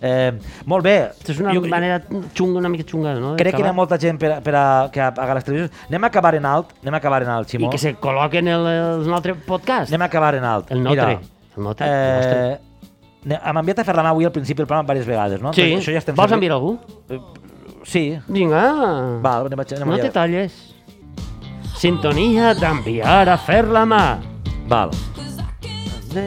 [0.01, 0.31] Eh,
[0.71, 0.95] molt bé.
[1.11, 1.99] Això és una jo, manera
[2.35, 3.33] xunga, una mica xunga, no?
[3.37, 4.65] Crec que hi ha molta gent per, a- per a,
[4.95, 5.75] que apaga les televisions.
[5.89, 7.67] Anem a acabar en alt, anem a acabar en alt, Ximó.
[7.67, 9.91] I que se col·loquen el, el nostre podcast.
[9.91, 10.71] Anem a acabar en alt.
[10.71, 11.17] El nostre.
[11.19, 11.38] Mira,
[11.85, 12.39] El el nostre.
[12.53, 12.59] eh,
[13.53, 15.53] M'ha enviat a fer la mà avui al principi del programa diverses vegades, no?
[15.53, 16.79] Sí, Entonces, això ja estem vols enviar algú?
[17.85, 18.19] Sí.
[18.29, 18.63] Vinga,
[19.23, 20.57] Val, anem a, anem no te talles.
[21.79, 24.05] Sintonia d'enviar a fer la mà.
[24.69, 24.91] Val.
[26.15, 26.25] De...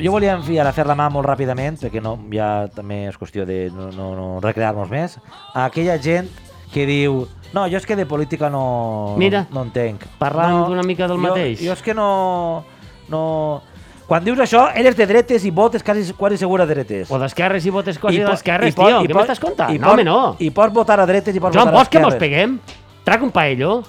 [0.00, 3.46] Jo volia enviar a fer la mà molt ràpidament, perquè no, ja també és qüestió
[3.46, 5.18] de no, no, no recrear-nos més,
[5.54, 6.28] a aquella gent
[6.74, 7.24] que diu
[7.54, 10.02] no, jo és que de política no, Mira, no, no entenc.
[10.18, 11.60] parlant no, d'una mica del jo, mateix.
[11.62, 12.64] Jo és que no,
[13.08, 13.62] no...
[14.04, 17.10] Quan dius això, eres de dretes i votes quasi, quasi segura de dretes.
[17.10, 19.00] O d'esquerres i votes quasi d'esquerres, tio.
[19.00, 19.72] i Què m'estàs contant?
[19.72, 20.36] i No, home, no.
[20.44, 22.20] I pots votar a dretes i pots Joan, votar a vols que mos esquerres.
[22.20, 22.58] peguem?
[23.04, 23.82] Trac un paello.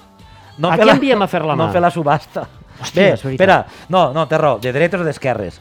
[0.56, 1.66] No A qui enviem a fer la mà?
[1.66, 2.46] No fer la subhasta.
[2.80, 3.32] Hòstia, Bé, és veritat.
[3.34, 5.60] espera, no, no, té raó, de dretes o d'esquerres.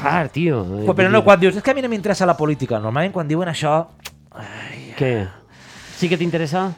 [0.00, 0.64] Clar, tio.
[0.64, 3.28] Però, però no, quan dius, és que a mi no m'interessa la política, normalment quan
[3.28, 3.82] diuen això,
[4.96, 5.28] Què?
[5.96, 6.70] Sí que t'interessa?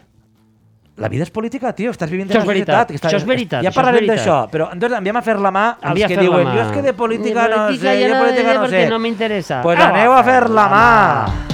[1.02, 3.00] La vida és política, tio, estàs vivint en una veritat, societat.
[3.02, 5.90] que això és veritat, Ja parlarem d'això, però entonces enviem a fer la mà als
[5.90, 6.54] Envia a que la diuen, mà.
[6.54, 8.60] jo és que de política De no política sé, ja jo de no política no
[8.66, 8.90] perquè sé.
[8.90, 9.62] no m'interessa.
[9.62, 10.86] Pues Ah, aneu a fer la mà.
[11.26, 11.52] Show.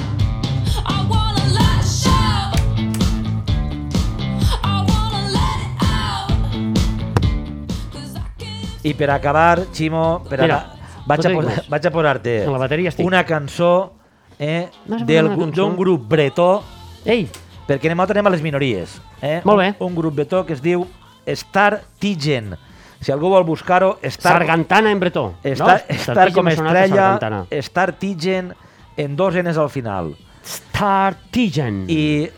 [8.82, 13.04] I per acabar, Ximo, per Mira, acabar, vaig, no a posar, vaig a posar-te la
[13.04, 13.92] una cançó
[14.38, 15.62] eh, a cançó?
[15.62, 16.62] d'un grup bretó,
[17.04, 17.28] Ei,
[17.68, 18.96] perquè anem, nosaltres anem a les minories.
[19.20, 19.40] Eh?
[19.44, 19.68] Molt bé.
[19.76, 20.86] Un, un grup bretó que es diu
[21.28, 22.56] Star Tigen.
[22.98, 25.34] Si algú vol buscar-ho, Star, Sargantana en bretó.
[25.44, 25.98] Star, no?
[26.02, 27.44] Star com sonat a estrella.
[27.62, 28.54] Star Tigen
[28.96, 30.16] en dos Ns al final.
[30.42, 31.84] Startigen.
[31.92, 32.28] I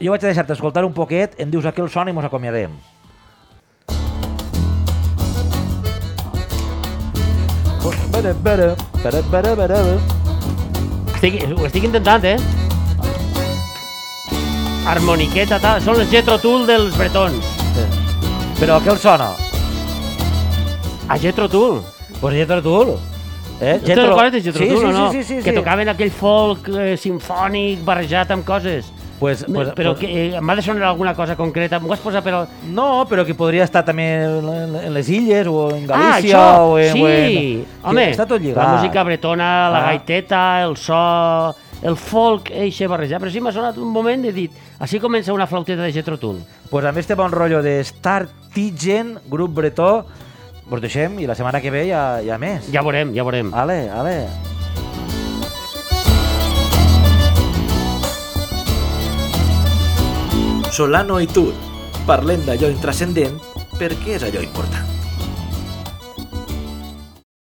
[0.00, 2.26] jo vaig a deixar-te escoltar un poquet, em dius a què el sona i mos
[2.26, 2.74] acomiadem.
[11.14, 12.69] Estic, ho estic intentant, eh?
[14.90, 15.78] Harmoniqueta, tal.
[15.84, 17.46] Són els Jetro Tool dels bretons.
[18.58, 19.28] Però a què el sona?
[21.10, 21.78] A Jetro Tool.
[22.20, 22.96] Pues Jetro Tull.
[23.60, 23.76] Eh?
[23.84, 23.94] Jetro...
[23.94, 25.04] Te'n recordes de Jetro sí, Tull sí, o no?
[25.12, 25.56] Sí, sí, sí, que sí.
[25.60, 28.88] tocaven aquell folk eh, sinfònic barrejat amb coses.
[29.20, 31.78] Pues, pues, però pues, que eh, m'ha de sonar alguna cosa concreta.
[31.78, 32.34] M'ho has posat per...
[32.40, 36.70] al- No, però que podria estar també en les illes o en Ah, Galícia això!
[36.72, 36.92] o en...
[36.96, 37.02] sí!
[37.04, 37.66] o en...
[37.92, 38.58] Home, està tot lligat.
[38.64, 39.88] la música bretona, la Ah.
[39.92, 41.02] gaiteta, el so,
[41.82, 43.22] el folk, eixe barrejat.
[43.22, 46.42] Però sí m'ha sonat un moment he dit, així comença una flauteta de Jetro Tull.
[46.70, 50.06] Pues amb este bon rotllo de Star Tigen, grup bretó,
[50.70, 52.70] vos deixem i la setmana que ve ja, ja més.
[52.72, 53.54] Ja veurem, ja veurem.
[53.54, 54.16] Ale, ale.
[60.70, 61.50] Solano i Tur.
[62.06, 63.36] Parlem d'allò intrascendent
[63.76, 64.89] perquè és allò important.